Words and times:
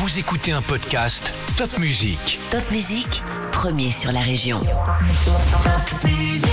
Vous 0.00 0.20
écoutez 0.20 0.52
un 0.52 0.62
podcast 0.62 1.34
Top 1.56 1.76
Music. 1.80 2.38
Top 2.50 2.70
Musique, 2.70 3.24
premier 3.50 3.90
sur 3.90 4.12
la 4.12 4.20
région. 4.20 4.60
Top 4.60 6.04
Musique. 6.04 6.44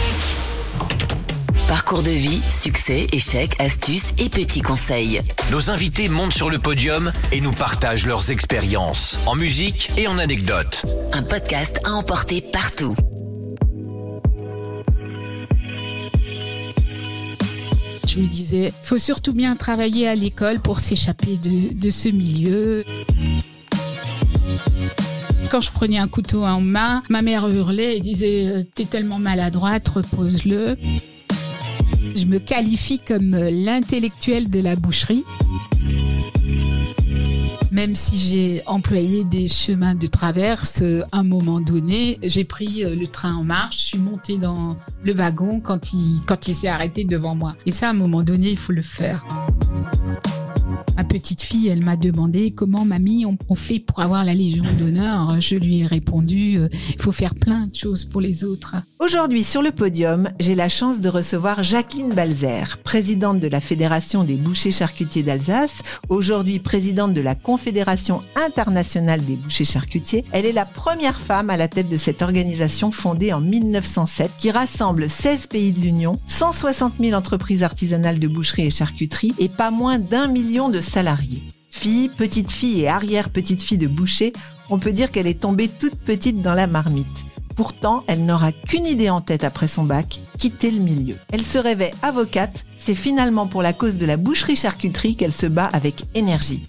Parcours 1.68 2.02
de 2.02 2.10
vie, 2.10 2.42
succès, 2.50 3.06
échecs, 3.12 3.56
astuces 3.60 4.14
et 4.18 4.30
petits 4.30 4.64
conseils. 4.64 5.22
Nos 5.52 5.70
invités 5.70 6.10
montent 6.10 6.34
sur 6.34 6.50
le 6.50 6.58
podium 6.58 7.12
et 7.32 7.40
nous 7.40 7.52
partagent 7.52 8.08
leurs 8.08 8.32
expériences 8.32 9.20
en 9.28 9.36
musique 9.36 9.92
et 9.96 10.08
en 10.08 10.18
anecdotes. 10.18 10.84
Un 11.14 11.22
podcast 11.22 11.80
à 11.84 11.92
emporter 11.92 12.42
partout. 12.42 12.96
Je 18.08 18.20
me 18.20 18.28
disais, 18.28 18.72
faut 18.84 19.00
surtout 19.00 19.34
bien 19.34 19.56
travailler 19.56 20.08
à 20.08 20.16
l'école 20.16 20.60
pour 20.60 20.80
s'échapper 20.80 21.38
de, 21.38 21.92
ce 21.92 22.10
milieu. 22.10 22.84
Quand 25.50 25.62
je 25.62 25.72
prenais 25.72 25.98
un 25.98 26.08
couteau 26.08 26.44
en 26.44 26.62
main, 26.62 27.02
ma 27.10 27.22
mère 27.22 27.48
hurlait 27.48 27.98
et 27.98 28.00
disait 28.00 28.68
T'es 28.76 28.86
tellement 28.86 29.20
maladroite, 29.20 29.88
repose-le. 29.90 30.78
Je 32.16 32.26
me 32.26 32.40
qualifie 32.40 33.00
comme 33.00 33.36
l'intellectuel 33.36 34.50
de 34.50 34.60
la 34.60 34.76
boucherie. 34.76 35.24
Même 37.76 37.94
si 37.94 38.18
j'ai 38.18 38.64
employé 38.68 39.26
des 39.26 39.50
chemins 39.50 39.96
de 39.96 40.08
traverse, 40.08 40.82
à 41.12 41.18
un 41.18 41.24
moment 41.24 41.60
donné, 41.60 42.18
j'ai 42.24 42.46
pris 42.46 42.86
le 42.86 43.06
train 43.06 43.36
en 43.36 43.44
marche, 43.44 43.80
je 43.80 43.84
suis 43.88 43.98
montée 43.98 44.38
dans 44.38 44.78
le 45.04 45.14
wagon 45.14 45.60
quand 45.60 45.92
il, 45.92 46.22
quand 46.26 46.48
il 46.48 46.56
s'est 46.56 46.70
arrêté 46.70 47.04
devant 47.04 47.36
moi. 47.36 47.58
Et 47.66 47.74
ça, 47.74 47.88
à 47.88 47.90
un 47.90 47.94
moment 47.94 48.24
donné, 48.24 48.52
il 48.52 48.58
faut 48.58 48.72
le 48.72 48.82
faire. 48.82 49.28
Ma 50.98 51.04
petite 51.04 51.42
fille, 51.42 51.68
elle 51.68 51.84
m'a 51.84 51.98
demandé 51.98 52.52
comment, 52.52 52.86
mamie, 52.86 53.26
on, 53.26 53.38
on 53.50 53.56
fait 53.56 53.80
pour 53.80 54.00
avoir 54.00 54.24
la 54.24 54.34
Légion 54.34 54.64
d'honneur? 54.80 55.42
Je 55.42 55.56
lui 55.56 55.82
ai 55.82 55.86
répondu, 55.86 56.58
euh, 56.58 56.70
il 56.94 57.02
faut 57.02 57.12
faire 57.12 57.36
plein 57.36 57.68
de 57.68 57.76
choses 57.76 58.06
pour 58.06 58.22
les 58.22 58.46
autres. 58.46 58.76
Aujourd'hui, 59.00 59.44
sur 59.44 59.62
le 59.62 59.72
podium, 59.72 60.30
j'ai 60.40 60.56
la 60.56 60.70
chance 60.70 61.02
de 61.02 61.10
recevoir 61.10 61.64
Jacqueline 61.64 62.14
Balzer, 62.14 62.80
présidente 62.84 63.42
de 63.42 63.48
la 63.50 63.60
Fédération 63.60 64.24
des 64.24 64.36
bouchers 64.36 64.72
charcutiers 64.72 65.22
d'Alsace, 65.22 65.80
aujourd'hui 66.08 66.60
présidente 66.60 67.14
de 67.14 67.22
la 67.22 67.36
Confédération 67.36 68.22
internationale 68.36 69.24
des 69.26 69.36
bouchers 69.36 69.66
charcutiers. 69.66 70.24
Elle 70.32 70.46
est 70.46 70.54
la 70.54 70.66
première 70.66 71.20
femme 71.20 71.50
à 71.50 71.58
la 71.58 71.68
tête 71.68 71.90
de 71.90 71.98
cette 71.98 72.22
organisation 72.22 72.92
fondée 72.92 73.34
en 73.34 73.42
1907 73.42 74.32
qui 74.38 74.50
rassemble 74.50 75.10
16 75.10 75.48
pays 75.48 75.74
de 75.74 75.82
l'Union, 75.82 76.20
160 76.26 76.94
000 77.02 77.18
entreprises 77.18 77.64
artisanales 77.64 78.20
de 78.20 78.30
boucherie 78.30 78.68
et 78.68 78.70
charcuterie 78.70 79.34
et 79.40 79.50
pas 79.50 79.72
moins 79.72 80.00
d'un 80.00 80.28
million 80.28 80.70
de 80.70 80.82
salariés. 80.86 81.44
Fille, 81.72 82.10
petite 82.10 82.52
fille 82.52 82.82
et 82.82 82.88
arrière-petite-fille 82.88 83.78
de 83.78 83.88
boucher, 83.88 84.32
on 84.70 84.80
peut 84.80 84.94
dire 84.94 85.12
qu'elle 85.12 85.28
est 85.28 85.42
tombée 85.42 85.68
toute 85.68 86.00
petite 86.00 86.42
dans 86.42 86.54
la 86.54 86.68
marmite. 86.68 87.26
Pourtant, 87.56 88.04
elle 88.08 88.26
n'aura 88.26 88.52
qu'une 88.52 88.86
idée 88.86 89.10
en 89.10 89.22
tête 89.22 89.44
après 89.44 89.68
son 89.68 89.84
bac, 89.84 90.22
quitter 90.38 90.72
le 90.72 90.82
milieu. 90.82 91.18
Elle 91.32 91.42
se 91.42 91.58
rêvait 91.58 91.94
avocate, 92.02 92.66
c'est 92.78 92.96
finalement 92.96 93.48
pour 93.48 93.62
la 93.62 93.74
cause 93.74 93.98
de 93.98 94.06
la 94.06 94.18
boucherie-charcuterie 94.18 95.16
qu'elle 95.16 95.34
se 95.34 95.48
bat 95.48 95.70
avec 95.72 96.04
énergie. 96.16 96.66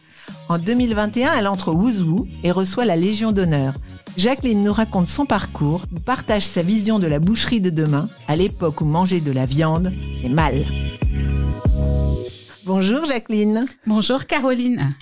En 0.48 0.58
2021, 0.58 1.32
elle 1.34 1.48
entre 1.48 1.72
au 1.72 1.74
Wouzou 1.74 2.28
et 2.44 2.52
reçoit 2.52 2.84
la 2.84 2.96
Légion 2.96 3.32
d'honneur. 3.32 3.74
Jacqueline 4.16 4.62
nous 4.62 4.72
raconte 4.72 5.08
son 5.08 5.26
parcours, 5.26 5.84
nous 5.90 6.00
partage 6.00 6.46
sa 6.46 6.62
vision 6.62 6.98
de 6.98 7.06
la 7.06 7.18
boucherie 7.18 7.60
de 7.60 7.70
demain, 7.70 8.08
à 8.28 8.36
l'époque 8.36 8.80
où 8.80 8.84
manger 8.84 9.20
de 9.20 9.32
la 9.32 9.44
viande, 9.44 9.92
c'est 10.20 10.28
mal. 10.28 10.54
Bonjour 12.66 13.04
Jacqueline. 13.06 13.64
Bonjour 13.86 14.26
Caroline. 14.26 14.92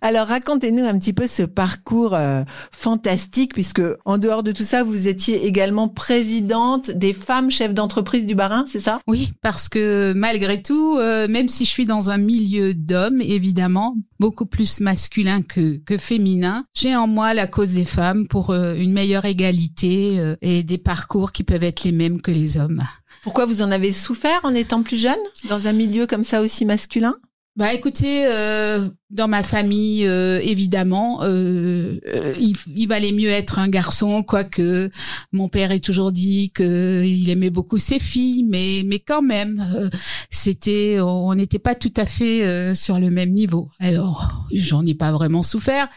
Alors 0.00 0.28
racontez-nous 0.28 0.84
un 0.84 0.96
petit 0.96 1.12
peu 1.12 1.26
ce 1.26 1.42
parcours 1.42 2.14
euh, 2.14 2.44
fantastique 2.70 3.54
puisque 3.54 3.82
en 4.04 4.18
dehors 4.18 4.44
de 4.44 4.52
tout 4.52 4.62
ça, 4.62 4.84
vous 4.84 5.08
étiez 5.08 5.44
également 5.44 5.88
présidente 5.88 6.92
des 6.92 7.12
femmes 7.12 7.50
chefs 7.50 7.74
d'entreprise 7.74 8.24
du 8.24 8.36
Barin, 8.36 8.66
c'est 8.68 8.80
ça? 8.80 9.00
Oui, 9.08 9.32
parce 9.42 9.68
que 9.68 10.12
malgré 10.12 10.62
tout, 10.62 10.96
euh, 10.96 11.26
même 11.26 11.48
si 11.48 11.64
je 11.64 11.70
suis 11.70 11.86
dans 11.86 12.10
un 12.10 12.18
milieu 12.18 12.72
d'hommes, 12.72 13.20
évidemment, 13.20 13.96
beaucoup 14.20 14.46
plus 14.46 14.78
masculin 14.78 15.42
que, 15.42 15.78
que 15.78 15.98
féminin, 15.98 16.64
j'ai 16.74 16.94
en 16.94 17.08
moi 17.08 17.34
la 17.34 17.48
cause 17.48 17.74
des 17.74 17.84
femmes 17.84 18.28
pour 18.28 18.50
euh, 18.50 18.74
une 18.74 18.92
meilleure 18.92 19.24
égalité 19.24 20.20
euh, 20.20 20.36
et 20.40 20.62
des 20.62 20.78
parcours 20.78 21.32
qui 21.32 21.42
peuvent 21.42 21.64
être 21.64 21.82
les 21.82 21.92
mêmes 21.92 22.22
que 22.22 22.30
les 22.30 22.58
hommes. 22.58 22.84
Pourquoi 23.28 23.44
vous 23.44 23.60
en 23.60 23.70
avez 23.70 23.92
souffert 23.92 24.40
en 24.42 24.54
étant 24.54 24.82
plus 24.82 24.96
jeune 24.96 25.18
dans 25.50 25.66
un 25.66 25.74
milieu 25.74 26.06
comme 26.06 26.24
ça 26.24 26.40
aussi 26.40 26.64
masculin? 26.64 27.14
Bah 27.58 27.74
écoutez, 27.74 28.24
euh, 28.28 28.88
dans 29.10 29.26
ma 29.26 29.42
famille, 29.42 30.06
euh, 30.06 30.38
évidemment, 30.42 31.22
euh, 31.22 31.98
euh, 32.06 32.34
il, 32.38 32.54
il, 32.76 32.86
valait 32.86 33.10
mieux 33.10 33.30
être 33.30 33.58
un 33.58 33.68
garçon, 33.68 34.22
quoique 34.22 34.90
mon 35.32 35.48
père 35.48 35.72
ait 35.72 35.80
toujours 35.80 36.12
dit 36.12 36.52
qu'il 36.54 37.28
aimait 37.30 37.50
beaucoup 37.50 37.78
ses 37.78 37.98
filles, 37.98 38.44
mais 38.44 38.82
mais 38.84 38.98
quand 38.98 39.22
même, 39.22 39.64
euh, 39.74 39.88
c'était, 40.30 40.98
on 41.00 41.34
n'était 41.34 41.58
pas 41.58 41.74
tout 41.74 41.92
à 41.96 42.04
fait 42.04 42.44
euh, 42.44 42.74
sur 42.74 42.98
le 43.00 43.10
même 43.10 43.30
niveau. 43.30 43.70
Alors, 43.80 44.44
j'en 44.52 44.84
ai 44.84 44.94
pas 44.94 45.10
vraiment 45.10 45.42
souffert, 45.42 45.88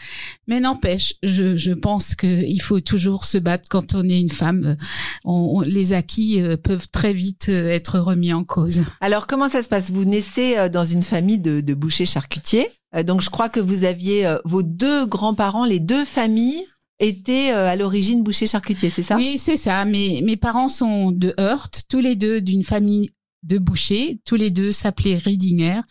mais 0.47 0.61
n'empêche, 0.61 1.15
je, 1.21 1.57
je 1.57 1.71
pense 1.73 2.15
qu'il 2.15 2.61
faut 2.61 2.79
toujours 2.79 3.25
se 3.25 3.37
battre 3.37 3.67
quand 3.69 3.93
on 3.93 4.07
est 4.07 4.19
une 4.19 4.31
femme. 4.31 4.77
On, 5.25 5.57
on, 5.57 5.61
les 5.61 5.91
acquis 5.91 6.41
peuvent 6.63 6.87
très 6.89 7.13
vite 7.13 7.49
être 7.49 7.99
remis 7.99 8.33
en 8.33 8.45
cause. 8.45 8.81
Alors, 9.01 9.27
comment 9.27 9.49
ça 9.49 9.61
se 9.61 9.67
passe? 9.67 9.91
Vous 9.91 10.05
naissez 10.05 10.69
dans 10.69 10.85
une 10.85 11.03
famille 11.03 11.37
de, 11.39 11.50
de 11.59 11.73
bouchers 11.73 12.05
charcutiers. 12.05 12.69
Euh, 12.95 13.03
donc 13.03 13.21
je 13.21 13.29
crois 13.29 13.49
que 13.49 13.59
vous 13.59 13.83
aviez 13.83 14.25
euh, 14.25 14.37
vos 14.45 14.63
deux 14.63 15.05
grands-parents, 15.05 15.65
les 15.65 15.81
deux 15.81 16.05
familles 16.05 16.63
étaient 16.99 17.51
euh, 17.51 17.67
à 17.67 17.75
l'origine 17.75 18.23
boucher 18.23 18.47
charcutier, 18.47 18.89
c'est 18.89 19.03
ça? 19.03 19.17
Oui, 19.17 19.37
c'est 19.37 19.57
ça. 19.57 19.83
Mes, 19.85 20.21
mes 20.21 20.37
parents 20.37 20.69
sont 20.69 21.11
de 21.11 21.33
Heurt, 21.39 21.83
tous 21.89 21.99
les 21.99 22.15
deux 22.15 22.41
d'une 22.41 22.63
famille 22.63 23.09
de 23.43 23.57
bouchers, 23.57 24.19
tous 24.23 24.35
les 24.35 24.51
deux 24.51 24.71
s'appelaient 24.71 25.17
Riedinger 25.17 25.81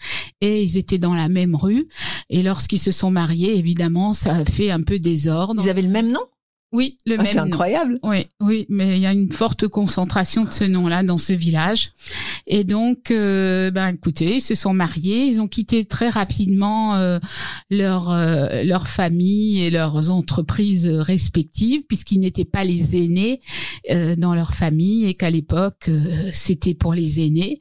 et 0.41 0.62
ils 0.62 0.78
étaient 0.78 0.99
dans 0.99 1.15
la 1.15 1.28
même 1.28 1.56
rue. 1.56 1.88
Et 2.28 2.43
lorsqu'ils 2.43 2.78
se 2.78 2.93
sont 2.93 3.10
mariés, 3.10 3.59
évidemment, 3.59 4.12
ça 4.12 4.37
a 4.37 4.44
fait 4.44 4.70
un 4.70 4.82
peu 4.82 5.00
désordre. 5.00 5.60
Ils 5.65 5.70
avaient 5.70 5.82
le 5.82 5.88
même 5.88 6.12
nom? 6.12 6.20
Oui, 6.72 6.98
le 7.04 7.16
ah, 7.19 7.22
même. 7.22 7.32
C'est 7.32 7.38
incroyable. 7.38 7.98
Oui, 8.04 8.26
oui, 8.41 8.66
mais 8.69 8.97
il 8.97 9.03
y 9.03 9.06
a 9.06 9.12
une 9.12 9.32
forte 9.32 9.66
concentration 9.66 10.44
de 10.44 10.53
ce 10.53 10.64
nom-là 10.64 11.03
dans 11.03 11.19
ce 11.19 11.32
village. 11.32 11.92
Et 12.47 12.64
donc, 12.64 13.10
euh, 13.10 13.70
ben 13.70 13.88
écoutez, 13.94 14.36
ils 14.36 14.41
se 14.41 14.54
sont 14.54 14.72
mariés, 14.72 15.25
ils 15.25 15.41
ont 15.41 15.48
quitté 15.48 15.84
très 15.84 16.08
rapidement 16.08 16.94
euh, 16.94 17.19
leur 17.70 18.10
euh, 18.10 18.62
leur 18.62 18.86
famille 18.86 19.62
et 19.62 19.70
leurs 19.70 20.10
entreprises 20.10 20.86
respectives, 20.86 21.82
puisqu'ils 21.88 22.20
n'étaient 22.20 22.44
pas 22.44 22.64
les 22.64 22.97
aînés 22.97 23.41
euh, 23.91 24.16
dans 24.16 24.34
leur 24.34 24.54
famille 24.54 25.06
et 25.06 25.14
qu'à 25.14 25.31
l'époque 25.31 25.88
euh, 25.88 26.31
c'était 26.32 26.75
pour 26.75 26.94
les 26.94 27.20
aînés. 27.25 27.60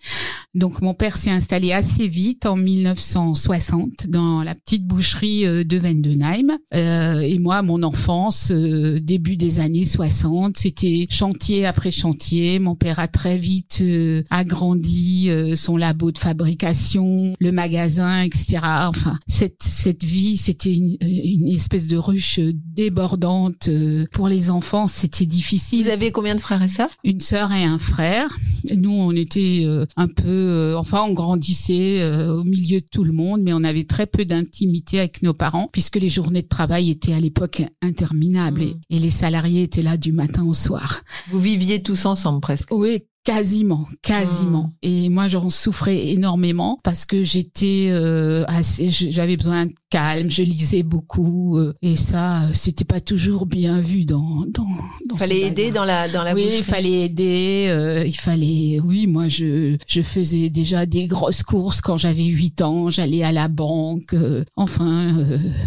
Donc, 0.56 0.81
mon 0.81 0.94
père 0.94 1.18
s'est 1.18 1.30
installé 1.30 1.72
assez 1.74 2.08
vite 2.08 2.46
en 2.46 2.56
1960 2.56 4.08
dans 4.08 4.44
la 4.44 4.56
petite 4.56 4.86
boucherie 4.86 5.44
de 5.44 5.78
Vendenheim. 5.78 6.58
et 6.72 7.38
moi, 7.38 7.62
mon 7.62 7.84
enfance 7.84 8.52
début 9.00 9.38
des 9.38 9.60
années 9.60 9.86
60. 9.86 10.58
C'était 10.58 11.08
chantier 11.10 11.66
après 11.66 11.92
chantier. 11.92 12.60
Mon 12.60 12.76
père 12.76 13.00
a 13.00 13.08
très 13.08 13.38
vite 13.38 13.80
euh, 13.82 14.24
agrandi 14.30 15.30
euh, 15.30 15.56
son 15.56 15.78
labo 15.78 16.12
de 16.12 16.18
fabrication, 16.18 17.36
le 17.40 17.52
magasin, 17.52 18.22
etc. 18.24 18.59
Enfin, 18.64 19.20
cette, 19.28 19.62
cette 19.62 20.04
vie, 20.04 20.38
c'était 20.38 20.74
une, 20.74 20.98
une, 21.02 21.48
espèce 21.48 21.88
de 21.88 21.98
ruche 21.98 22.40
débordante. 22.40 23.68
Euh, 23.68 24.06
pour 24.12 24.28
les 24.28 24.50
enfants, 24.50 24.88
c'était 24.88 25.26
difficile. 25.26 25.84
Vous 25.84 25.90
avez 25.90 26.12
combien 26.12 26.36
de 26.36 26.40
frères 26.40 26.62
et 26.62 26.68
sœurs? 26.68 26.90
Une 27.04 27.22
sœur 27.22 27.52
et 27.52 27.64
un 27.64 27.80
frère. 27.80 28.38
Nous, 28.76 28.92
on 28.92 29.12
était 29.12 29.64
euh, 29.66 29.86
un 29.96 30.08
peu... 30.08 30.24
Euh, 30.28 30.78
enfin, 30.78 31.04
on 31.08 31.14
grandissait 31.14 32.04
au 32.30 32.44
milieu 32.44 32.80
de 32.80 32.86
tout 32.92 33.04
le 33.04 33.12
monde, 33.12 33.42
mais 33.42 33.54
on 33.54 33.64
avait 33.64 33.84
très 33.84 34.06
peu 34.06 34.26
d'intimité 34.26 35.00
avec 35.00 35.22
nos 35.22 35.34
parents, 35.34 35.70
puisque 35.72 35.96
les 35.98 36.09
journées 36.09 36.41
de 36.41 36.47
travail 36.47 36.90
étaient 36.90 37.14
à 37.14 37.20
l'époque 37.20 37.64
interminables. 37.82 38.66
Mmh 38.66 38.89
et 38.90 39.00
les 39.00 39.12
salariés 39.12 39.64
étaient 39.64 39.82
là 39.82 39.97
du 39.97 40.12
matin 40.12 40.44
au 40.46 40.53
soir. 40.53 41.03
Vous 41.30 41.40
viviez 41.40 41.82
tous 41.82 42.06
ensemble 42.06 42.41
presque 42.41 42.70
Oui, 42.72 43.03
Quasiment, 43.26 43.86
quasiment. 44.02 44.64
Mmh. 44.64 44.76
Et 44.82 45.09
moi, 45.09 45.28
j'en 45.28 45.50
souffrais 45.50 46.08
énormément 46.08 46.80
parce 46.84 47.06
que 47.06 47.24
j'étais 47.24 47.90
euh, 47.91 48.46
assez, 48.47 48.90
j'avais 48.90 49.36
besoin 49.36 49.68
calme, 49.90 50.30
je 50.30 50.44
lisais 50.44 50.84
beaucoup 50.84 51.58
euh, 51.58 51.74
et 51.82 51.97
ça, 51.97 52.41
c'était 52.53 52.86
pas 52.86 53.02
toujours 53.02 53.46
bien 53.46 53.82
vu 53.82 54.06
dans 54.06 54.46
dans. 54.47 54.68
dans 55.08 55.18
fallait 55.18 55.41
aider 55.41 55.72
dans 55.72 55.86
la 55.86 56.08
dans 56.09 56.24
la 56.24 56.34
Oui, 56.34 56.50
il 56.58 56.64
fallait 56.64 57.06
aider. 57.06 57.68
Euh, 57.70 58.03
il 58.06 58.18
fallait, 58.18 58.80
oui, 58.84 59.08
moi, 59.08 59.30
je 59.30 59.78
je 59.88 60.02
faisais 60.02 60.50
déjà 60.50 60.86
des 60.86 61.08
grosses 61.08 61.44
courses 61.44 61.82
quand 61.82 61.97
j'avais 61.97 62.26
8 62.26 62.62
ans. 62.62 62.90
J'allais 62.90 63.24
à 63.24 63.32
la 63.32 63.47
banque. 63.47 64.14
Euh, 64.14 64.44
enfin, 64.56 65.16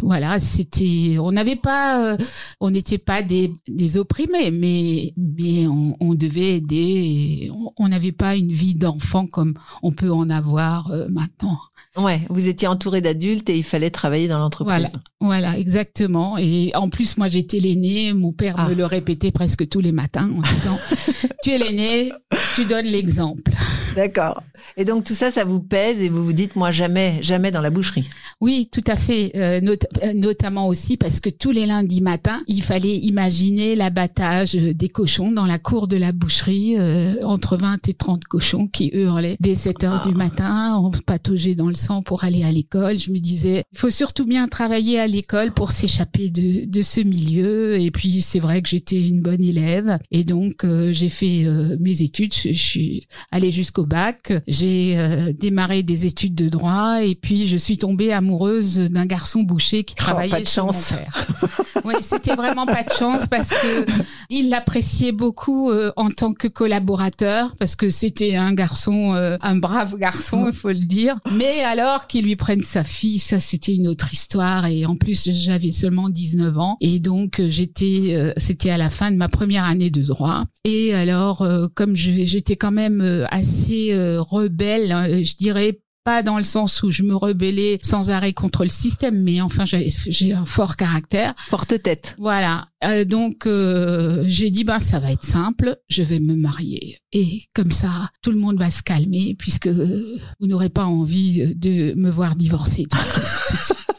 voilà, 0.02 0.40
c'était, 0.40 1.16
on 1.18 1.32
n'avait 1.32 1.56
pas, 1.56 2.16
on 2.60 2.70
n'était 2.70 2.98
pas 2.98 3.22
des 3.22 3.52
des 3.68 3.96
opprimés, 3.96 4.50
mais 4.50 5.12
mais 5.16 5.66
on, 5.66 5.96
on 6.00 6.14
devait 6.14 6.56
aider. 6.56 6.76
Et, 6.76 7.50
on 7.76 7.88
n'avait 7.88 8.12
pas 8.12 8.36
une 8.36 8.52
vie 8.52 8.74
d'enfant 8.74 9.26
comme 9.26 9.54
on 9.82 9.92
peut 9.92 10.12
en 10.12 10.30
avoir 10.30 10.90
euh, 10.90 11.06
maintenant. 11.08 11.58
Ouais, 11.96 12.22
vous 12.30 12.48
étiez 12.48 12.68
entouré 12.68 13.02
d'adultes 13.02 13.50
et 13.50 13.56
il 13.56 13.62
fallait 13.62 13.90
travailler 13.90 14.26
dans 14.26 14.38
l'entreprise. 14.38 14.88
Voilà, 15.20 15.48
voilà, 15.50 15.58
exactement. 15.58 16.38
Et 16.38 16.72
en 16.74 16.88
plus, 16.88 17.18
moi, 17.18 17.28
j'étais 17.28 17.60
l'aîné. 17.60 18.14
Mon 18.14 18.32
père 18.32 18.56
me 18.58 18.70
Ah. 18.72 18.74
le 18.74 18.84
répétait 18.86 19.30
presque 19.30 19.68
tous 19.68 19.80
les 19.80 19.92
matins 19.92 20.30
en 20.36 20.40
disant 20.40 20.78
"Tu 21.42 21.50
es 21.50 21.58
l'aîné, 21.58 22.10
tu 22.54 22.64
donnes 22.64 22.86
l'exemple." 22.86 23.52
D'accord. 23.94 24.42
Et 24.76 24.84
donc 24.84 25.04
tout 25.04 25.14
ça, 25.14 25.30
ça 25.30 25.44
vous 25.44 25.60
pèse 25.60 26.00
et 26.00 26.08
vous 26.08 26.24
vous 26.24 26.32
dites, 26.32 26.56
moi 26.56 26.70
jamais, 26.70 27.18
jamais 27.22 27.50
dans 27.50 27.60
la 27.60 27.70
boucherie. 27.70 28.08
Oui, 28.40 28.68
tout 28.70 28.84
à 28.86 28.96
fait. 28.96 29.32
Euh, 29.36 29.60
euh, 30.02 30.12
notamment 30.14 30.68
aussi 30.68 30.96
parce 30.96 31.20
que 31.20 31.30
tous 31.30 31.50
les 31.50 31.66
lundis 31.66 32.00
matins, 32.00 32.40
il 32.46 32.62
fallait 32.62 32.96
imaginer 32.96 33.76
l'abattage 33.76 34.54
des 34.54 34.88
cochons 34.88 35.30
dans 35.30 35.46
la 35.46 35.58
cour 35.58 35.88
de 35.88 35.96
la 35.96 36.12
boucherie, 36.12 36.76
euh, 36.78 37.14
entre 37.22 37.56
20 37.56 37.88
et 37.88 37.94
30 37.94 38.24
cochons 38.24 38.66
qui 38.66 38.90
hurlaient 38.92 39.36
dès 39.40 39.54
7 39.54 39.84
heures 39.84 40.06
du 40.06 40.14
matin, 40.14 40.78
on 40.82 40.90
pataugeait 40.90 41.54
dans 41.54 41.68
le 41.68 41.74
sang 41.74 42.02
pour 42.02 42.24
aller 42.24 42.44
à 42.44 42.52
l'école. 42.52 42.98
Je 42.98 43.10
me 43.10 43.18
disais, 43.18 43.64
il 43.72 43.78
faut 43.78 43.90
surtout 43.90 44.24
bien 44.24 44.48
travailler 44.48 44.98
à 44.98 45.06
l'école 45.06 45.52
pour 45.52 45.72
s'échapper 45.72 46.30
de, 46.30 46.68
de 46.68 46.82
ce 46.82 47.00
milieu. 47.00 47.80
Et 47.80 47.90
puis, 47.90 48.22
c'est 48.22 48.40
vrai 48.40 48.62
que 48.62 48.68
j'étais 48.68 49.00
une 49.00 49.20
bonne 49.20 49.42
élève. 49.42 49.98
Et 50.10 50.24
donc, 50.24 50.64
euh, 50.64 50.92
j'ai 50.92 51.08
fait 51.08 51.44
euh, 51.44 51.76
mes 51.80 52.02
études. 52.02 52.34
Je 52.34 52.52
suis 52.52 53.08
allée 53.30 53.52
jusqu'au 53.52 53.81
bac. 53.86 54.32
J'ai 54.46 54.94
euh, 54.98 55.32
démarré 55.32 55.82
des 55.82 56.06
études 56.06 56.34
de 56.34 56.48
droit. 56.48 56.98
Et 57.02 57.14
puis, 57.14 57.46
je 57.46 57.56
suis 57.56 57.78
tombée 57.78 58.12
amoureuse 58.12 58.78
d'un 58.78 59.06
garçon 59.06 59.42
boucher 59.42 59.84
qui 59.84 59.94
Oh, 59.98 60.02
travaillait 60.02 60.30
pas 60.30 60.40
de 60.40 60.46
chez 60.48 60.60
mon 60.60 60.68
chance. 60.68 60.92
père. 60.92 61.26
Oui, 61.84 61.94
c'était 62.00 62.36
vraiment 62.36 62.64
pas 62.64 62.84
de 62.84 62.92
chance 62.96 63.26
parce 63.26 63.48
que 63.48 63.86
il 64.30 64.50
l'appréciait 64.50 65.10
beaucoup 65.10 65.68
euh, 65.70 65.90
en 65.96 66.10
tant 66.10 66.32
que 66.32 66.46
collaborateur 66.46 67.56
parce 67.58 67.74
que 67.74 67.90
c'était 67.90 68.36
un 68.36 68.54
garçon, 68.54 69.14
euh, 69.16 69.36
un 69.40 69.56
brave 69.56 69.96
garçon, 69.98 70.46
il 70.46 70.52
faut 70.52 70.68
le 70.68 70.74
dire. 70.76 71.18
Mais 71.32 71.62
alors 71.64 72.06
qu'il 72.06 72.24
lui 72.24 72.36
prenne 72.36 72.62
sa 72.62 72.84
fille, 72.84 73.18
ça 73.18 73.40
c'était 73.40 73.74
une 73.74 73.88
autre 73.88 74.12
histoire. 74.12 74.66
Et 74.66 74.86
en 74.86 74.94
plus, 74.94 75.28
j'avais 75.32 75.72
seulement 75.72 76.08
19 76.08 76.56
ans 76.56 76.76
et 76.80 77.00
donc 77.00 77.42
j'étais, 77.48 78.32
c'était 78.36 78.70
à 78.70 78.76
la 78.76 78.90
fin 78.90 79.10
de 79.10 79.16
ma 79.16 79.28
première 79.28 79.64
année 79.64 79.90
de 79.90 80.02
droit. 80.02 80.44
Et 80.64 80.94
alors, 80.94 81.44
comme 81.74 81.96
j'étais 81.96 82.54
quand 82.54 82.70
même 82.70 83.26
assez 83.30 83.71
euh, 83.92 84.20
rebelle, 84.20 84.92
hein, 84.92 85.22
je 85.22 85.34
dirais 85.36 85.80
pas 86.04 86.22
dans 86.22 86.38
le 86.38 86.44
sens 86.44 86.82
où 86.82 86.90
je 86.90 87.02
me 87.02 87.14
rebellais 87.14 87.78
sans 87.82 88.10
arrêt 88.10 88.32
contre 88.32 88.64
le 88.64 88.70
système, 88.70 89.22
mais 89.22 89.40
enfin 89.40 89.64
j'ai 89.64 90.32
un 90.32 90.44
fort 90.44 90.76
caractère. 90.76 91.34
Forte 91.38 91.80
tête. 91.82 92.16
Voilà. 92.18 92.66
Euh, 92.84 93.04
donc 93.04 93.46
euh, 93.46 94.24
j'ai 94.26 94.50
dit 94.50 94.64
ben 94.64 94.80
ça 94.80 94.98
va 94.98 95.12
être 95.12 95.24
simple, 95.24 95.76
je 95.88 96.02
vais 96.02 96.18
me 96.18 96.34
marier 96.34 96.98
et 97.12 97.42
comme 97.54 97.70
ça 97.70 98.10
tout 98.22 98.32
le 98.32 98.38
monde 98.38 98.58
va 98.58 98.70
se 98.70 98.82
calmer 98.82 99.36
puisque 99.38 99.68
euh, 99.68 100.18
vous 100.40 100.46
n'aurez 100.46 100.70
pas 100.70 100.84
envie 100.84 101.54
de 101.54 101.94
me 101.94 102.10
voir 102.10 102.34
divorcer. 102.34 102.84
tout 102.90 102.98
tout 102.98 103.56
suite. 103.56 103.91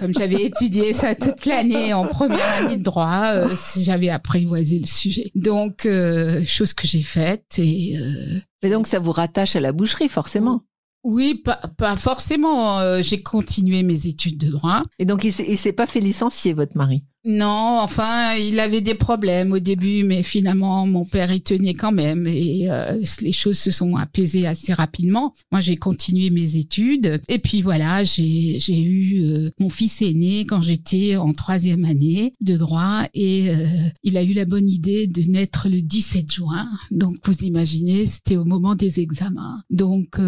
Comme 0.00 0.14
j'avais 0.14 0.42
étudié 0.44 0.92
ça 0.92 1.14
toute 1.14 1.46
l'année 1.46 1.92
en 1.92 2.06
première 2.06 2.56
année 2.60 2.76
de 2.76 2.82
droit, 2.82 3.24
euh, 3.34 3.48
j'avais 3.76 4.08
apprivoisé 4.08 4.78
le 4.78 4.86
sujet. 4.86 5.30
Donc 5.34 5.86
euh, 5.86 6.44
chose 6.44 6.72
que 6.72 6.86
j'ai 6.86 7.02
faite 7.02 7.58
et 7.58 7.96
euh, 7.98 8.38
Et 8.62 8.70
donc 8.70 8.86
ça 8.86 8.98
vous 8.98 9.12
rattache 9.12 9.56
à 9.56 9.60
la 9.60 9.72
boucherie, 9.72 10.08
forcément. 10.08 10.62
oui, 11.04 11.34
pas, 11.44 11.60
pas 11.76 11.96
forcément. 11.96 12.80
euh, 12.80 13.02
j'ai 13.02 13.22
continué 13.22 13.82
mes 13.82 14.06
études 14.06 14.38
de 14.38 14.50
droit. 14.50 14.82
Et 14.98 15.04
donc 15.04 15.24
il 15.24 15.32
s'est 15.32 15.72
pas 15.72 15.86
fait 15.86 16.00
licencier, 16.00 16.52
votre 16.54 16.76
mari? 16.76 17.04
Non, 17.30 17.76
enfin, 17.82 18.36
il 18.36 18.58
avait 18.58 18.80
des 18.80 18.94
problèmes 18.94 19.52
au 19.52 19.58
début, 19.58 20.02
mais 20.02 20.22
finalement, 20.22 20.86
mon 20.86 21.04
père 21.04 21.30
y 21.30 21.42
tenait 21.42 21.74
quand 21.74 21.92
même 21.92 22.26
et 22.26 22.70
euh, 22.70 22.98
les 23.20 23.32
choses 23.32 23.58
se 23.58 23.70
sont 23.70 23.96
apaisées 23.96 24.46
assez 24.46 24.72
rapidement. 24.72 25.34
Moi, 25.52 25.60
j'ai 25.60 25.76
continué 25.76 26.30
mes 26.30 26.56
études 26.56 27.20
et 27.28 27.38
puis 27.38 27.60
voilà, 27.60 28.02
j'ai 28.02 28.58
eu 28.80 29.24
euh, 29.26 29.50
mon 29.60 29.68
fils 29.68 30.00
aîné 30.00 30.46
quand 30.46 30.62
j'étais 30.62 31.16
en 31.16 31.34
troisième 31.34 31.84
année 31.84 32.32
de 32.40 32.56
droit 32.56 33.02
et 33.12 33.50
euh, 33.50 33.66
il 34.02 34.16
a 34.16 34.22
eu 34.22 34.32
la 34.32 34.46
bonne 34.46 34.66
idée 34.66 35.06
de 35.06 35.20
naître 35.30 35.68
le 35.68 35.82
17 35.82 36.32
juin. 36.32 36.66
Donc, 36.90 37.16
vous 37.24 37.44
imaginez, 37.44 38.06
c'était 38.06 38.38
au 38.38 38.46
moment 38.46 38.74
des 38.74 39.00
examens. 39.00 39.62
Donc, 39.68 40.18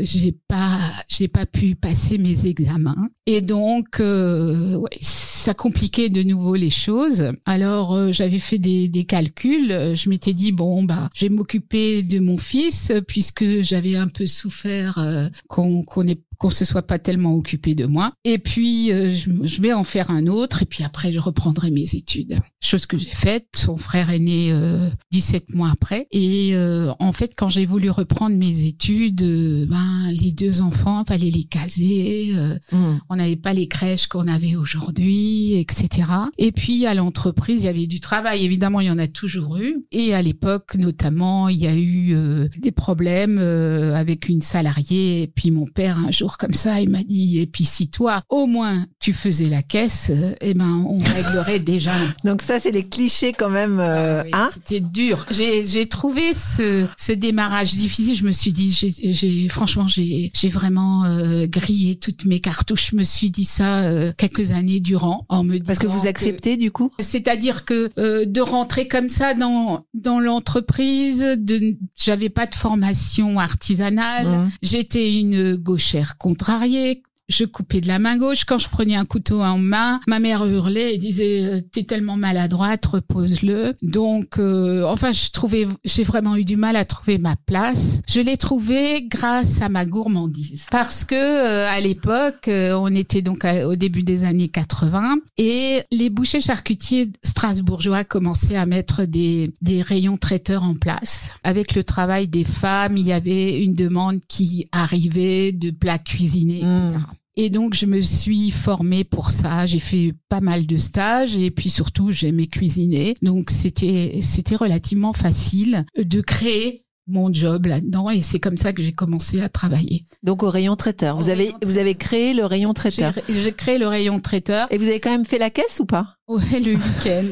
j'ai 0.00 0.36
pas 0.48 0.80
j'ai 1.06 1.28
pas 1.28 1.46
pu 1.46 1.76
passer 1.76 2.18
mes 2.18 2.46
examens 2.46 3.08
et 3.26 3.42
donc 3.42 4.00
ouais, 4.00 4.98
ça 5.00 5.54
compliquait 5.54 6.08
de 6.08 6.31
nouveau 6.32 6.54
les 6.54 6.70
choses. 6.70 7.30
Alors 7.44 7.94
euh, 7.94 8.12
j'avais 8.12 8.38
fait 8.38 8.58
des, 8.58 9.04
calculs. 9.04 9.70
Euh, 9.70 9.94
Je 9.94 10.08
m'étais 10.08 10.32
dit 10.32 10.52
bon 10.52 10.82
bah 10.84 11.10
je 11.14 11.26
vais 11.26 11.34
m'occuper 11.34 12.02
de 12.02 12.18
mon 12.20 12.38
fils 12.38 12.92
puisque 13.06 13.62
j'avais 13.62 13.96
un 13.96 14.08
peu 14.08 14.26
souffert 14.26 14.98
euh, 14.98 15.28
qu'on 15.48 15.82
qu'on 15.82 16.06
ait 16.06 16.20
qu'on 16.42 16.50
se 16.50 16.64
soit 16.64 16.82
pas 16.82 16.98
tellement 16.98 17.34
occupé 17.36 17.74
de 17.76 17.86
moi. 17.86 18.12
Et 18.24 18.38
puis 18.38 18.90
euh, 18.92 19.14
je, 19.14 19.30
je 19.44 19.62
vais 19.62 19.72
en 19.72 19.84
faire 19.84 20.10
un 20.10 20.26
autre 20.26 20.62
et 20.62 20.66
puis 20.66 20.82
après 20.82 21.12
je 21.12 21.20
reprendrai 21.20 21.70
mes 21.70 21.94
études. 21.94 22.36
Chose 22.60 22.86
que 22.86 22.98
j'ai 22.98 23.10
faite. 23.10 23.46
Son 23.54 23.76
frère 23.76 24.10
est 24.10 24.18
né 24.18 24.48
euh, 24.50 24.88
17 25.12 25.54
mois 25.54 25.70
après. 25.72 26.06
Et 26.10 26.50
euh, 26.54 26.92
en 26.98 27.12
fait 27.12 27.34
quand 27.36 27.48
j'ai 27.48 27.64
voulu 27.66 27.90
reprendre 27.90 28.36
mes 28.36 28.64
études, 28.64 29.22
euh, 29.22 29.66
ben 29.66 30.10
les 30.10 30.32
deux 30.32 30.62
enfants 30.62 31.04
fallait 31.06 31.30
les 31.30 31.44
caser. 31.44 32.32
euh, 32.36 32.56
Hmm. 32.72 32.98
on 33.10 33.16
n'avait 33.16 33.36
pas 33.36 33.52
les 33.52 33.66
crèches 33.68 34.06
qu'on 34.06 34.26
avait 34.28 34.56
aujourd'hui, 34.56 35.54
etc. 35.58 36.08
Et 36.38 36.52
puis 36.52 36.86
à 36.86 36.94
l'entreprise, 36.94 37.62
il 37.62 37.66
y 37.66 37.68
avait 37.68 37.86
du 37.86 38.00
travail. 38.00 38.44
Évidemment, 38.44 38.80
il 38.80 38.86
y 38.86 38.90
en 38.90 38.98
a 38.98 39.08
toujours 39.08 39.56
eu. 39.58 39.84
Et 39.92 40.14
à 40.14 40.22
l'époque, 40.22 40.74
notamment, 40.76 41.48
il 41.48 41.58
y 41.58 41.66
a 41.66 41.74
eu 41.74 42.14
euh, 42.14 42.48
des 42.58 42.72
problèmes 42.72 43.38
euh, 43.38 43.94
avec 43.94 44.28
une 44.28 44.42
salariée. 44.42 45.22
Et 45.22 45.26
puis 45.26 45.50
mon 45.50 45.66
père, 45.66 45.98
un 45.98 46.10
jour 46.10 46.31
comme 46.38 46.54
ça, 46.54 46.80
il 46.80 46.90
m'a 46.90 47.02
dit 47.02 47.38
"Et 47.40 47.46
puis 47.46 47.64
si 47.64 47.88
toi, 47.88 48.22
au 48.28 48.46
moins, 48.46 48.86
tu 49.00 49.12
faisais 49.12 49.46
la 49.48 49.62
caisse, 49.62 50.10
euh, 50.14 50.34
eh 50.40 50.54
ben, 50.54 50.84
on 50.88 50.98
réglerait 50.98 51.58
déjà." 51.60 51.92
Donc 52.24 52.42
ça, 52.42 52.58
c'est 52.60 52.70
les 52.70 52.86
clichés 52.86 53.32
quand 53.32 53.50
même. 53.50 53.78
euh, 53.80 54.20
Ah 54.20 54.22
oui, 54.24 54.30
hein? 54.32 54.50
C'était 54.54 54.80
dur. 54.80 55.26
J'ai 55.30 55.66
j'ai 55.66 55.86
trouvé 55.86 56.34
ce, 56.34 56.86
ce 56.98 57.12
démarrage 57.12 57.74
difficile. 57.74 58.14
Je 58.14 58.24
me 58.24 58.32
suis 58.32 58.52
dit, 58.52 58.70
j'ai 58.72 59.48
franchement, 59.48 59.86
j'ai 59.88 60.30
j'ai 60.34 60.48
vraiment 60.48 61.04
euh, 61.04 61.46
grillé 61.46 61.96
toutes 61.96 62.24
mes 62.24 62.40
cartouches. 62.40 62.90
Je 62.92 62.96
me 62.96 63.04
suis 63.04 63.30
dit 63.30 63.44
ça 63.44 63.80
euh, 63.84 64.12
quelques 64.16 64.50
années 64.52 64.80
durant, 64.80 65.24
en 65.28 65.44
me 65.44 65.58
Parce 65.58 65.78
que 65.78 65.86
disant 65.86 65.98
vous 65.98 66.06
acceptez 66.06 66.56
du 66.56 66.70
coup? 66.70 66.90
C'est-à-dire 67.00 67.64
que 67.64 67.90
euh, 67.98 68.24
de 68.26 68.40
rentrer 68.40 68.88
comme 68.88 69.08
ça 69.08 69.34
dans 69.34 69.84
dans 69.94 70.20
l'entreprise, 70.20 71.20
de 71.38 71.76
j'avais 71.96 72.28
pas 72.28 72.46
de 72.46 72.54
formation 72.54 73.38
artisanale. 73.38 74.26
Hmm. 74.26 74.50
J'étais 74.62 75.14
une 75.18 75.54
gauchère 75.56 76.11
contrariée. 76.14 77.02
Je 77.28 77.44
coupais 77.44 77.80
de 77.80 77.88
la 77.88 77.98
main 77.98 78.18
gauche. 78.18 78.44
Quand 78.44 78.58
je 78.58 78.68
prenais 78.68 78.94
un 78.94 79.04
couteau 79.04 79.40
en 79.40 79.56
main, 79.56 80.00
ma 80.06 80.18
mère 80.18 80.44
hurlait 80.44 80.94
et 80.94 80.98
disait 80.98 81.44
euh, 81.44 81.60
"T'es 81.60 81.84
tellement 81.84 82.16
maladroite, 82.16 82.84
repose-le." 82.84 83.74
Donc, 83.80 84.38
euh, 84.38 84.84
enfin, 84.84 85.12
je 85.12 85.30
trouvais, 85.30 85.66
j'ai 85.84 86.02
vraiment 86.02 86.36
eu 86.36 86.44
du 86.44 86.56
mal 86.56 86.76
à 86.76 86.84
trouver 86.84 87.18
ma 87.18 87.36
place. 87.36 88.02
Je 88.08 88.20
l'ai 88.20 88.36
trouvée 88.36 89.02
grâce 89.08 89.62
à 89.62 89.68
ma 89.68 89.86
gourmandise, 89.86 90.66
parce 90.70 91.04
que 91.04 91.14
euh, 91.14 91.70
à 91.70 91.80
l'époque, 91.80 92.48
euh, 92.48 92.74
on 92.74 92.88
était 92.94 93.22
donc 93.22 93.46
au 93.66 93.76
début 93.76 94.02
des 94.02 94.24
années 94.24 94.48
80 94.48 95.16
et 95.38 95.80
les 95.90 96.10
bouchers 96.10 96.40
charcutiers 96.40 97.12
strasbourgeois 97.22 98.04
commençaient 98.04 98.56
à 98.56 98.66
mettre 98.66 99.04
des 99.04 99.54
des 99.62 99.80
rayons 99.80 100.16
traiteurs 100.16 100.64
en 100.64 100.74
place. 100.74 101.30
Avec 101.44 101.74
le 101.74 101.84
travail 101.84 102.28
des 102.28 102.44
femmes, 102.44 102.96
il 102.96 103.06
y 103.06 103.12
avait 103.12 103.58
une 103.62 103.74
demande 103.74 104.20
qui 104.28 104.66
arrivait 104.72 105.52
de 105.52 105.70
plats 105.70 105.98
cuisinés, 105.98 106.58
etc. 106.58 106.98
Et 107.36 107.48
donc, 107.48 107.74
je 107.74 107.86
me 107.86 108.00
suis 108.00 108.50
formée 108.50 109.04
pour 109.04 109.30
ça. 109.30 109.66
J'ai 109.66 109.78
fait 109.78 110.14
pas 110.28 110.40
mal 110.40 110.66
de 110.66 110.76
stages 110.76 111.36
et 111.36 111.50
puis 111.50 111.70
surtout, 111.70 112.12
j'aimais 112.12 112.46
cuisiner. 112.46 113.14
Donc, 113.22 113.50
c'était, 113.50 114.20
c'était 114.22 114.56
relativement 114.56 115.12
facile 115.12 115.86
de 115.96 116.20
créer 116.20 116.84
mon 117.08 117.32
job 117.32 117.66
là-dedans 117.66 118.10
et 118.10 118.22
c'est 118.22 118.38
comme 118.38 118.56
ça 118.56 118.72
que 118.72 118.82
j'ai 118.82 118.92
commencé 118.92 119.40
à 119.40 119.48
travailler. 119.48 120.04
Donc 120.22 120.42
au 120.42 120.50
rayon 120.50 120.76
traiteur. 120.76 121.16
Au 121.16 121.18
Vous 121.18 121.30
avez 121.30 121.46
rayon 121.46 121.58
vous 121.64 121.78
avez 121.78 121.94
créé 121.96 122.32
le 122.32 122.44
rayon 122.46 122.74
traiteur. 122.74 123.12
j'ai 123.28 123.52
créé 123.52 123.78
le 123.78 123.88
rayon 123.88 124.20
traiteur 124.20 124.68
Et 124.70 124.78
vous 124.78 124.86
avez 124.86 125.00
quand 125.00 125.10
même 125.10 125.24
fait 125.24 125.38
la 125.38 125.50
caisse 125.50 125.80
ou 125.80 125.84
pas? 125.84 126.16
Ouais, 126.28 126.60
le 126.60 126.74
week-end. 126.74 127.24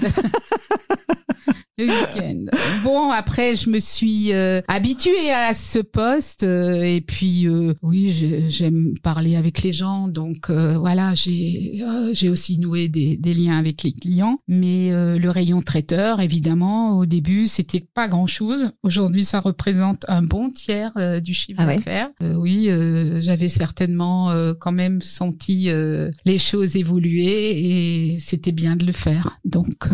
le 1.80 1.86
week-end. 1.86 2.44
Bon, 2.84 3.10
après, 3.10 3.56
je 3.56 3.68
me 3.70 3.78
suis 3.78 4.32
euh, 4.32 4.60
habituée 4.68 5.30
à 5.32 5.54
ce 5.54 5.78
poste 5.78 6.44
euh, 6.44 6.80
et 6.82 7.00
puis 7.00 7.46
euh, 7.46 7.74
oui, 7.82 8.46
j'aime 8.48 8.94
parler 9.02 9.36
avec 9.36 9.62
les 9.62 9.72
gens, 9.72 10.08
donc 10.08 10.50
voilà, 10.50 11.14
j'ai 11.14 11.82
j'ai 12.12 12.28
aussi 12.28 12.58
noué 12.58 12.88
des, 12.88 13.16
des 13.16 13.34
liens 13.34 13.58
avec 13.58 13.82
les 13.82 13.92
clients. 13.92 14.38
Mais 14.48 14.90
le 14.90 15.28
rayon 15.30 15.62
traiteur, 15.62 16.20
évidemment, 16.20 16.98
au 16.98 17.06
début, 17.06 17.46
c'était 17.46 17.84
pas 17.94 18.08
grand-chose. 18.08 18.70
Aujourd'hui, 18.82 19.24
ça 19.24 19.40
représente 19.40 20.04
un 20.08 20.22
bon 20.22 20.50
tiers 20.50 20.92
du 21.22 21.34
chiffre 21.34 21.60
Ah 21.62 21.66
ouais 21.66 21.76
d'affaires. 21.76 22.10
Oui, 22.20 22.70
j'avais 23.20 23.48
certainement 23.48 24.34
quand 24.58 24.72
même 24.72 25.02
senti 25.02 25.70
les 26.24 26.38
choses 26.38 26.76
évoluer 26.76 28.14
et 28.14 28.18
c'était 28.18 28.52
bien 28.52 28.76
de 28.76 28.86
le 28.86 28.92
faire. 28.92 29.38
Donc 29.44 29.88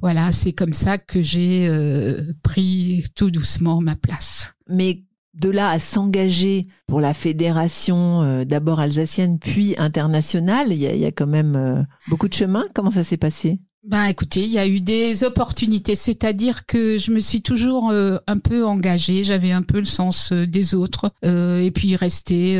voilà, 0.00 0.32
c'est 0.32 0.52
comme 0.52 0.74
ça 0.74 0.98
que 0.98 1.22
j'ai 1.26 1.68
euh, 1.68 2.32
pris 2.42 3.04
tout 3.14 3.30
doucement 3.30 3.80
ma 3.80 3.96
place. 3.96 4.54
Mais 4.68 5.02
de 5.40 5.50
là 5.50 5.70
à 5.70 5.78
s'engager 5.78 6.66
pour 6.86 7.00
la 7.00 7.14
fédération 7.14 8.22
euh, 8.22 8.44
d'abord 8.44 8.80
alsacienne 8.80 9.38
puis 9.38 9.74
internationale, 9.78 10.68
il 10.70 10.78
y, 10.78 11.04
a, 11.04 11.12
quand 11.12 11.26
même 11.26 11.56
euh, 11.56 11.82
beaucoup 12.08 12.28
de 12.28 12.34
chemin. 12.34 12.64
Comment 12.74 12.90
ça 12.90 13.04
s'est 13.04 13.16
passé? 13.16 13.60
Ben 13.86 14.06
écoutez, 14.06 14.42
il 14.42 14.50
y 14.50 14.58
a 14.58 14.66
eu 14.66 14.80
des 14.80 15.22
opportunités, 15.22 15.94
c'est-à-dire 15.94 16.66
que 16.66 16.98
je 16.98 17.12
me 17.12 17.20
suis 17.20 17.40
toujours 17.40 17.90
euh, 17.90 18.16
un 18.26 18.38
peu 18.38 18.66
engagée, 18.66 19.22
j'avais 19.22 19.52
un 19.52 19.62
peu 19.62 19.78
le 19.78 19.84
sens 19.84 20.32
des 20.32 20.74
autres, 20.74 21.12
et 21.22 21.70
puis 21.72 21.94
rester 21.94 22.58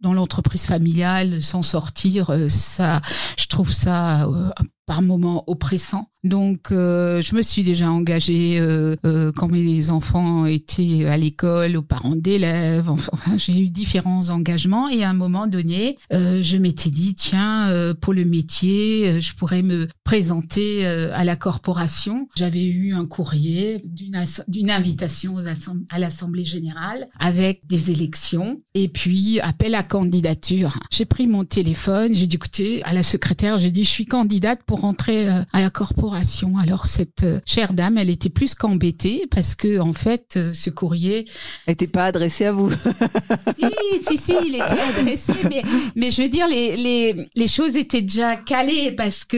dans 0.00 0.12
l'entreprise 0.12 0.64
familiale 0.64 1.40
sans 1.40 1.62
sortir, 1.62 2.34
ça, 2.48 3.00
je 3.38 3.46
trouve 3.46 3.70
ça 3.70 4.28
par 4.90 5.02
moments 5.02 5.44
oppressant. 5.46 6.10
Donc, 6.22 6.70
euh, 6.70 7.22
je 7.22 7.34
me 7.34 7.40
suis 7.40 7.62
déjà 7.62 7.90
engagée 7.90 8.58
euh, 8.60 8.94
euh, 9.06 9.32
quand 9.34 9.48
mes 9.48 9.88
enfants 9.88 10.44
étaient 10.44 11.06
à 11.06 11.16
l'école, 11.16 11.76
aux 11.76 11.82
parents 11.82 12.16
d'élèves. 12.16 12.90
Enfin, 12.90 13.38
j'ai 13.38 13.58
eu 13.58 13.70
différents 13.70 14.28
engagements 14.28 14.88
et 14.88 15.02
à 15.02 15.10
un 15.10 15.14
moment 15.14 15.46
donné, 15.46 15.96
je 16.10 16.56
m'étais 16.56 16.90
dit 16.90 17.14
tiens, 17.14 17.94
pour 18.00 18.12
le 18.12 18.24
métier, 18.24 19.20
je 19.20 19.34
pourrais 19.34 19.62
me 19.62 19.88
présenter 20.04 20.84
à 20.86 21.24
la 21.24 21.36
corporation. 21.36 22.28
J'avais 22.36 22.64
eu 22.64 22.92
un 22.92 23.06
courrier 23.06 23.82
d'une 23.84 24.70
invitation 24.70 25.36
à 25.88 25.98
l'Assemblée 25.98 26.44
générale 26.44 27.08
avec 27.18 27.66
des 27.66 27.90
élections 27.90 28.60
et 28.74 28.88
puis 28.88 29.40
appel 29.40 29.74
à 29.74 29.82
candidature. 29.82 30.78
J'ai 30.90 31.06
pris 31.06 31.26
mon 31.26 31.44
téléphone, 31.44 32.14
j'ai 32.14 32.26
dit 32.26 32.36
écoutez 32.36 32.82
à 32.84 32.92
la 32.92 33.02
secrétaire, 33.02 33.58
j'ai 33.58 33.70
dit 33.70 33.84
je 33.84 33.90
suis 33.90 34.06
candidate 34.06 34.60
pour 34.66 34.79
rentrer 34.80 35.28
à 35.28 35.60
la 35.60 35.70
corporation 35.70 36.40
alors 36.58 36.86
cette 36.86 37.24
euh, 37.24 37.40
chère 37.46 37.72
dame, 37.72 37.98
elle 37.98 38.10
était 38.10 38.28
plus 38.28 38.54
qu'embêtée 38.54 39.26
parce 39.30 39.54
que 39.54 39.78
en 39.78 39.92
fait, 39.92 40.34
euh, 40.36 40.52
ce 40.54 40.70
courrier 40.70 41.26
n'était 41.66 41.86
pas 41.86 42.06
adressé 42.06 42.46
à 42.46 42.52
vous. 42.52 42.70
si, 43.58 43.66
si, 44.06 44.16
si, 44.16 44.34
il 44.46 44.54
était 44.54 44.98
adressé, 44.98 45.32
mais, 45.48 45.62
mais 45.96 46.10
je 46.10 46.22
veux 46.22 46.28
dire, 46.28 46.46
les, 46.48 46.76
les, 46.76 47.28
les 47.34 47.48
choses 47.48 47.76
étaient 47.76 48.02
déjà 48.02 48.36
calées 48.36 48.92
parce 48.92 49.24
que 49.24 49.36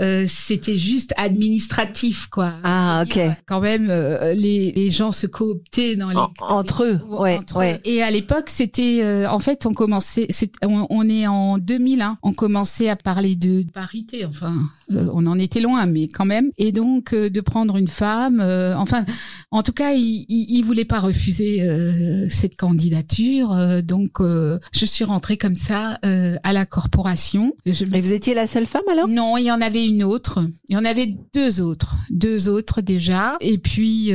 euh, 0.00 0.24
c'était 0.28 0.78
juste 0.78 1.12
administratif, 1.16 2.26
quoi. 2.26 2.54
Ah, 2.64 3.04
ok. 3.06 3.20
Quand 3.46 3.60
même, 3.60 3.88
les, 3.88 4.72
les 4.72 4.90
gens 4.90 5.12
se 5.12 5.26
cooptaient 5.26 5.96
dans 5.96 6.10
les 6.10 6.16
entre 6.40 6.84
eux, 6.84 7.00
ouais, 7.08 7.40
ouais. 7.54 7.80
Et 7.84 8.02
à 8.02 8.10
l'époque, 8.10 8.48
c'était, 8.48 9.26
en 9.26 9.38
fait, 9.38 9.66
on 9.66 9.72
commençait, 9.72 10.28
on, 10.64 10.86
on, 10.90 11.08
est 11.08 11.26
en 11.26 11.58
2001, 11.58 12.18
on 12.22 12.32
commençait 12.32 12.88
à 12.88 12.96
parler 12.96 13.34
de 13.34 13.64
parité. 13.72 14.26
Enfin, 14.42 14.70
on 14.90 15.26
en 15.26 15.38
était 15.38 15.60
loin 15.60 15.80
mais 15.86 16.08
quand 16.08 16.24
même. 16.24 16.50
Et 16.58 16.72
donc 16.72 17.12
euh, 17.12 17.30
de 17.30 17.40
prendre 17.40 17.76
une 17.76 17.88
femme, 17.88 18.40
euh, 18.40 18.76
enfin, 18.76 19.04
en 19.50 19.62
tout 19.62 19.72
cas, 19.72 19.92
il, 19.92 20.26
il, 20.28 20.62
voulait 20.62 20.84
pas 20.84 21.00
refuser 21.00 21.62
euh, 21.62 22.26
cette 22.30 22.56
candidature. 22.56 23.82
donc 23.82 24.18
je 24.20 24.84
suis 24.84 25.04
rentrée 25.04 25.36
comme 25.36 25.56
ça 25.56 25.98
à 26.02 26.52
la 26.52 26.66
corporation. 26.66 27.54
Et 27.66 27.72
vous 27.72 28.12
étiez 28.12 28.34
la 28.34 28.46
seule 28.46 28.66
femme 28.66 28.82
alors? 28.90 29.08
Non, 29.08 29.36
il 29.36 29.44
y 29.44 29.52
en 29.52 29.60
avait 29.60 29.84
une 29.84 30.04
autre. 30.04 30.44
Il 30.68 30.74
y 30.74 30.78
en 30.78 30.84
avait 30.84 31.14
deux 31.34 31.60
autres, 31.60 31.96
deux 32.10 32.48
autres 32.48 32.80
déjà. 32.80 33.36
Et 33.40 33.58
puis 33.58 34.12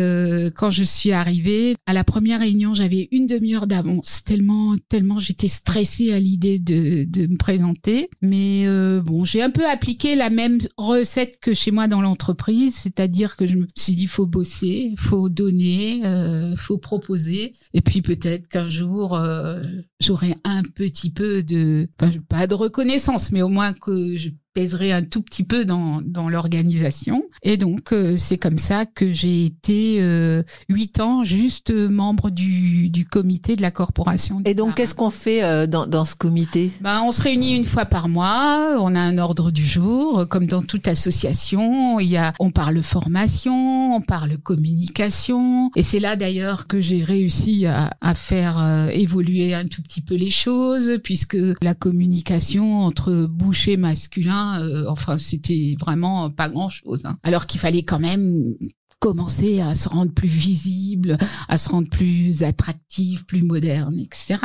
quand 0.56 0.72
je 0.72 0.84
suis 0.84 1.12
arrivée 1.12 1.76
à 1.86 1.94
la 1.94 2.04
première 2.04 2.40
réunion, 2.40 2.74
j'avais 2.74 3.10
une 3.12 3.28
demi-heure 3.28 3.68
d'avance. 3.68 4.24
Tellement, 4.24 4.76
tellement 4.90 5.20
j'étais 5.20 5.48
stressée 5.48 6.14
à 6.14 6.20
l'idée 6.20 6.60
de, 6.60 7.06
de 7.06 7.28
me 7.28 7.38
présenter. 7.38 8.10
Mais 8.22 8.66
bon, 9.02 9.26
j'ai 9.26 9.42
un 9.42 9.50
peu 9.50 9.68
appliqué 9.68 10.16
la 10.16 10.30
même 10.30 10.60
recette 10.78 11.40
que 11.40 11.54
chez 11.54 11.72
moi 11.72 11.88
dans 11.88 12.02
l'entreprise, 12.02 12.76
c'est-à-dire 12.76 13.36
que 13.36 13.46
je 13.46 13.58
me 13.58 13.68
suis 13.76 13.94
dit 13.94 14.08
faut 14.08 14.26
bosser, 14.26 14.94
faut 14.98 15.30
donner, 15.30 16.06
euh, 16.06 16.56
faut 16.56 16.78
proposer, 16.78 17.54
et 17.74 17.82
puis 17.82 18.02
peut-être 18.02 18.48
qu'un 18.48 18.70
jour 18.70 19.18
euh, 19.18 19.64
j'aurai 20.00 20.36
un 20.44 20.64
petit 20.64 21.12
peu 21.12 21.44
de, 21.44 21.88
enfin 22.00 22.12
pas 22.28 22.48
de 22.48 22.56
reconnaissance, 22.56 23.32
mais 23.32 23.42
au 23.42 23.50
moins 23.50 23.74
que 23.74 24.18
je 24.18 24.30
pèserait 24.56 24.94
un 24.94 25.04
tout 25.04 25.22
petit 25.22 25.44
peu 25.44 25.66
dans, 25.66 26.02
dans 26.02 26.30
l'organisation. 26.30 27.24
Et 27.44 27.58
donc, 27.58 27.92
euh, 27.92 28.16
c'est 28.18 28.38
comme 28.38 28.58
ça 28.58 28.86
que 28.86 29.12
j'ai 29.12 29.46
été 29.46 29.98
euh, 30.00 30.44
huit 30.70 31.02
ans 31.02 31.26
juste 31.26 31.72
membre 31.72 32.30
du, 32.30 32.90
du 32.90 33.06
comité 33.06 33.58
de 33.58 33.62
la 33.62 33.70
corporation. 33.70 34.42
Et 34.46 34.54
donc, 34.54 34.76
qu'est-ce 34.76 34.96
qu'on 34.96 35.10
fait 35.10 35.44
euh, 35.44 35.68
dans, 35.68 35.88
dans 35.88 36.06
ce 36.06 36.16
comité? 36.16 36.72
Ben, 36.80 37.02
On 37.04 37.12
se 37.12 37.22
réunit 37.22 37.52
une 37.52 37.66
fois 37.66 37.84
par 37.84 38.08
mois, 38.08 38.78
on 38.80 38.96
a 38.96 39.00
un 39.00 39.18
ordre 39.18 39.52
du 39.52 39.66
jour, 39.66 40.26
comme 40.30 40.48
dans 40.48 40.64
toute 40.64 40.88
association. 40.88 42.00
Il 42.00 42.08
y 42.08 42.16
a, 42.18 42.34
on 42.40 42.50
parle 42.50 42.82
formation, 42.82 43.94
on 43.96 44.02
parle 44.02 44.38
communication. 44.38 45.70
Et 45.76 45.84
c'est 45.84 46.00
là 46.00 46.16
d'ailleurs 46.16 46.68
que 46.68 46.80
j'ai 46.80 47.04
réussi 47.04 47.66
à, 47.66 47.92
à 48.00 48.16
faire 48.16 48.90
évoluer 48.94 49.54
un 49.54 49.66
tout 49.66 49.82
petit 49.82 50.02
peu 50.02 50.16
les 50.16 50.30
choses, 50.32 51.00
puisque 51.04 51.38
la 51.62 51.76
communication 51.76 52.80
entre 52.80 53.28
boucher 53.30 53.76
masculin 53.76 54.45
euh, 54.60 54.86
enfin, 54.88 55.18
c'était 55.18 55.76
vraiment 55.80 56.30
pas 56.30 56.50
grand-chose. 56.50 57.02
Hein. 57.06 57.18
Alors 57.24 57.48
qu'il 57.48 57.60
fallait 57.60 57.84
quand 57.84 58.00
même 58.00 58.44
commencer 59.00 59.62
à 59.62 59.76
se 59.76 59.90
rendre 59.90 60.14
plus 60.14 60.28
visible, 60.28 61.18
à 61.48 61.58
se 61.58 61.70
rendre 61.70 61.90
plus 61.90 62.44
attractif, 62.44 63.26
plus 63.26 63.44
moderne, 63.44 64.00
etc. 64.00 64.38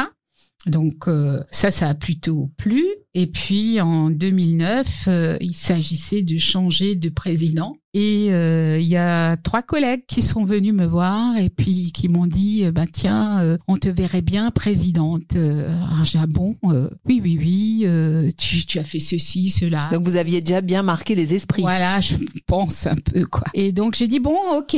Donc 0.67 1.09
euh, 1.09 1.43
ça, 1.51 1.71
ça 1.71 1.89
a 1.89 1.95
plutôt 1.95 2.51
plu. 2.57 2.85
Et 3.15 3.27
puis 3.27 3.81
en 3.81 4.11
2009, 4.11 5.05
euh, 5.09 5.37
il 5.41 5.57
s'agissait 5.57 6.23
de 6.23 6.39
changer 6.39 6.97
de 6.97 7.09
président. 7.09 7.77
Et 7.93 8.29
euh, 8.31 8.79
il 8.79 8.87
y 8.87 8.97
a 8.97 9.37
trois 9.37 9.63
collègues 9.63 10.03
qui 10.07 10.23
sont 10.23 10.45
venus 10.45 10.73
me 10.73 10.87
voir 10.87 11.37
et 11.37 11.51
puis 11.51 11.91
qui 11.93 12.09
m'ont 12.09 12.27
dit 12.27 12.65
bah 12.73 12.85
tiens 12.91 13.41
euh, 13.41 13.59
on 13.67 13.79
te 13.79 13.89
verrait 13.89 14.23
bien 14.23 14.51
présidente. 14.51 15.35
alors 15.35 16.05
j'ai 16.05 16.19
ah 16.19 16.27
bon 16.27 16.57
oui 17.05 17.21
oui 17.23 17.39
oui 17.41 18.33
tu, 18.37 18.65
tu 18.67 18.79
as 18.79 18.85
fait 18.85 19.01
ceci 19.01 19.51
cela. 19.51 19.89
Donc 19.91 20.05
vous 20.05 20.17
aviez 20.17 20.41
déjà 20.41 20.61
bien 20.61 20.83
marqué 20.83 21.15
les 21.15 21.35
esprits. 21.35 21.63
Voilà 21.63 22.01
je 22.01 22.15
pense 22.47 22.87
un 22.87 22.97
peu 22.97 23.25
quoi. 23.25 23.45
Et 23.55 23.73
donc 23.73 23.97
j'ai 23.97 24.07
dit 24.07 24.21
bon 24.21 24.37
ok 24.57 24.75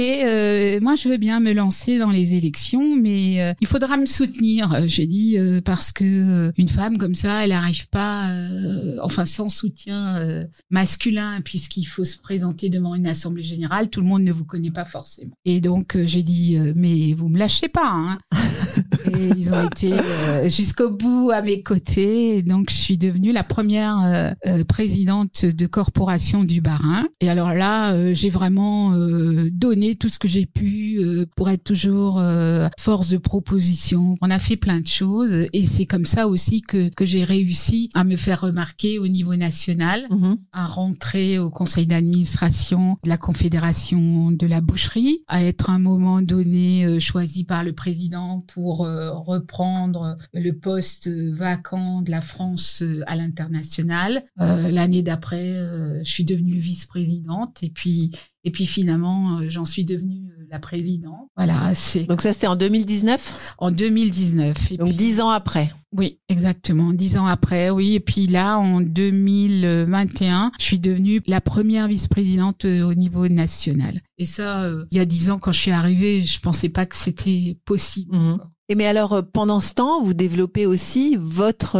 moi 0.80 0.96
je 0.96 1.08
veux 1.08 1.18
bien 1.18 1.40
me 1.40 1.52
lancer 1.52 1.98
dans 1.98 2.10
les 2.10 2.34
élections 2.34 2.96
mais 2.96 3.54
il 3.60 3.66
faudra 3.66 3.96
me 3.96 4.06
soutenir. 4.06 4.88
J'ai 4.88 5.06
dit 5.06 5.36
parce 5.64 5.92
que 5.92 6.52
une 6.56 6.68
femme 6.68 6.98
comme 6.98 7.14
ça 7.14 7.44
elle 7.44 7.50
n'arrive 7.50 7.88
pas 7.88 8.30
euh, 8.30 8.96
enfin 9.02 9.24
sans 9.24 9.48
soutien 9.48 10.16
euh, 10.16 10.44
masculin, 10.70 11.40
puisqu'il 11.42 11.84
faut 11.84 12.04
se 12.04 12.18
présenter 12.18 12.68
devant 12.68 12.94
une 12.94 13.01
assemblée 13.06 13.42
générale, 13.42 13.90
tout 13.90 14.00
le 14.00 14.06
monde 14.06 14.22
ne 14.22 14.32
vous 14.32 14.44
connaît 14.44 14.70
pas 14.70 14.84
forcément. 14.84 15.32
Et 15.44 15.60
donc 15.60 15.96
euh, 15.96 16.04
j'ai 16.06 16.22
dit, 16.22 16.58
mais 16.76 17.12
vous 17.14 17.28
me 17.28 17.38
lâchez 17.38 17.68
pas. 17.68 17.90
Hein. 17.92 18.18
et 19.12 19.30
ils 19.36 19.52
ont 19.52 19.66
été 19.66 19.92
jusqu'au 20.48 20.90
bout 20.90 21.30
à 21.30 21.42
mes 21.42 21.62
côtés. 21.62 22.36
Et 22.36 22.42
donc 22.42 22.70
je 22.70 22.76
suis 22.76 22.98
devenue 22.98 23.32
la 23.32 23.42
première 23.42 24.34
présidente 24.68 25.44
de 25.44 25.66
corporation 25.66 26.44
du 26.44 26.60
Barin. 26.60 27.06
Et 27.20 27.28
alors 27.28 27.52
là, 27.52 28.12
j'ai 28.14 28.30
vraiment 28.30 28.92
donné 29.50 29.96
tout 29.96 30.08
ce 30.08 30.18
que 30.18 30.28
j'ai 30.28 30.46
pu 30.46 31.00
pour 31.36 31.50
être 31.50 31.64
toujours 31.64 32.22
force 32.78 33.08
de 33.08 33.18
proposition. 33.18 34.16
On 34.20 34.30
a 34.30 34.38
fait 34.38 34.56
plein 34.56 34.80
de 34.80 34.86
choses 34.86 35.46
et 35.52 35.66
c'est 35.66 35.86
comme 35.86 36.06
ça 36.06 36.28
aussi 36.28 36.62
que, 36.62 36.88
que 36.94 37.04
j'ai 37.04 37.24
réussi 37.24 37.90
à 37.94 38.04
me 38.04 38.12
me 38.12 38.16
faire 38.16 38.42
remarquer 38.42 38.98
au 38.98 39.08
niveau 39.08 39.34
national, 39.36 40.06
mhm. 40.10 40.36
à 40.52 40.66
rentrer 40.66 41.38
au 41.38 41.50
conseil 41.50 41.86
d'administration 41.86 42.91
de 43.02 43.08
la 43.08 43.16
Confédération 43.16 44.30
de 44.30 44.46
la 44.46 44.60
boucherie, 44.60 45.24
à 45.28 45.42
être 45.42 45.70
un 45.70 45.78
moment 45.78 46.22
donné 46.22 46.84
euh, 46.84 47.00
choisi 47.00 47.44
par 47.44 47.64
le 47.64 47.72
président 47.72 48.40
pour 48.52 48.84
euh, 48.84 49.12
reprendre 49.12 50.18
le 50.32 50.52
poste 50.52 51.08
vacant 51.08 52.02
de 52.02 52.10
la 52.10 52.20
France 52.20 52.82
euh, 52.82 53.02
à 53.06 53.16
l'international. 53.16 54.24
L'année 54.38 55.02
d'après, 55.02 55.54
je 56.04 56.10
suis 56.10 56.24
devenue 56.24 56.58
vice-présidente 56.58 57.62
et 57.62 57.70
puis 57.70 58.10
et 58.44 58.50
puis 58.50 58.66
finalement, 58.66 59.40
j'en 59.48 59.64
suis 59.64 59.84
devenue 59.84 60.32
la 60.52 60.58
présidente. 60.58 61.28
Voilà, 61.36 61.74
c'est. 61.74 62.04
Donc 62.04 62.20
ça, 62.20 62.32
c'était 62.32 62.46
en 62.46 62.56
2019. 62.56 63.54
En 63.58 63.70
2019. 63.70 64.76
Donc 64.76 64.92
dix 64.92 65.20
ans 65.20 65.30
après. 65.30 65.72
Oui, 65.94 66.18
exactement. 66.28 66.92
Dix 66.92 67.16
ans 67.18 67.26
après, 67.26 67.70
oui. 67.70 67.94
Et 67.94 68.00
puis 68.00 68.26
là, 68.26 68.58
en 68.58 68.80
2021, 68.80 70.52
je 70.58 70.64
suis 70.64 70.78
devenue 70.78 71.20
la 71.26 71.40
première 71.40 71.88
vice-présidente 71.88 72.64
euh, 72.64 72.82
au 72.82 72.94
niveau 72.94 73.28
national. 73.28 74.00
Et 74.18 74.26
ça, 74.26 74.64
euh, 74.64 74.84
il 74.90 74.98
y 74.98 75.00
a 75.00 75.04
dix 75.04 75.30
ans, 75.30 75.38
quand 75.38 75.52
je 75.52 75.58
suis 75.58 75.70
arrivée, 75.70 76.24
je 76.24 76.40
pensais 76.40 76.70
pas 76.70 76.86
que 76.86 76.96
c'était 76.96 77.58
possible. 77.64 78.16
Mhm. 78.16 78.38
Et 78.68 78.74
mais 78.74 78.86
alors, 78.86 79.12
euh, 79.12 79.22
pendant 79.22 79.60
ce 79.60 79.74
temps, 79.74 80.02
vous 80.02 80.14
développez 80.14 80.66
aussi 80.66 81.16
votre 81.18 81.78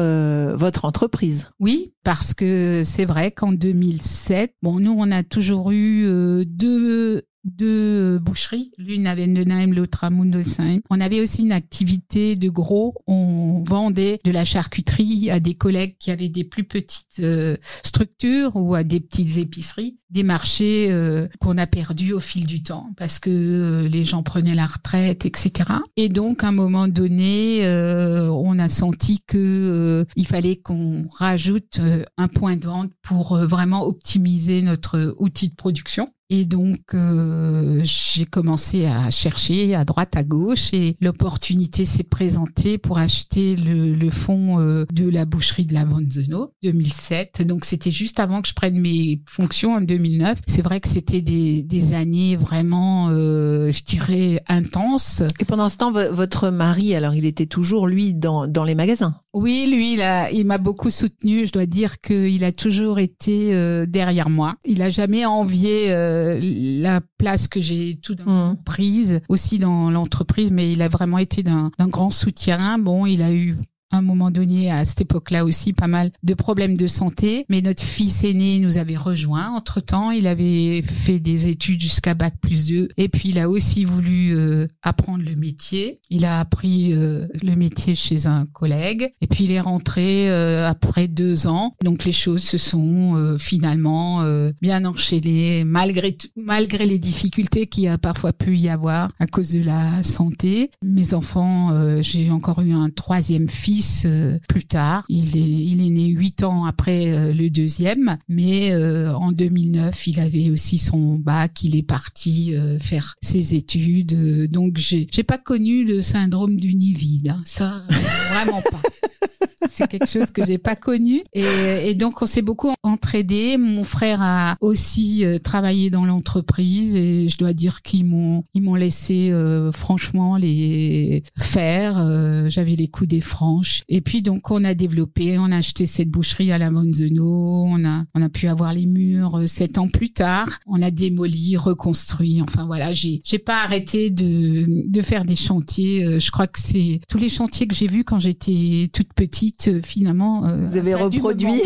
votre 0.55 0.85
entreprise. 0.85 1.51
Oui, 1.61 1.95
parce 2.05 2.35
que 2.35 2.85
c'est 2.85 3.05
vrai 3.05 3.31
qu'en 3.31 3.53
2007, 3.53 4.55
bon, 4.63 4.81
nous, 4.81 4.95
on 4.97 5.11
a 5.11 5.23
toujours 5.23 5.71
eu 5.71 6.45
deux 6.47 7.23
deux 7.45 8.19
boucheries, 8.19 8.73
l'une 8.79 9.07
à 9.07 9.15
Vendenheim, 9.15 9.73
l'autre 9.73 10.05
à 10.05 10.11
Mundelsheim. 10.11 10.81
On 10.91 11.01
avait 11.01 11.21
aussi 11.21 11.43
une 11.43 11.53
activité 11.53 12.37
de 12.37 12.49
gros. 12.49 12.95
On 13.07 13.65
vendait 13.67 14.21
de 14.25 14.31
la 14.31 14.45
charcuterie 14.45 15.31
à 15.31 15.41
des 15.41 15.55
collègues 15.55 15.97
qui 15.99 16.11
avaient 16.11 16.29
des 16.29 16.45
plus 16.45 16.65
petites 16.65 17.21
euh, 17.21 17.57
structures 17.83 18.55
ou 18.55 18.75
à 18.75 18.85
des 18.85 19.01
petites 19.01 19.37
épiceries, 19.39 19.99
des 20.11 20.23
marchés 20.23 20.89
euh, 20.91 21.27
qu'on 21.41 21.59
a 21.59 21.67
perdus 21.67 22.13
au 22.13 22.21
fil 22.21 22.47
du 22.47 22.63
temps 22.63 22.91
parce 22.97 23.19
que 23.19 23.31
euh, 23.31 23.89
les 23.89 24.05
gens 24.05 24.23
prenaient 24.23 24.55
la 24.55 24.67
retraite, 24.67 25.27
etc. 25.27 25.71
Et 25.97 26.09
donc, 26.09 26.45
à 26.45 26.49
un 26.49 26.53
moment 26.53 26.89
donné, 26.89 27.63
on 27.63 28.59
a 28.59 28.69
senti 28.69 29.23
que 29.27 30.07
il 30.17 30.27
fallait 30.27 30.57
qu'on 30.57 31.07
rajoute 31.09 31.81
un 32.17 32.29
point 32.29 32.57
de 32.57 32.67
vente 32.67 32.91
pour 33.03 33.37
vraiment 33.37 33.85
optimiser 33.87 34.63
notre 34.63 35.15
outil 35.19 35.49
de 35.49 35.55
production. 35.55 36.13
Et 36.35 36.47
donc, 36.47 36.95
euh, 36.95 37.83
j'ai 37.85 38.25
commencé 38.25 38.87
à 38.87 39.11
chercher 39.11 39.75
à 39.75 39.85
droite, 39.85 40.17
à 40.17 40.25
gauche, 40.25 40.73
et 40.73 40.97
l'opportunité 40.99 41.85
s'est 41.85 42.05
présentée 42.05 42.79
pour 42.79 42.97
acheter 42.97 43.55
le, 43.55 43.95
le 43.95 44.09
fonds 44.09 44.59
euh, 44.59 44.87
de 44.91 45.07
la 45.11 45.27
boucherie 45.27 45.67
de 45.67 45.75
la 45.75 45.85
Vanzeno, 45.85 46.55
2007. 46.63 47.47
Donc, 47.47 47.67
c'était 47.67 47.93
juste 47.93 48.19
avant 48.19 48.41
que 48.41 48.49
je 48.49 48.55
prenne 48.55 48.81
mes 48.81 49.21
fonctions 49.27 49.75
en 49.75 49.83
2009. 49.83 50.39
C'est 50.47 50.63
vrai 50.63 50.81
que 50.81 50.89
c'était 50.89 51.21
des, 51.21 51.63
des 51.63 51.93
années 51.93 52.37
vraiment, 52.37 53.11
euh, 53.11 53.71
je 53.71 53.83
dirais, 53.83 54.43
intenses. 54.49 55.23
Et 55.39 55.45
pendant 55.45 55.69
ce 55.69 55.77
temps, 55.77 55.93
votre 55.93 56.49
mari, 56.49 56.95
alors, 56.95 57.13
il 57.13 57.27
était 57.27 57.45
toujours, 57.45 57.87
lui, 57.87 58.15
dans, 58.15 58.47
dans 58.47 58.65
les 58.65 58.75
magasins? 58.75 59.22
Oui, 59.35 59.67
lui, 59.71 59.95
il, 59.95 60.29
il 60.33 60.45
m'a 60.45 60.59
beaucoup 60.59 60.91
soutenu. 60.91 61.47
Je 61.47 61.53
dois 61.53 61.67
dire 61.67 62.01
qu'il 62.01 62.45
a 62.45 62.53
toujours 62.53 62.99
été 62.99 63.55
euh, 63.55 63.87
derrière 63.87 64.29
moi. 64.29 64.57
Il 64.65 64.83
a 64.83 64.91
jamais 64.91 65.25
envié 65.25 65.93
euh, 65.93 66.39
la 66.43 67.01
place 67.17 67.49
que 67.49 67.61
j'ai 67.61 67.99
tout 68.03 68.15
d'un 68.15 68.25
coup 68.25 68.31
mmh. 68.31 68.65
prise 68.65 69.21
aussi 69.29 69.59
dans 69.59 69.91
l'entreprise, 69.91 70.51
mais 70.51 70.71
il 70.71 70.83
a 70.83 70.89
vraiment 70.89 71.19
été 71.19 71.43
d'un 71.43 71.71
grand 71.81 72.11
soutien. 72.11 72.79
Bon, 72.79 73.07
il 73.07 73.23
a 73.23 73.33
eu 73.33 73.57
un 73.93 74.03
moment 74.03 74.31
donné, 74.31 74.71
à 74.71 74.85
cette 74.85 75.03
époque-là 75.03 75.45
aussi, 75.45 75.73
pas 75.73 75.87
mal 75.87 76.11
de 76.23 76.35
problèmes 76.35 76.77
de 76.77 76.87
santé. 76.87 77.45
Mais 77.49 77.61
notre 77.61 77.83
fils 77.83 78.25
aîné 78.25 78.59
nous 78.59 78.79
avait 78.79 78.97
rejoint. 78.97 79.53
Entre-temps, 79.55 80.11
il 80.11 80.27
avait 80.27 80.83
fait 80.83 81.19
des 81.19 81.49
études 81.49 81.81
jusqu'à 81.81 82.15
Bac 82.15 82.35
plus 82.41 82.67
2. 82.67 82.89
Et 82.97 83.09
puis, 83.09 83.31
il 83.31 83.39
a 83.39 83.49
aussi 83.49 83.85
voulu 83.85 84.37
euh, 84.37 84.67
apprendre 84.83 85.25
le 85.25 85.37
métier. 85.37 86.01
Il 86.11 86.25
a 86.25 86.41
appris 86.41 86.95
euh, 86.95 87.27
le 87.43 87.55
métier 87.55 87.95
chez 87.95 88.27
un 88.27 88.47
collègue. 88.47 89.11
Et 89.21 89.27
puis, 89.27 89.45
il 89.45 89.53
est 89.53 89.61
rentré 89.61 90.31
euh, 90.31 90.69
après 90.69 91.09
deux 91.09 91.47
ans. 91.47 91.75
Donc, 91.83 92.05
les 92.05 92.13
choses 92.13 92.43
se 92.43 92.59
sont 92.59 93.37
finalement 93.39 94.25
bien 94.61 94.85
enchaînées, 94.85 95.65
malgré, 95.65 96.17
malgré 96.37 96.87
les 96.87 96.99
difficultés 96.99 97.67
qu'il 97.67 97.89
a 97.89 97.99
parfois 97.99 98.33
pu 98.33 98.57
y 98.57 98.69
avoir 98.69 99.11
à 99.19 99.27
cause 99.27 99.53
de 99.53 99.63
la 99.63 100.03
santé. 100.03 100.71
Mes 100.83 101.15
enfants, 101.15 102.01
j'ai 102.01 102.31
encore 102.31 102.61
eu 102.61 102.73
un 102.73 102.91
troisième 102.91 103.49
fils 103.49 103.82
euh, 104.05 104.39
plus 104.49 104.65
tard. 104.65 105.05
Il 105.09 105.37
est, 105.37 105.41
il 105.41 105.85
est 105.85 105.91
né 105.91 106.07
huit 106.09 106.43
ans 106.43 106.65
après 106.65 107.13
euh, 107.13 107.33
le 107.33 107.51
deuxième, 107.51 108.19
mais 108.29 108.73
euh, 108.73 109.13
en 109.15 109.33
2009, 109.33 110.07
il 110.07 110.21
avait 110.21 110.51
aussi 110.51 110.79
son 110.79 111.19
bac. 111.19 111.63
Il 111.65 111.77
est 111.77 111.83
parti 111.83 112.55
faire 112.81 113.15
ses 113.23 113.55
études. 113.55 114.49
donc, 114.51 114.77
j'ai, 114.77 115.07
j'ai 115.11 115.23
pas 115.23 115.39
connu 115.39 115.85
le 115.85 116.03
syndrome 116.03 116.57
du 116.57 116.75
nid 116.75 116.93
vide. 116.93 117.29
Hein. 117.29 117.43
Ça, 117.45 117.83
vraiment 117.89 118.63
pas. 118.63 118.81
c'est 119.71 119.89
quelque 119.89 120.09
chose 120.09 120.31
que 120.31 120.45
j'ai 120.45 120.59
pas 120.59 120.77
connu. 120.77 121.23
Et, 121.33 121.45
et, 121.85 121.95
donc, 121.95 122.21
on 122.23 122.27
s'est 122.27 122.43
beaucoup 122.43 122.71
entraidé. 122.83 123.57
Mon 123.57 123.85
frère 123.85 124.21
a 124.21 124.57
aussi 124.61 125.25
travaillé 125.43 125.91
dans 125.91 126.05
l'entreprise 126.05 126.95
et 126.95 127.29
je 127.29 127.39
dois 127.39 127.53
dire 127.53 127.83
qu'ils 127.83 128.05
m'ont, 128.05 128.45
ils 128.55 128.63
m'ont 128.63 128.75
laissé 128.75 129.33
franchement 129.73 130.37
les 130.37 131.23
faire. 131.39 132.49
J'avais 132.49 132.77
les 132.77 132.89
coups 132.89 133.09
des 133.09 133.21
franches 133.21 133.72
et 133.89 134.01
puis 134.01 134.23
donc 134.23 134.51
on 134.51 134.65
a 134.65 134.75
développé, 134.75 135.39
on 135.39 135.51
a 135.53 135.59
acheté 135.59 135.87
cette 135.87 136.09
boucherie 136.09 136.53
à 136.53 136.59
la 136.59 136.71
Monzeno, 136.71 137.65
on 137.67 137.85
a 137.85 138.05
on 138.15 138.23
a 138.23 138.29
pu 138.29 138.49
avoir 138.49 138.73
les 138.73 138.87
murs 138.87 139.39
euh, 139.39 139.47
sept 139.47 139.79
ans 139.79 139.89
plus 139.89 140.11
tard, 140.11 140.49
on 140.67 140.83
a 140.83 140.91
démoli, 140.91 141.57
reconstruit. 141.57 142.43
Enfin 142.43 142.67
voilà, 142.67 142.93
j'ai 142.93 143.21
j'ai 143.25 143.39
pas 143.39 143.63
arrêté 143.63 144.11
de 144.11 144.67
de 144.89 145.03
faire 145.03 145.25
des 145.25 145.37
chantiers. 145.37 146.05
Euh, 146.05 146.19
je 146.19 146.31
crois 146.31 146.47
que 146.47 146.61
c'est 146.61 147.01
tous 147.09 147.19
les 147.19 147.29
chantiers 147.29 147.67
que 147.67 147.75
j'ai 147.75 147.87
vus 147.87 148.05
quand 148.05 148.19
j'étais 148.19 148.91
toute 148.93 149.13
petite. 149.15 149.69
Euh, 149.69 149.81
finalement, 149.83 150.43
vous 150.67 150.77
avez 150.77 150.95
reproduit. 150.95 151.63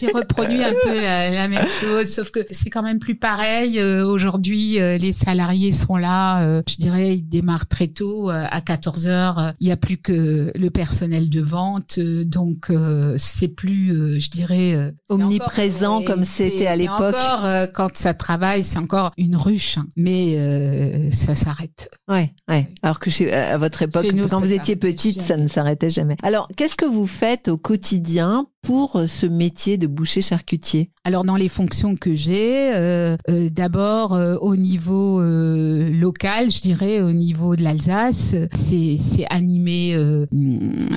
j'ai 0.00 0.06
reproduit 0.06 0.62
un 0.62 0.72
peu 0.84 0.94
la, 0.94 1.48
même 1.48 1.66
chose, 1.80 2.08
sauf 2.08 2.30
que 2.30 2.40
c'est 2.50 2.70
quand 2.70 2.82
même 2.82 3.00
plus 3.00 3.16
pareil. 3.16 3.82
Aujourd'hui, 3.82 4.78
les 4.78 5.12
salariés 5.12 5.72
sont 5.72 5.96
là. 5.96 6.62
je 6.68 6.76
dirais, 6.76 7.16
ils 7.16 7.28
démarrent 7.28 7.66
très 7.66 7.88
tôt. 7.88 8.30
à 8.30 8.60
14 8.60 9.08
heures, 9.08 9.54
il 9.60 9.66
n'y 9.66 9.72
a 9.72 9.76
plus 9.76 9.96
que 9.96 10.52
le 10.54 10.70
personnel 10.70 11.07
de 11.08 11.40
vente, 11.40 11.98
euh, 11.98 12.24
donc 12.24 12.70
euh, 12.70 13.14
c'est 13.18 13.48
plus, 13.48 13.92
euh, 13.92 14.20
je 14.20 14.30
dirais, 14.30 14.92
omniprésent 15.08 16.02
comme 16.02 16.24
c'était 16.24 16.66
à 16.66 16.76
l'époque. 16.76 17.14
Encore 17.14 17.48
quand 17.74 17.96
ça 17.96 18.14
travaille, 18.14 18.64
c'est 18.64 18.78
encore 18.78 19.12
une 19.16 19.36
ruche, 19.36 19.78
hein. 19.78 19.86
mais 19.96 21.10
ça 21.12 21.34
s'arrête. 21.34 21.90
Ouais, 22.08 22.32
ouais. 22.48 22.68
Alors 22.82 22.98
que 22.98 23.10
chez, 23.10 23.32
à 23.32 23.58
votre 23.58 23.82
époque, 23.82 24.06
quand 24.28 24.40
vous 24.40 24.52
étiez 24.52 24.76
petite, 24.76 25.22
ça 25.22 25.36
ne 25.36 25.48
s'arrêtait 25.48 25.90
jamais. 25.90 26.16
Alors, 26.22 26.48
qu'est-ce 26.56 26.76
que 26.76 26.86
vous 26.86 27.06
faites 27.06 27.48
au 27.48 27.56
quotidien 27.56 28.46
pour 28.62 29.02
ce 29.06 29.26
métier 29.26 29.76
de 29.76 29.86
boucher 29.86 30.22
charcutier? 30.22 30.90
Alors 31.04 31.24
dans 31.24 31.36
les 31.36 31.48
fonctions 31.48 31.96
que 31.96 32.14
j'ai, 32.14 32.74
euh, 32.74 33.16
euh, 33.30 33.48
d'abord 33.50 34.14
euh, 34.14 34.36
au 34.42 34.56
niveau 34.56 35.22
local, 35.22 36.50
je 36.50 36.60
dirais 36.60 37.00
au 37.00 37.12
niveau 37.12 37.56
de 37.56 37.62
l'Alsace, 37.62 38.34
c'est 38.52 39.26
animer 39.30 39.96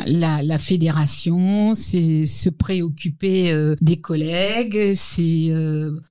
la, 0.06 0.44
la, 0.44 0.60
fédération, 0.60 1.74
c'est 1.74 2.26
se 2.26 2.50
préoccuper 2.50 3.54
des 3.82 3.98
collègues, 3.98 4.94
c'est 4.96 5.54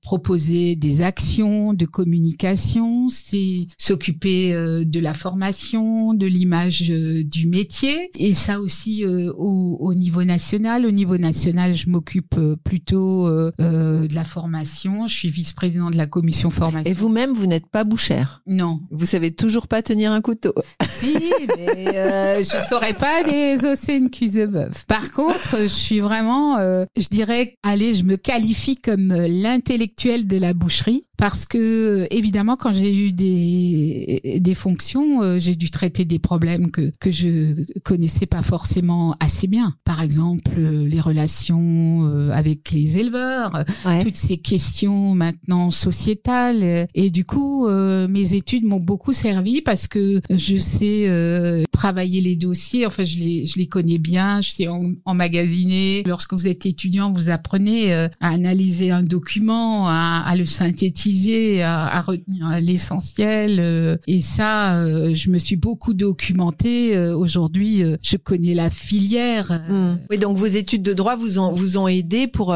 proposer 0.01 0.75
des 0.75 1.01
actions 1.01 1.73
de 1.73 1.85
communication, 1.85 3.09
c'est 3.09 3.67
s'occuper 3.77 4.51
de 4.51 4.99
la 4.99 5.13
formation, 5.13 6.13
de 6.13 6.25
l'image 6.25 6.81
du 6.81 7.47
métier, 7.47 8.09
et 8.15 8.33
ça 8.33 8.59
aussi 8.59 9.05
au, 9.05 9.77
au 9.79 9.93
niveau 9.93 10.23
national, 10.23 10.85
au 10.85 10.91
niveau 10.91 11.17
national 11.17 11.40
je 11.49 11.89
m'occupe 11.89 12.35
euh, 12.37 12.55
plutôt 12.55 13.27
euh, 13.27 13.51
euh, 13.59 14.07
de 14.07 14.15
la 14.15 14.25
formation. 14.25 15.07
Je 15.07 15.15
suis 15.15 15.29
vice-président 15.29 15.89
de 15.89 15.97
la 15.97 16.07
commission 16.07 16.49
formation. 16.49 16.89
Et 16.89 16.93
vous-même, 16.93 17.33
vous, 17.33 17.47
n'êtes 17.47 17.67
pas 17.67 17.83
bouchère? 17.83 18.41
Non. 18.47 18.81
Vous 18.91 19.05
savez 19.05 19.31
toujours 19.31 19.67
pas 19.67 19.81
tenir 19.81 20.11
un 20.11 20.21
couteau? 20.21 20.53
Si, 20.87 21.17
mais 21.57 22.43
je 22.43 22.67
saurais 22.69 22.93
pas 22.93 23.23
désosser 23.23 23.95
une 23.95 24.09
cuisse 24.09 24.33
de 24.33 24.45
bœuf. 24.45 24.85
Par 24.85 25.11
contre, 25.11 25.57
je 25.61 25.67
suis 25.67 25.99
vraiment, 25.99 26.57
je 26.57 27.07
dirais, 27.09 27.57
allez, 27.63 27.93
je 27.93 28.03
me 28.03 28.17
qualifie 28.17 28.75
comme 28.75 29.13
l'intellectuel 29.13 30.27
de 30.27 30.37
la 30.37 30.53
boucherie 30.53 31.05
parce 31.21 31.45
que 31.45 32.07
évidemment 32.09 32.55
quand 32.55 32.73
j'ai 32.73 32.95
eu 32.95 33.13
des 33.13 34.39
des 34.41 34.55
fonctions, 34.55 35.21
euh, 35.21 35.37
j'ai 35.37 35.55
dû 35.55 35.69
traiter 35.69 36.03
des 36.03 36.17
problèmes 36.17 36.71
que 36.71 36.91
que 36.99 37.11
je 37.11 37.63
connaissais 37.83 38.25
pas 38.25 38.41
forcément 38.41 39.15
assez 39.19 39.45
bien. 39.45 39.75
Par 39.83 40.01
exemple, 40.01 40.49
euh, 40.57 40.87
les 40.87 40.99
relations 40.99 42.07
euh, 42.07 42.31
avec 42.31 42.71
les 42.71 42.97
éleveurs, 42.97 43.63
toutes 44.01 44.15
ces 44.15 44.37
questions 44.37 45.13
maintenant 45.13 45.69
sociétales. 45.69 46.87
Et 46.95 47.11
du 47.11 47.23
coup 47.23 47.67
mes 47.67 48.33
études 48.33 48.65
m'ont 48.65 48.79
beaucoup 48.79 49.13
servi 49.13 49.61
parce 49.61 49.87
que 49.87 50.21
je 50.31 50.57
sais 50.57 51.63
travailler 51.71 52.21
les 52.21 52.35
dossiers, 52.35 52.87
enfin 52.87 53.05
je 53.05 53.17
les 53.17 53.45
je 53.45 53.59
les 53.59 53.67
connais 53.67 53.99
bien, 53.99 54.41
je 54.41 54.49
sais 54.49 54.67
emmagasiner. 55.05 56.01
Lorsque 56.07 56.33
vous 56.33 56.47
êtes 56.47 56.65
étudiant, 56.65 57.13
vous 57.13 57.29
apprenez 57.29 57.93
à 57.93 58.09
analyser 58.19 58.89
un 58.89 59.03
document, 59.03 59.87
à, 59.87 60.23
à 60.25 60.35
le 60.35 60.47
synthétiser 60.47 61.10
à, 61.61 62.01
retenir 62.01 62.59
l'essentiel. 62.61 63.59
Euh, 63.59 63.97
et 64.07 64.21
ça, 64.21 64.81
euh, 64.81 65.13
je 65.13 65.29
me 65.29 65.39
suis 65.39 65.55
beaucoup 65.55 65.93
documentée. 65.93 66.95
Euh, 66.95 67.15
aujourd'hui, 67.15 67.83
je 68.01 68.17
connais 68.17 68.53
la 68.53 68.69
filière. 68.69 69.61
Mmh. 69.69 69.99
Oui, 70.09 70.17
donc 70.17 70.37
vos 70.37 70.45
études 70.45 70.83
de 70.83 70.93
droit 70.93 71.15
vous 71.15 71.39
ont 71.39 71.51
vous 71.51 71.77
ont 71.77 71.87
aidé 71.87 72.27
pour 72.27 72.55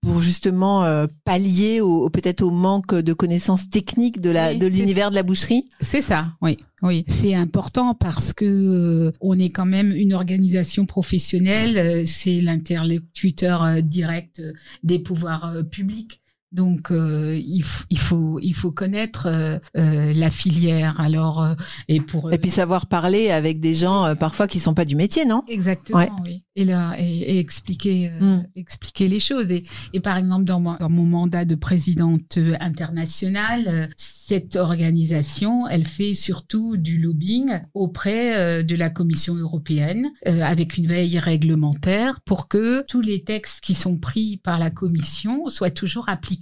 pour 0.00 0.20
justement 0.20 1.06
pallier 1.24 1.80
au, 1.80 2.10
peut-être 2.10 2.42
au 2.42 2.50
manque 2.50 2.94
de 2.94 3.12
connaissances 3.12 3.70
techniques 3.70 4.20
de 4.20 4.30
la 4.30 4.54
de 4.54 4.66
l'univers 4.66 5.10
de 5.10 5.14
la 5.14 5.22
boucherie? 5.22 5.68
C'est 5.80 6.02
ça, 6.02 6.32
oui. 6.40 6.58
Oui, 6.82 7.04
c'est 7.06 7.34
important 7.34 7.94
parce 7.94 8.32
que 8.32 9.12
on 9.20 9.38
est 9.38 9.50
quand 9.50 9.66
même 9.66 9.92
une 9.92 10.12
organisation 10.12 10.86
professionnelle, 10.86 12.06
c'est 12.08 12.40
l'interlocuteur 12.40 13.82
direct 13.82 14.42
des 14.82 14.98
pouvoirs 14.98 15.54
publics. 15.70 16.21
Donc 16.52 16.90
euh, 16.90 17.40
il, 17.42 17.64
il, 17.88 17.98
faut 17.98 18.38
il 18.40 18.52
faut 18.52 18.72
connaître 18.72 19.26
euh, 19.26 19.58
euh, 19.78 20.12
la 20.12 20.30
filière. 20.30 21.00
Alors 21.00 21.46
et 21.88 22.00
pour 22.00 22.30
et 22.32 22.38
puis 22.38 22.50
savoir 22.50 22.86
parler 22.86 23.30
avec 23.30 23.58
des 23.58 23.72
gens 23.72 24.14
parfois 24.16 24.46
qui 24.46 24.60
sont 24.60 24.74
pas 24.74 24.84
du 24.84 24.94
métier, 24.94 25.24
non? 25.24 25.42
Exactement, 25.48 26.04
oui. 26.24 26.44
Et 26.54 26.66
là 26.66 26.94
et, 26.98 27.38
expliquer 27.38 28.10
mm. 28.20 28.48
expliquer 28.56 29.08
les 29.08 29.20
choses. 29.20 29.50
Et, 29.50 29.64
et 29.94 30.00
par 30.00 30.18
exemple 30.18 30.44
dans 30.44 30.60
mon, 30.60 30.76
dans 30.76 30.90
mon 30.90 31.04
mandat 31.04 31.46
de 31.46 31.54
présidente 31.54 32.38
internationale, 32.60 33.88
cette 33.96 34.56
organisation, 34.56 35.66
elle 35.68 35.86
fait 35.86 36.12
surtout 36.12 36.76
du 36.76 36.98
lobbying 36.98 37.60
auprès 37.72 38.62
de 38.62 38.76
la 38.76 38.90
Commission 38.90 39.34
européenne 39.34 40.10
avec 40.26 40.76
une 40.76 40.86
veille 40.86 41.18
réglementaire 41.18 42.20
pour 42.26 42.48
que 42.48 42.84
tous 42.86 43.00
les 43.00 43.22
textes 43.22 43.64
qui 43.64 43.74
sont 43.74 43.96
pris 43.96 44.36
par 44.36 44.58
la 44.58 44.70
Commission 44.70 45.48
soient 45.48 45.70
toujours 45.70 46.10
appliqués 46.10 46.41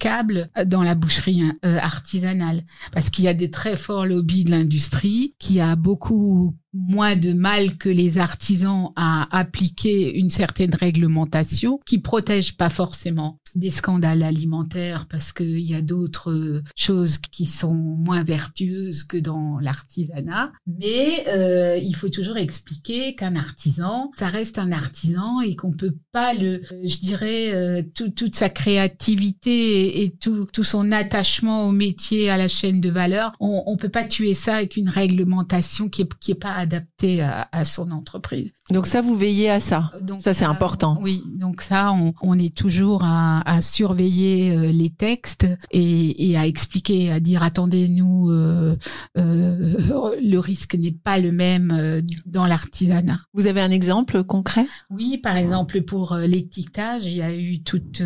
dans 0.67 0.83
la 0.83 0.95
boucherie 0.95 1.43
euh, 1.65 1.79
artisanale. 1.79 2.63
Parce 2.93 3.11
qu'il 3.11 3.25
y 3.25 3.29
a 3.29 3.35
des 3.35 3.51
très 3.51 3.77
forts 3.77 4.07
lobbies 4.07 4.45
de 4.45 4.51
l'industrie 4.51 5.35
qui 5.39 5.61
a 5.61 5.77
beaucoup 5.77 6.55
moins 6.73 7.17
de 7.17 7.33
mal 7.33 7.77
que 7.77 7.89
les 7.89 8.19
artisans 8.19 8.93
à 8.97 9.27
appliquer 9.37 10.17
une 10.17 10.31
certaine 10.31 10.75
réglementation 10.75 11.81
qui 11.85 11.99
protège 11.99 12.57
pas 12.57 12.69
forcément 12.71 13.40
des 13.57 13.71
scandales 13.71 14.23
alimentaires 14.23 15.07
parce 15.07 15.33
qu'il 15.33 15.61
y 15.61 15.75
a 15.75 15.83
d'autres 15.83 16.63
choses 16.77 17.19
qui 17.19 17.47
sont 17.47 17.75
moins 17.75 18.25
vertueuses 18.25 19.05
que 19.05 19.17
dans 19.17 19.59
l'artisanat. 19.59 20.53
Mais 20.67 21.25
euh, 21.29 21.79
il 21.83 21.95
faut 21.95 22.09
toujours 22.09 22.37
expliquer 22.37 23.15
qu'un 23.15 23.37
artisan, 23.37 24.11
ça 24.17 24.29
reste 24.29 24.59
un 24.59 24.73
artisan 24.73 25.41
et 25.41 25.57
qu'on 25.57 25.73
peut 25.73 25.97
pas 26.13 26.35
le, 26.35 26.63
je 26.85 26.99
dirais, 26.99 27.55
euh, 27.55 27.83
toute 27.95 28.35
sa 28.35 28.49
créativité 28.49 30.03
et, 30.03 30.11
tout, 30.11 30.47
tout 30.53 30.65
son 30.65 30.93
attachement 30.93 31.69
au 31.69 31.73
métier, 31.73 32.31
à 32.31 32.37
la 32.37 32.49
chaîne 32.49 32.81
de 32.81 32.91
valeur, 32.91 33.33
on, 33.41 33.63
on 33.67 33.77
peut 33.77 33.89
pas 33.89 34.05
tuer 34.05 34.35
ça 34.35 34.57
avec 34.57 34.77
une 34.77 34.89
réglementation 34.89 35.89
qui 35.89 36.03
est, 36.03 36.09
qui 36.21 36.33
est 36.33 36.37
pas 36.37 36.55
adapté 36.55 37.23
à, 37.23 37.49
à, 37.53 37.65
son 37.65 37.91
entreprise. 37.91 38.53
Donc 38.71 38.87
ça, 38.87 39.03
vous 39.03 39.17
veillez 39.17 39.51
à 39.51 39.61
ça. 39.61 39.91
Donc, 40.01 40.21
ça, 40.21 40.35
c'est 40.35 40.45
important. 40.45 40.99
Oui, 41.01 41.25
donc 41.61 41.69
ça, 41.69 41.93
on, 41.93 42.15
on 42.23 42.39
est 42.39 42.55
toujours 42.55 43.03
à, 43.05 43.43
à 43.47 43.61
surveiller 43.61 44.57
euh, 44.57 44.73
les 44.73 44.89
textes 44.89 45.47
et, 45.71 46.31
et, 46.31 46.39
à 46.39 46.47
expliquer, 46.47 47.11
à 47.11 47.21
dire 47.21 47.43
attendez, 47.43 47.89
nous, 47.89 48.31
euh, 48.31 48.77
euh, 49.19 50.17
le 50.23 50.39
risque 50.39 50.75
n'est 50.75 50.91
pas 50.91 51.19
le 51.19 51.33
même 51.33 52.03
dans 52.25 52.47
l'artisanat. 52.47 53.21
Vous 53.35 53.47
avez 53.47 53.61
un 53.61 53.71
exemple 53.71 54.25
concret? 54.25 54.65
Oui, 54.89 55.19
par 55.19 55.37
exemple 55.37 55.83
pour 55.83 56.17
l'étiquetage, 56.17 57.05
il 57.05 57.17
y 57.17 57.23
a 57.23 57.37
eu 57.37 57.63
toute, 57.63 58.03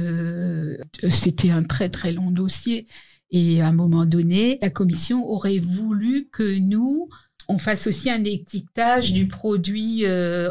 c'était 1.09 1.51
un 1.51 1.63
très 1.63 1.89
très 1.91 2.13
long 2.13 2.33
dossier. 2.33 2.87
Et 3.31 3.63
à 3.63 3.69
un 3.69 3.73
moment 3.73 4.05
donné, 4.05 4.59
la 4.63 4.71
commission 4.71 5.29
aurait 5.29 5.61
voulu 5.61 6.29
que 6.33 6.59
nous, 6.59 7.09
on 7.49 7.59
fasse 7.59 7.87
aussi 7.87 8.11
un 8.11 8.25
étiquetage 8.25 9.13
du 9.13 9.29
produit 9.29 10.05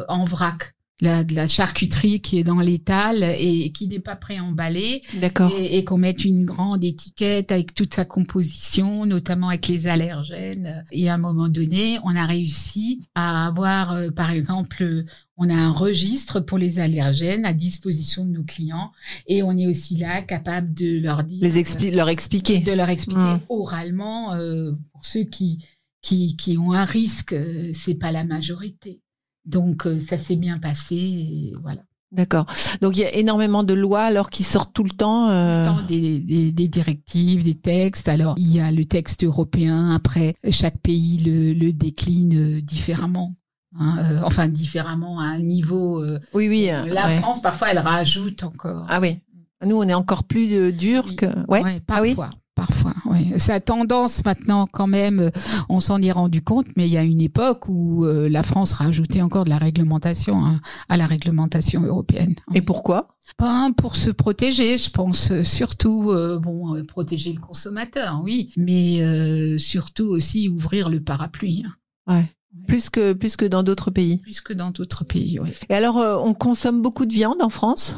en 0.08 0.24
vrac. 0.24 0.74
La, 1.04 1.24
de 1.26 1.36
la 1.36 1.50
charcuterie 1.50 2.22
qui 2.22 2.40
est 2.40 2.46
dans 2.46 2.62
l'étal 2.62 3.24
et 3.38 3.72
qui 3.74 3.88
n'est 3.88 4.00
pas 4.00 4.16
préemballée. 4.16 5.02
D'accord. 5.20 5.52
Et, 5.60 5.78
et 5.78 5.84
qu'on 5.84 5.98
mette 5.98 6.24
une 6.24 6.46
grande 6.46 6.84
étiquette 6.84 7.52
avec 7.52 7.76
toute 7.76 7.94
sa 7.94 8.06
composition, 8.06 9.06
notamment 9.06 9.50
avec 9.50 9.68
les 9.68 9.88
allergènes. 9.88 10.86
Et 10.92 11.10
à 11.10 11.16
un 11.16 11.18
moment 11.18 11.50
donné, 11.50 11.98
on 12.06 12.16
a 12.16 12.26
réussi 12.26 13.02
à 13.16 13.46
avoir, 13.48 13.92
euh, 13.92 14.12
par 14.12 14.32
exemple, 14.32 15.04
on 15.36 15.50
a 15.50 15.56
un 15.56 15.72
registre 15.72 16.40
pour 16.40 16.58
les 16.58 16.80
allergènes 16.80 17.46
à 17.46 17.54
disposition 17.54 18.26
de 18.26 18.32
nos 18.32 18.44
clients 18.44 18.92
et 19.28 19.44
on 19.44 19.58
est 19.58 19.68
aussi 19.68 19.98
là 19.98 20.22
capable 20.22 20.74
de 20.74 21.00
leur 21.00 21.24
dire, 21.24 21.40
les 21.42 21.60
expli 21.60 21.92
leur 21.92 22.08
expliquer, 22.08 22.60
de 22.60 22.72
leur 22.72 22.90
expliquer 22.90 23.20
mmh. 23.20 23.42
oralement 23.50 24.34
euh, 24.36 24.72
pour 24.94 25.06
ceux 25.06 25.24
qui 25.24 25.66
qui, 26.04 26.36
qui 26.36 26.58
ont 26.58 26.74
un 26.74 26.86
risque, 26.86 27.34
euh, 27.34 27.72
c'est 27.74 27.96
pas 27.96 28.12
la 28.12 28.26
majorité. 28.26 29.00
Donc 29.46 29.86
euh, 29.86 30.00
ça 30.00 30.18
s'est 30.18 30.36
bien 30.36 30.60
passé, 30.60 30.96
et 30.96 31.54
voilà. 31.62 31.82
D'accord. 32.12 32.46
Donc 32.82 32.96
il 32.96 33.00
y 33.00 33.06
a 33.06 33.16
énormément 33.16 33.64
de 33.64 33.74
lois 33.74 34.04
alors 34.04 34.30
qui 34.30 34.44
sortent 34.44 34.72
tout 34.72 34.84
le 34.84 34.92
temps. 34.92 35.30
Euh... 35.30 35.68
Des, 35.88 36.20
des, 36.20 36.52
des, 36.52 36.68
directives, 36.68 37.44
des 37.44 37.56
textes. 37.56 38.08
Alors 38.08 38.36
il 38.38 38.54
y 38.54 38.60
a 38.60 38.72
le 38.72 38.86
texte 38.86 39.24
européen. 39.24 39.90
Après 39.90 40.36
chaque 40.52 40.78
pays 40.78 41.18
le, 41.26 41.54
le 41.54 41.74
décline 41.74 42.58
euh, 42.58 42.62
différemment. 42.62 43.34
Hein, 43.80 43.98
euh, 43.98 44.20
enfin 44.24 44.48
différemment 44.48 45.20
à 45.20 45.24
un 45.24 45.40
niveau. 45.40 46.06
oui 46.36 46.48
oui. 46.48 46.68
la 46.68 47.08
ouais. 47.08 47.18
France 47.18 47.42
parfois 47.42 47.70
elle 47.72 47.80
rajoute 47.80 48.44
encore. 48.44 48.86
Ah 48.88 49.00
oui. 49.02 49.18
Nous 49.66 49.76
on 49.76 49.88
est 49.88 49.96
encore 49.96 50.24
plus 50.24 50.72
dur 50.72 51.06
oui. 51.08 51.16
que. 51.16 51.26
Ouais. 51.48 51.64
ouais 51.64 51.80
parfois. 51.80 52.30
Ah 52.30 52.30
oui. 52.32 52.43
Parfois, 52.56 52.94
oui. 53.06 53.34
Ça 53.40 53.56
a 53.56 53.60
tendance 53.60 54.24
maintenant 54.24 54.68
quand 54.72 54.86
même, 54.88 55.32
on 55.70 55.80
s'en 55.80 56.02
est 56.02 56.12
rendu 56.12 56.44
compte, 56.44 56.68
mais 56.78 56.88
il 56.88 56.92
y 56.92 56.98
a 56.98 57.04
une 57.04 57.22
époque 57.22 57.68
où 57.68 58.06
euh, 58.06 58.30
la 58.30 58.44
France 58.44 58.74
rajoutait 58.74 59.22
encore 59.22 59.46
de 59.46 59.50
la 59.50 59.58
réglementation 59.58 60.46
hein, 60.46 60.62
à 60.88 60.98
la 60.98 61.08
réglementation 61.08 61.82
européenne. 61.82 62.36
Et 62.54 62.62
pourquoi? 62.62 63.18
Ben, 63.40 63.72
Pour 63.76 63.96
se 63.96 64.12
protéger, 64.12 64.78
je 64.78 64.92
pense 64.92 65.42
surtout, 65.42 66.12
euh, 66.12 66.38
bon, 66.38 66.76
euh, 66.76 66.84
protéger 66.84 67.34
le 67.34 67.40
consommateur, 67.40 68.22
oui, 68.24 68.54
mais 68.56 69.58
surtout 69.58 70.06
aussi 70.06 70.48
ouvrir 70.48 70.90
le 70.90 71.02
parapluie. 71.02 71.66
Ouais. 72.08 72.16
ouais. 72.16 72.26
Plus 72.68 72.90
que 72.90 73.14
plus 73.14 73.36
que 73.36 73.46
dans 73.46 73.64
d'autres 73.64 73.92
pays. 73.92 74.18
Plus 74.18 74.42
que 74.42 74.54
dans 74.54 74.72
d'autres 74.72 75.04
pays, 75.04 75.40
oui. 75.40 75.50
Et 75.70 75.74
alors, 75.74 75.98
euh, 75.98 76.18
on 76.18 76.34
consomme 76.34 76.82
beaucoup 76.82 77.06
de 77.06 77.14
viande 77.14 77.42
en 77.42 77.50
France? 77.50 77.96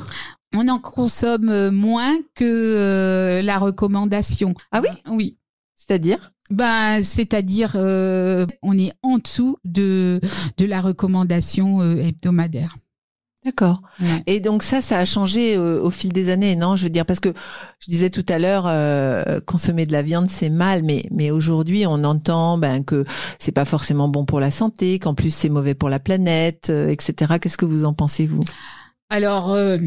On 0.56 0.68
en 0.68 0.80
consomme 0.80 1.70
moins 1.70 2.16
que 2.36 2.44
euh, 2.46 3.42
la 3.42 3.60
recommandation. 3.60 4.54
Ah 4.72 4.82
oui? 4.82 4.90
Oui. 5.10 5.38
C'est-à-dire? 5.76 6.34
Ben, 6.50 7.04
c'est-à-dire, 7.04 7.74
euh, 7.76 8.46
on 8.62 8.78
est 8.78 8.94
en 9.02 9.18
dessous 9.18 9.58
de, 9.66 10.20
de 10.58 10.66
la 10.66 10.82
recommandation 10.82 11.82
euh, 11.82 11.98
hebdomadaire. 11.98 12.78
D'accord. 13.46 13.84
Ouais. 14.02 14.24
Et 14.26 14.40
donc 14.40 14.64
ça, 14.64 14.82
ça 14.82 14.98
a 14.98 15.06
changé 15.06 15.56
euh, 15.56 15.80
au 15.80 15.92
fil 15.92 16.12
des 16.12 16.32
années, 16.32 16.56
non? 16.56 16.76
Je 16.76 16.84
veux 16.84 16.90
dire 16.90 17.06
parce 17.06 17.20
que 17.20 17.32
je 17.80 17.92
disais 17.92 18.10
tout 18.10 18.26
à 18.28 18.40
l'heure, 18.40 18.66
euh, 18.68 19.40
consommer 19.46 19.86
de 19.86 19.92
la 19.92 20.02
viande 20.02 20.32
c'est 20.32 20.50
mal, 20.50 20.82
mais 20.82 21.04
mais 21.12 21.30
aujourd'hui 21.30 21.86
on 21.86 22.04
entend 22.04 22.58
ben 22.58 22.84
que 22.84 23.06
c'est 23.38 23.52
pas 23.52 23.66
forcément 23.66 24.08
bon 24.08 24.26
pour 24.26 24.40
la 24.40 24.50
santé, 24.50 24.98
qu'en 24.98 25.14
plus 25.14 25.30
c'est 25.30 25.50
mauvais 25.50 25.76
pour 25.76 25.90
la 25.90 26.00
planète, 26.00 26.72
euh, 26.72 26.90
etc. 26.90 27.36
Qu'est-ce 27.40 27.58
que 27.58 27.66
vous 27.66 27.86
en 27.86 27.94
pensez 27.94 28.26
vous? 28.26 28.44
Alors 29.10 29.54
euh, 29.54 29.78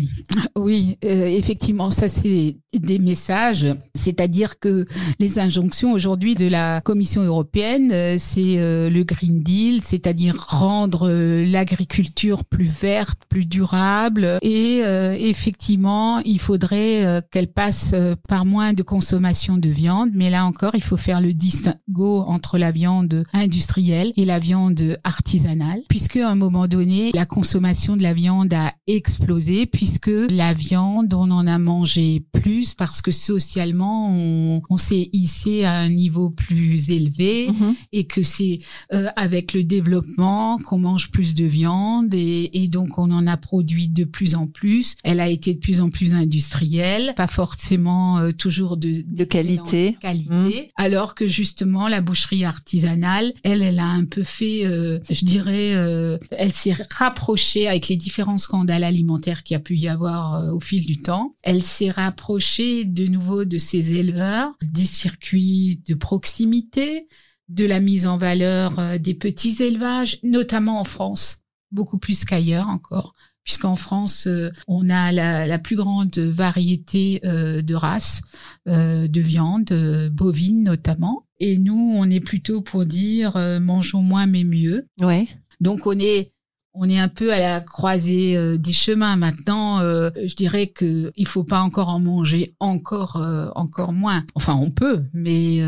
oui, 0.57 0.97
euh, 1.05 1.27
effectivement, 1.27 1.91
ça 1.91 2.09
c'est 2.09 2.57
des 2.73 3.01
messages, 3.01 3.67
c'est-à-dire 3.95 4.61
que 4.61 4.87
les 5.19 5.41
injonctions 5.41 5.93
aujourd'hui 5.93 6.37
de 6.37 6.47
la 6.47 6.81
Commission 6.83 7.23
européenne, 7.23 7.91
euh, 7.93 8.17
c'est 8.19 8.59
euh, 8.59 8.89
le 8.89 9.03
Green 9.03 9.43
Deal, 9.43 9.83
c'est-à-dire 9.83 10.37
rendre 10.49 11.09
euh, 11.09 11.45
l'agriculture 11.45 12.45
plus 12.45 12.67
verte, 12.69 13.19
plus 13.29 13.45
durable, 13.45 14.39
et 14.43 14.83
euh, 14.85 15.17
effectivement, 15.19 16.21
il 16.21 16.39
faudrait 16.39 17.23
qu'elle 17.33 17.49
passe 17.49 17.95
par 18.29 18.45
moins 18.45 18.73
de 18.73 18.83
consommation 18.83 19.59
de 19.59 19.69
viande, 19.69 20.11
mais 20.15 20.31
là 20.31 20.47
encore, 20.47 20.73
il 20.75 20.83
faut 20.83 20.97
faire 20.97 21.21
le 21.21 21.35
distinguo 21.35 22.21
entre 22.21 22.57
la 22.57 22.71
viande 22.71 23.25
industrielle 23.33 24.13
et 24.17 24.25
la 24.25 24.39
viande 24.39 24.99
artisanale, 25.03 25.81
puisque 25.89 26.17
à 26.17 26.31
un 26.31 26.35
moment 26.35 26.69
donné, 26.69 27.11
la 27.15 27.27
consommation 27.27 27.97
de 27.97 28.03
la 28.03 28.15
viande 28.15 28.53
a 28.53 28.73
explosé 29.09 29.65
puisque 29.65 30.11
la 30.31 30.53
viande, 30.53 31.15
on 31.15 31.31
en 31.31 31.47
a 31.47 31.59
mangé 31.59 32.23
plus 32.33 32.75
parce 32.75 33.01
que 33.01 33.11
socialement, 33.11 34.11
on, 34.13 34.61
on 34.69 34.77
s'est 34.77 35.09
hissé 35.15 35.65
à 35.65 35.73
un 35.73 35.89
niveau 35.89 36.29
plus 36.29 36.91
élevé 36.91 37.49
mmh. 37.49 37.73
et 37.93 38.05
que 38.05 38.23
c'est 38.23 38.59
euh, 38.93 39.09
avec 39.17 39.55
le 39.55 39.65
développement 39.65 40.59
qu'on 40.59 40.79
mange 40.79 41.11
plus 41.11 41.35
de 41.35 41.47
viande 41.47 42.13
et, 42.13 42.51
et, 42.63 42.69
donc 42.69 42.99
on 42.99 43.11
en 43.11 43.27
a 43.27 43.39
produit 43.39 43.89
de 43.89 44.05
plus 44.05 44.35
en 44.35 44.47
plus. 44.47 44.97
Elle 45.05 45.21
a 45.21 45.29
été 45.29 45.55
de 45.55 45.59
plus 45.59 45.81
en 45.81 45.89
plus 45.89 46.13
industrielle, 46.13 47.15
pas 47.17 47.29
forcément 47.29 48.19
euh, 48.19 48.33
toujours 48.33 48.77
de, 48.77 49.05
de, 49.07 49.25
qualité. 49.25 49.97
qualité 50.03 50.29
mmh. 50.29 50.67
Alors 50.77 51.15
que 51.15 51.29
justement, 51.29 51.89
la 51.89 52.03
boucherie 52.03 52.45
artisanale, 52.45 53.33
elle, 53.43 53.63
elle 53.63 53.79
a 53.79 53.87
un 53.89 54.05
peu 54.05 54.23
fait, 54.23 54.67
euh, 54.67 54.99
je 55.09 55.25
dirais, 55.25 55.75
euh, 55.75 56.19
elle 56.33 56.53
s'est 56.53 56.77
rapprochée 56.91 57.69
avec 57.69 57.89
les 57.89 57.97
différents 57.97 58.39
scandales 58.39 58.85
alimentaires 58.85 58.98
alimentaire 58.99 59.45
qu'il 59.45 59.55
y 59.55 59.57
a 59.57 59.61
pu 59.61 59.77
y 59.77 59.89
avoir 59.89 60.35
euh, 60.35 60.51
au 60.51 60.61
fil 60.61 60.85
du 60.85 61.01
temps. 61.01 61.37
Elle 61.43 61.63
s'est 61.63 61.91
rapprochée 61.91 62.85
de 62.85 63.07
nouveau 63.07 63.45
de 63.45 63.59
ces 63.59 63.97
éleveurs, 63.97 64.51
des 64.63 64.85
circuits 64.85 65.81
de 65.87 65.95
proximité, 65.95 67.07
de 67.49 67.65
la 67.65 67.81
mise 67.81 68.07
en 68.07 68.19
valeur 68.19 68.79
euh, 68.79 68.99
des 68.99 69.15
petits 69.15 69.63
élevages, 69.63 70.19
notamment 70.25 70.81
en 70.81 70.85
France, 70.85 71.43
beaucoup 71.71 71.99
plus 71.99 72.25
qu'ailleurs 72.25 72.69
encore 72.69 73.15
puisqu'en 73.45 73.77
France, 73.77 74.27
euh, 74.27 74.51
on 74.67 74.91
a 74.91 75.11
la, 75.11 75.47
la, 75.47 75.59
plus 75.59 75.77
grande 75.77 76.19
variété 76.19 77.19
de 77.25 77.75
races 77.75 78.21
de 78.67 79.21
viande, 79.23 80.11
bovine 80.13 80.65
notamment. 80.65 81.25
Et 81.41 81.57
nous, 81.57 81.95
on 81.97 82.11
est 82.11 82.21
plutôt 82.21 82.61
pour 82.61 82.85
dire 82.85 83.39
mangeons 83.59 84.03
moins 84.03 84.27
mais 84.27 84.45
mieux. 84.45 84.87
Ouais. 85.01 85.27
Donc 85.61 85.87
on 85.87 85.99
est 85.99 86.35
on 86.81 86.89
est 86.89 86.99
un 86.99 87.09
peu 87.09 87.33
à 87.33 87.39
la 87.39 87.61
croisée 87.61 88.37
euh, 88.37 88.57
des 88.57 88.73
chemins 88.73 89.17
maintenant. 89.17 89.81
Euh, 89.81 90.11
je 90.25 90.35
dirais 90.35 90.69
que 90.69 91.13
il 91.17 91.27
faut 91.27 91.45
pas 91.45 91.61
encore 91.61 91.89
en 91.89 91.99
manger 91.99 92.55
encore 92.61 93.17
euh, 93.17 93.49
encore 93.57 93.93
moins. 93.93 94.25
Enfin, 94.35 94.55
on 94.55 94.71
peut, 94.71 95.03
mais 95.13 95.59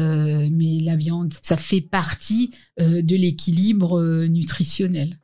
mais 0.51 0.81
la 0.83 0.97
viande, 0.97 1.35
ça 1.43 1.57
fait 1.57 1.81
partie 1.81 2.55
de 2.79 3.17
l'équilibre 3.17 4.25
nutritionnel. 4.27 5.19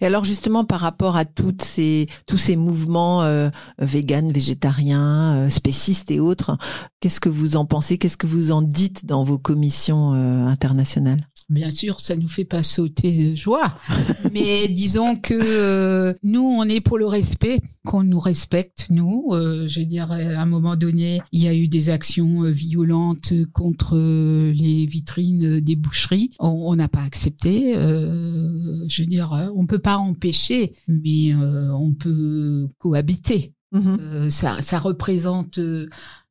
Et 0.00 0.06
alors 0.06 0.24
justement 0.24 0.64
par 0.64 0.80
rapport 0.80 1.16
à 1.16 1.24
ces, 1.62 2.08
tous 2.26 2.38
ces 2.38 2.56
mouvements 2.56 3.22
euh, 3.22 3.50
véganes, 3.78 4.32
végétariens, 4.32 5.48
spécistes 5.50 6.10
et 6.10 6.18
autres, 6.18 6.56
qu'est-ce 7.00 7.20
que 7.20 7.28
vous 7.28 7.56
en 7.56 7.66
pensez? 7.66 7.98
Qu'est-ce 7.98 8.16
que 8.16 8.26
vous 8.26 8.50
en 8.50 8.62
dites 8.62 9.06
dans 9.06 9.22
vos 9.22 9.38
commissions 9.38 10.12
internationales? 10.12 11.28
Bien 11.48 11.70
sûr, 11.70 12.00
ça 12.00 12.16
nous 12.16 12.28
fait 12.28 12.44
pas 12.44 12.64
sauter 12.64 13.30
de 13.30 13.36
joie, 13.36 13.76
mais 14.32 14.66
disons 14.66 15.14
que 15.14 15.32
euh, 15.32 16.12
nous, 16.24 16.42
on 16.42 16.64
est 16.64 16.80
pour 16.80 16.98
le 16.98 17.06
respect, 17.06 17.60
qu'on 17.84 18.02
nous 18.02 18.18
respecte, 18.18 18.88
nous. 18.90 19.28
Euh, 19.30 19.68
je 19.68 19.78
veux 19.78 19.86
dire, 19.86 20.10
à 20.10 20.16
un 20.16 20.46
moment 20.46 20.74
donné, 20.74 21.22
il 21.30 21.42
y 21.42 21.46
a 21.46 21.54
eu 21.54 21.68
des 21.68 21.88
actions 21.88 22.42
euh, 22.42 22.50
violentes 22.50 23.32
contre 23.52 23.96
les 23.96 24.86
vitrines 24.86 25.60
des 25.60 25.76
boucheries. 25.76 26.32
On 26.40 26.74
n'a 26.74 26.88
pas 26.88 27.02
accepté. 27.02 27.74
je 27.74 29.02
veux 29.02 29.08
dire, 29.08 29.52
on 29.54 29.66
peut 29.66 29.78
pas 29.78 29.98
empêcher, 29.98 30.74
mais 30.88 31.32
on 31.34 31.94
peut 31.94 32.68
cohabiter. 32.78 33.52
Mmh 33.72 34.30
ça, 34.30 34.62
ça 34.62 34.78
représente 34.78 35.60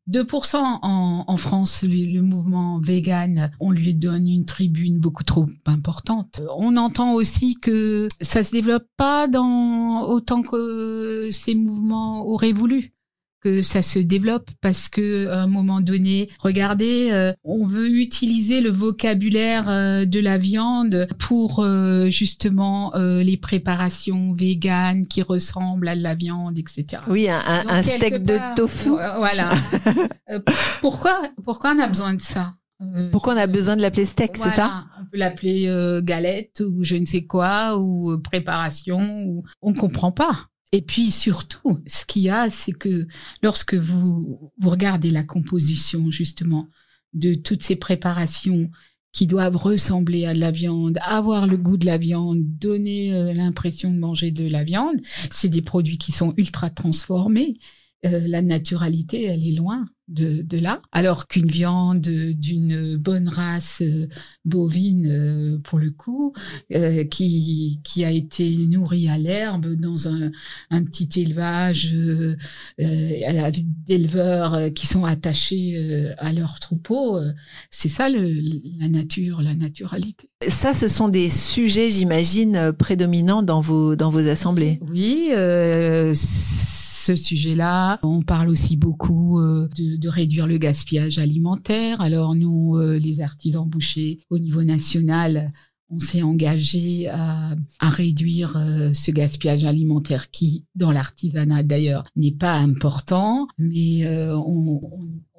2% 0.10 0.58
en, 0.58 1.26
en 1.28 1.38
France, 1.38 1.84
le, 1.84 2.22
mouvement 2.22 2.80
vegan, 2.80 3.52
on 3.60 3.72
lui 3.72 3.96
donne 3.96 4.28
une 4.28 4.46
tribune 4.46 5.00
beaucoup 5.00 5.24
trop 5.24 5.48
importante. 5.66 6.42
On 6.58 6.78
entend 6.78 7.14
aussi 7.14 7.56
que 7.56 8.08
ça 8.22 8.44
se 8.44 8.52
développe 8.52 8.88
pas 8.98 9.28
dans 9.28 10.04
autant 10.08 10.42
que 10.42 11.30
ces 11.32 11.56
mouvements 11.56 12.26
auraient 12.28 12.54
voulu 12.54 12.95
que 13.46 13.62
ça 13.62 13.84
se 13.84 14.00
développe 14.00 14.50
parce 14.60 14.90
que 14.90 15.28
à 15.28 15.44
un 15.44 15.48
moment 15.48 15.80
donné, 15.80 16.30
regardez, 16.40 17.10
euh, 17.12 17.32
on 17.44 17.68
veut 17.68 17.92
utiliser 17.92 18.60
le 18.60 18.72
vocabulaire 18.72 19.70
euh, 19.70 20.06
de 20.06 20.20
la 20.20 20.40
viande 20.40 21.08
pour 21.20 21.60
euh, 21.60 22.10
justement 22.10 22.94
les 22.96 23.38
préparations 23.38 24.34
véganes 24.34 25.06
qui 25.06 25.22
ressemblent 25.22 25.88
à 25.88 25.96
la 25.96 26.16
viande, 26.16 26.58
etc. 26.58 27.04
Oui, 27.08 27.30
un, 27.30 27.40
un 27.68 27.84
steak 27.84 28.24
de 28.24 28.56
tofu. 28.56 28.90
Voilà. 28.90 29.50
pourquoi, 30.82 31.22
pourquoi 31.44 31.76
on 31.76 31.80
a 31.80 31.88
besoin 31.88 32.16
de 32.16 32.22
ça 32.22 32.54
Pourquoi 33.12 33.36
on 33.36 33.38
a 33.38 33.48
besoin 33.48 33.76
de 33.76 33.82
l'appeler 33.82 34.06
steak, 34.06 34.38
c'est 34.38 34.50
ça? 34.50 34.86
On 35.00 35.06
peut 35.06 35.18
l'appeler 35.18 35.70
galette 36.04 36.62
ou 36.62 36.84
je 36.84 36.96
ne 36.96 37.06
sais 37.06 37.24
quoi 37.24 37.78
ou 37.78 38.18
préparation. 38.20 39.00
Ou... 39.26 39.44
On 39.62 39.74
comprend 39.74 40.12
pas. 40.12 40.48
Et 40.72 40.82
puis 40.82 41.12
surtout, 41.12 41.80
ce 41.88 42.06
qu'il 42.06 42.24
y 42.24 42.30
a, 42.30 42.50
c'est 42.50 42.74
que 42.74 43.08
lorsque 43.42 43.76
vous, 43.76 44.52
vous 44.60 44.70
regardez 44.70 45.12
la 45.12 45.24
composition 45.24 46.12
justement 46.12 46.68
de 47.14 47.34
toutes 47.34 47.64
ces 47.64 47.76
préparations 47.76 48.70
qui 49.14 49.28
doivent 49.28 49.56
ressembler 49.56 50.26
à 50.26 50.34
de 50.34 50.40
la 50.40 50.52
viande, 50.52 51.00
avoir 51.02 51.48
le 51.48 51.56
goût 51.56 51.78
de 51.78 51.86
la 51.86 51.98
viande, 51.98 52.40
donner 52.44 53.16
euh, 53.16 53.34
l'impression 53.34 53.90
de 53.92 53.98
manger 53.98 54.32
de 54.32 54.46
la 54.46 54.66
viande, 54.66 55.00
c'est 55.32 55.48
des 55.48 55.62
produits 55.62 55.98
qui 55.98 56.12
sont 56.12 56.34
ultra 56.36 56.70
transformés. 56.70 57.58
Euh, 58.06 58.28
la 58.28 58.42
naturalité, 58.42 59.24
elle 59.24 59.48
est 59.48 59.56
loin 59.56 59.86
de, 60.08 60.44
de 60.44 60.60
là, 60.60 60.82
alors 60.92 61.28
qu'une 61.28 61.48
viande 61.48 62.02
d'une 62.02 62.98
bonne 62.98 63.28
race 63.28 63.82
euh, 63.82 64.08
bovine, 64.44 65.08
euh, 65.08 65.58
pour 65.64 65.80
le 65.80 65.90
coup, 65.90 66.34
euh, 66.74 67.04
qui, 67.06 67.80
qui 67.84 68.06
a 68.06 68.12
été 68.12 68.56
nourrie 68.68 69.10
à 69.10 69.18
l'herbe 69.18 69.74
dans 69.76 70.08
un, 70.08 70.32
un 70.70 70.84
petit 70.84 71.10
élevage 71.20 71.92
euh, 71.94 72.36
d'éleveurs 73.88 74.74
qui 74.74 74.88
sont 74.88 75.06
attachés 75.06 76.12
à 76.18 76.34
leur 76.34 76.60
troupeau, 76.60 77.20
c'est 77.72 77.90
ça 77.90 78.10
le, 78.10 78.34
la 78.80 78.88
nature, 78.88 79.42
la 79.42 79.56
naturalité. 79.56 80.30
Ça, 80.48 80.74
ce 80.74 80.88
sont 80.88 81.08
des 81.10 81.30
sujets, 81.30 81.90
j'imagine, 81.90 82.72
prédominants 82.78 83.42
dans 83.42 83.62
vos, 83.62 83.96
dans 83.96 84.10
vos 84.10 84.28
assemblées. 84.30 84.80
Oui, 84.82 85.30
ce 87.06 87.16
sujet-là. 87.16 88.00
On 88.02 88.24
parle 88.24 88.50
aussi 88.50 88.78
beaucoup 88.78 89.40
euh, 89.40 89.68
de, 89.78 90.10
réduire 90.10 90.48
le 90.48 90.58
gaspillage 90.58 91.20
alimentaire. 91.20 92.02
Alors 92.02 92.34
nous, 92.36 92.78
euh, 92.78 92.98
les 92.98 93.22
artisans 93.22 93.68
bouchers 93.68 94.20
au 94.30 94.40
niveau 94.40 94.64
national, 94.64 95.52
on 95.90 96.00
s'est 96.00 96.24
engagé 96.24 97.08
à, 97.10 97.56
réduire 97.80 98.58
euh, 98.58 98.92
ce 98.94 99.12
gaspillage 99.12 99.66
alimentaire 99.66 100.32
qui, 100.32 100.66
dans 100.74 100.92
l'artisanat 100.92 101.62
d'ailleurs, 101.62 102.06
n'est 102.16 102.32
pas 102.32 102.56
important, 102.56 103.48
mais 103.60 104.08
on, 104.34 104.82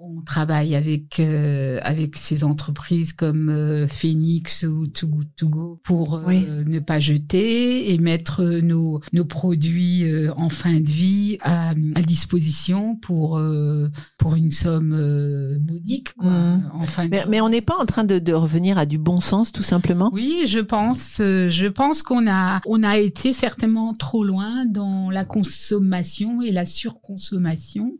on 0.09 0.23
travaille 0.23 0.75
avec 0.75 1.21
euh, 1.21 1.79
avec 1.83 2.17
ces 2.17 2.45
entreprises 2.45 3.13
comme 3.13 3.49
euh, 3.49 3.87
Phoenix 3.89 4.65
ou 4.65 4.87
Too 4.87 5.09
Good 5.09 5.29
To 5.37 5.49
Go 5.49 5.81
pour 5.85 6.17
euh, 6.17 6.65
ne 6.65 6.79
pas 6.79 7.01
jeter 7.01 7.93
et 7.93 7.99
mettre 7.99 8.45
nos 8.45 9.01
nos 9.13 9.25
produits 9.25 10.05
en 10.37 10.49
fin 10.49 10.81
de 10.81 10.91
vie 10.91 11.39
à, 11.43 11.71
à 11.71 12.03
disposition 12.03 12.97
pour 12.97 13.41
pour 14.19 14.35
une 14.35 14.53
somme 14.53 15.59
modique 15.61 16.15
quoi. 16.15 16.31
Mmh. 16.31 17.09
mais, 17.11 17.25
mais, 17.29 17.41
on 17.41 17.49
n'est 17.49 17.61
pas 17.61 17.77
en 17.81 17.87
train 17.87 18.05
de, 18.05 18.19
de, 18.19 18.33
revenir 18.33 18.79
à 18.79 18.87
du 18.87 18.99
bon 18.99 19.21
sens 19.21 19.53
tout 19.53 19.63
simplement? 19.63 20.11
Oui, 20.13 20.45
je 20.47 20.59
pense 20.59 21.17
je 21.19 21.67
pense 21.67 22.03
qu'on 22.03 22.29
a 22.29 22.61
on 22.67 22.83
a 22.83 22.99
été 22.99 23.33
certainement 23.33 23.95
trop 23.95 24.25
loin 24.25 24.67
dans 24.67 25.11
la 25.11 25.25
consommation 25.25 26.43
et 26.43 26.53
la 26.53 26.67
surconsommation. 26.67 27.99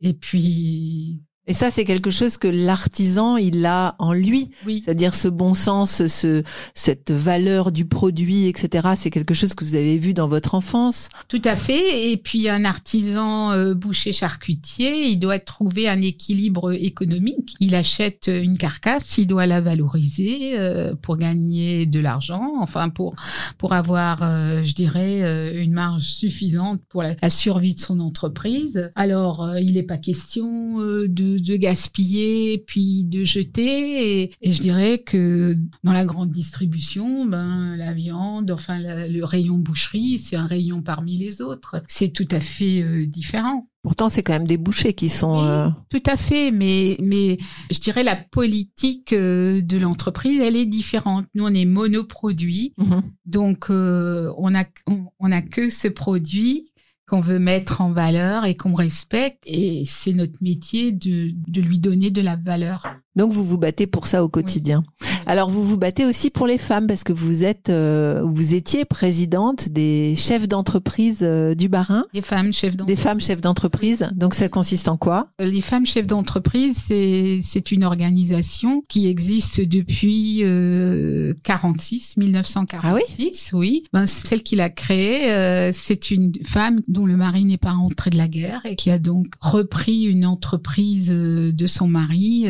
Et 0.00 0.12
puis, 0.12 1.22
et 1.46 1.54
ça, 1.54 1.70
c'est 1.70 1.84
quelque 1.84 2.10
chose 2.10 2.36
que 2.36 2.48
l'artisan, 2.48 3.36
il 3.36 3.64
a 3.66 3.94
en 3.98 4.12
lui. 4.12 4.50
C'est-à-dire 4.64 5.14
ce 5.14 5.28
bon 5.28 5.54
sens, 5.54 6.06
ce, 6.06 6.42
cette 6.74 7.12
valeur 7.12 7.70
du 7.70 7.84
produit, 7.84 8.48
etc. 8.48 8.88
C'est 8.96 9.10
quelque 9.10 9.34
chose 9.34 9.54
que 9.54 9.64
vous 9.64 9.76
avez 9.76 9.96
vu 9.96 10.12
dans 10.12 10.26
votre 10.26 10.54
enfance. 10.54 11.08
Tout 11.28 11.42
à 11.44 11.54
fait. 11.54 12.10
Et 12.10 12.16
puis, 12.16 12.48
un 12.48 12.64
artisan 12.64 13.52
euh, 13.52 13.74
boucher 13.74 14.12
charcutier, 14.12 15.06
il 15.06 15.18
doit 15.18 15.38
trouver 15.38 15.88
un 15.88 16.02
équilibre 16.02 16.72
économique. 16.72 17.54
Il 17.60 17.74
achète 17.74 18.28
une 18.32 18.58
carcasse, 18.58 19.18
il 19.18 19.26
doit 19.26 19.46
la 19.46 19.60
valoriser 19.60 20.58
euh, 20.58 20.94
pour 21.00 21.16
gagner 21.16 21.86
de 21.86 22.00
l'argent. 22.00 22.54
Enfin, 22.60 22.88
pour, 22.88 23.14
pour 23.58 23.72
avoir, 23.72 24.22
euh, 24.22 24.62
je 24.64 24.74
dirais, 24.74 25.22
euh, 25.22 25.62
une 25.62 25.72
marge 25.72 26.02
suffisante 26.02 26.80
pour 26.88 27.02
la, 27.02 27.14
la, 27.20 27.30
survie 27.30 27.74
de 27.74 27.80
son 27.80 28.00
entreprise. 28.00 28.90
Alors, 28.94 29.56
il 29.58 29.74
n'est 29.74 29.82
pas 29.82 29.98
question 29.98 30.78
de 30.78 31.35
de, 31.38 31.56
gaspiller 31.56 32.58
puis 32.66 33.04
de 33.04 33.24
jeter. 33.24 34.22
Et, 34.22 34.52
je 34.52 34.60
dirais 34.60 34.98
que 34.98 35.56
dans 35.82 35.92
la 35.92 36.04
grande 36.04 36.30
distribution, 36.30 37.26
ben 37.26 37.76
la 37.76 37.92
viande, 37.92 38.50
enfin 38.50 38.78
le 38.78 39.22
rayon 39.24 39.58
boucherie, 39.58 40.18
c'est 40.18 40.36
un 40.36 40.46
rayon 40.46 40.82
parmi 40.82 41.16
les 41.16 41.42
autres. 41.42 41.82
C'est 41.88 42.12
tout 42.12 42.28
à 42.30 42.40
fait 42.40 42.82
euh, 42.82 43.06
différent. 43.06 43.68
Pourtant, 43.82 44.08
c'est 44.08 44.24
quand 44.24 44.32
même 44.32 44.48
des 44.48 44.56
bouchers 44.56 44.94
qui 44.94 45.08
sont. 45.08 45.44
Euh, 45.44 45.68
tout 45.90 46.02
à 46.06 46.16
fait, 46.16 46.50
mais 46.50 46.96
mais 47.00 47.38
je 47.70 47.78
dirais 47.78 48.02
la 48.02 48.16
politique 48.16 49.12
euh, 49.12 49.62
de 49.62 49.78
l'entreprise, 49.78 50.40
elle 50.40 50.56
est 50.56 50.66
différente. 50.66 51.26
Nous, 51.34 51.44
on 51.44 51.54
est 51.54 51.64
monoproduit, 51.64 52.74
mhm. 52.78 53.02
donc 53.26 53.66
on 53.70 54.54
a 54.54 54.64
on 54.86 55.32
a 55.32 55.42
que 55.42 55.70
ce 55.70 55.88
produit 55.88 56.72
qu'on 57.08 57.20
veut 57.20 57.38
mettre 57.38 57.80
en 57.80 57.92
valeur 57.92 58.44
et 58.44 58.56
qu'on 58.56 58.74
respecte. 58.74 59.42
Et 59.46 59.84
c'est 59.86 60.12
notre 60.12 60.42
métier 60.42 60.92
de, 60.92 61.30
de 61.48 61.60
lui 61.60 61.78
donner 61.78 62.10
de 62.10 62.20
la 62.20 62.36
valeur. 62.36 62.86
Donc 63.16 63.32
vous 63.32 63.44
vous 63.44 63.58
battez 63.58 63.86
pour 63.86 64.06
ça 64.06 64.22
au 64.22 64.28
quotidien. 64.28 64.84
Alors 65.28 65.50
vous 65.50 65.64
vous 65.64 65.76
battez 65.76 66.04
aussi 66.04 66.30
pour 66.30 66.46
les 66.46 66.56
femmes 66.56 66.86
parce 66.86 67.02
que 67.02 67.12
vous 67.12 67.42
êtes, 67.42 67.68
euh, 67.68 68.22
vous 68.24 68.54
étiez 68.54 68.84
présidente 68.84 69.68
des 69.70 70.14
chefs 70.14 70.46
d'entreprise 70.46 71.18
euh, 71.22 71.56
du 71.56 71.68
Barin. 71.68 72.04
Des 72.14 72.22
femmes 72.22 72.52
chefs 72.52 72.76
d'entreprise. 72.76 72.96
Des 72.96 73.02
femmes 73.02 73.20
chefs 73.20 73.40
d'entreprise. 73.40 74.08
Donc 74.14 74.34
ça 74.34 74.48
consiste 74.48 74.86
en 74.86 74.96
quoi? 74.96 75.28
Les 75.40 75.62
femmes 75.62 75.84
chefs 75.84 76.06
d'entreprise, 76.06 76.80
c'est 76.86 77.40
c'est 77.42 77.72
une 77.72 77.82
organisation 77.82 78.84
qui 78.88 79.08
existe 79.08 79.60
depuis 79.60 80.44
euh, 80.44 81.34
46, 81.42 82.18
1946. 82.18 82.84
Ah 82.84 82.94
oui? 82.94 83.32
Oui. 83.52 83.82
Ben, 83.92 84.06
celle 84.06 84.44
qui 84.44 84.54
l'a 84.54 84.70
créée, 84.70 85.32
euh, 85.32 85.72
c'est 85.74 86.12
une 86.12 86.34
femme 86.44 86.82
dont 86.86 87.04
le 87.04 87.16
mari 87.16 87.44
n'est 87.46 87.56
pas 87.56 87.72
rentré 87.72 88.10
de 88.10 88.16
la 88.16 88.28
guerre 88.28 88.60
et 88.64 88.76
qui 88.76 88.92
a 88.92 89.00
donc 89.00 89.26
repris 89.40 90.04
une 90.04 90.24
entreprise 90.24 91.08
de 91.08 91.66
son 91.66 91.88
mari 91.88 92.46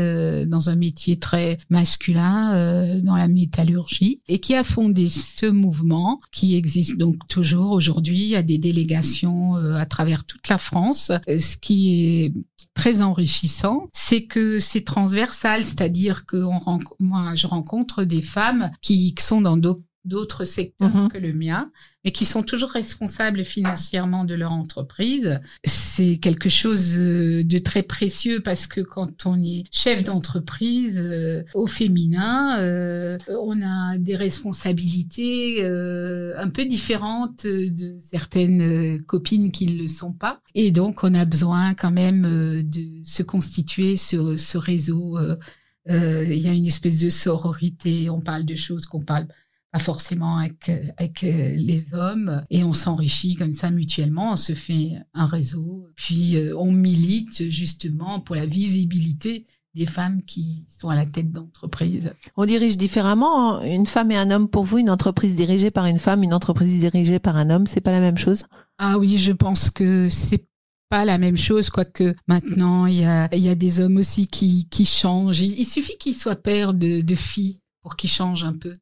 dans 0.46 0.55
un 0.68 0.76
métier 0.76 1.18
très 1.18 1.58
masculin, 1.70 2.54
euh, 2.54 3.00
dans 3.00 3.16
la 3.16 3.28
métallurgie, 3.28 4.20
et 4.28 4.38
qui 4.38 4.54
a 4.54 4.64
fondé 4.64 5.08
ce 5.08 5.46
mouvement 5.46 6.20
qui 6.32 6.56
existe 6.56 6.98
donc 6.98 7.16
toujours 7.28 7.72
aujourd'hui. 7.72 8.34
À 8.36 8.42
des 8.42 8.58
délégations 8.58 9.56
euh, 9.56 9.74
à 9.74 9.86
travers 9.86 10.24
toute 10.24 10.48
la 10.48 10.58
France, 10.58 11.12
euh, 11.28 11.38
ce 11.38 11.56
qui 11.56 12.24
est 12.24 12.32
très 12.74 13.00
enrichissant, 13.00 13.88
c'est 13.92 14.24
que 14.24 14.58
c'est 14.58 14.84
transversal, 14.84 15.64
c'est-à-dire 15.64 16.26
que 16.26 16.36
moi 17.00 17.34
je 17.34 17.46
rencontre 17.46 18.04
des 18.04 18.20
femmes 18.20 18.70
qui 18.82 19.14
sont 19.18 19.40
dans 19.40 19.56
d'autres 19.56 19.82
secteurs 20.44 20.94
Mhm. 20.94 21.08
que 21.08 21.18
le 21.18 21.32
mien, 21.32 21.70
mais 22.04 22.12
qui 22.12 22.24
sont 22.24 22.42
toujours 22.42 22.70
responsables 22.70 23.44
financièrement 23.44 24.24
de 24.24 24.34
leur 24.34 24.52
entreprise. 24.52 25.40
C'est 25.64 26.18
quelque 26.18 26.48
chose 26.48 26.96
euh, 26.98 27.42
de 27.44 27.58
très 27.58 27.82
précieux 27.82 28.40
parce 28.40 28.66
que 28.66 28.80
quand 28.80 29.26
on 29.26 29.42
est 29.42 29.64
chef 29.72 30.04
d'entreprise 30.04 31.00
euh, 31.00 31.42
au 31.54 31.66
féminin, 31.66 32.60
euh, 32.60 33.18
on 33.28 33.60
a 33.62 33.98
des 33.98 34.14
responsabilités 34.16 35.64
euh, 35.64 36.34
un 36.38 36.48
peu 36.50 36.64
différentes 36.64 37.44
de 37.46 37.96
certaines 37.98 39.02
copines 39.04 39.50
qui 39.50 39.66
ne 39.66 39.80
le 39.82 39.88
sont 39.88 40.12
pas. 40.12 40.40
Et 40.54 40.70
donc, 40.70 41.02
on 41.04 41.14
a 41.14 41.24
besoin 41.24 41.74
quand 41.74 41.90
même 41.90 42.22
de 42.62 42.86
se 43.04 43.22
constituer 43.22 43.96
ce, 43.96 44.36
ce 44.36 44.58
réseau. 44.58 45.18
Il 45.88 46.38
y 46.38 46.48
a 46.48 46.52
une 46.52 46.66
espèce 46.66 46.98
de 46.98 47.10
sororité. 47.10 48.10
On 48.10 48.20
parle 48.20 48.44
de 48.44 48.56
choses 48.56 48.86
qu'on 48.86 49.02
parle 49.02 49.26
pas 49.76 49.82
forcément 49.82 50.38
avec, 50.38 50.70
euh, 50.70 50.80
avec 50.96 51.20
les 51.20 51.92
hommes 51.92 52.44
et 52.48 52.64
on 52.64 52.72
s'enrichit 52.72 53.34
comme 53.34 53.52
ça 53.52 53.70
mutuellement, 53.70 54.32
on 54.32 54.36
se 54.36 54.54
fait 54.54 54.92
un 55.12 55.26
réseau, 55.26 55.86
puis 55.96 56.36
euh, 56.36 56.56
on 56.56 56.72
milite 56.72 57.50
justement 57.50 58.20
pour 58.20 58.36
la 58.36 58.46
visibilité 58.46 59.46
des 59.74 59.84
femmes 59.84 60.22
qui 60.22 60.64
sont 60.68 60.88
à 60.88 60.94
la 60.94 61.04
tête 61.04 61.30
d'entreprise. 61.30 62.10
On 62.38 62.46
dirige 62.46 62.78
différemment. 62.78 63.56
hein. 63.58 63.66
Une 63.66 63.84
femme 63.84 64.10
et 64.10 64.16
un 64.16 64.30
homme 64.30 64.48
pour 64.48 64.64
vous, 64.64 64.78
une 64.78 64.88
entreprise 64.88 65.36
dirigée 65.36 65.70
par 65.70 65.84
une 65.84 65.98
femme, 65.98 66.22
une 66.22 66.32
entreprise 66.32 66.78
dirigée 66.80 67.18
par 67.18 67.36
un 67.36 67.50
homme, 67.50 67.66
c'est 67.66 67.82
pas 67.82 67.92
la 67.92 68.00
même 68.00 68.16
chose? 68.16 68.46
Ah 68.78 68.96
oui, 68.98 69.18
je 69.18 69.32
pense 69.32 69.70
que 69.70 70.08
c'est 70.08 70.46
pas 70.88 71.04
la 71.04 71.18
même 71.18 71.36
chose, 71.36 71.68
quoique 71.68 72.14
maintenant 72.28 72.86
il 72.86 73.00
y 73.00 73.04
a, 73.04 73.28
y 73.36 73.50
a 73.50 73.54
des 73.54 73.80
hommes 73.80 73.98
aussi 73.98 74.26
qui, 74.26 74.68
qui 74.70 74.86
changent. 74.86 75.40
Il, 75.40 75.58
il 75.58 75.66
suffit 75.66 75.98
qu'ils 75.98 76.16
soient 76.16 76.36
pères 76.36 76.72
de, 76.72 77.02
de 77.02 77.14
filles 77.14 77.60
pour 77.82 77.96
qu'ils 77.96 78.10
changent 78.10 78.44
un 78.44 78.54
peu. 78.54 78.72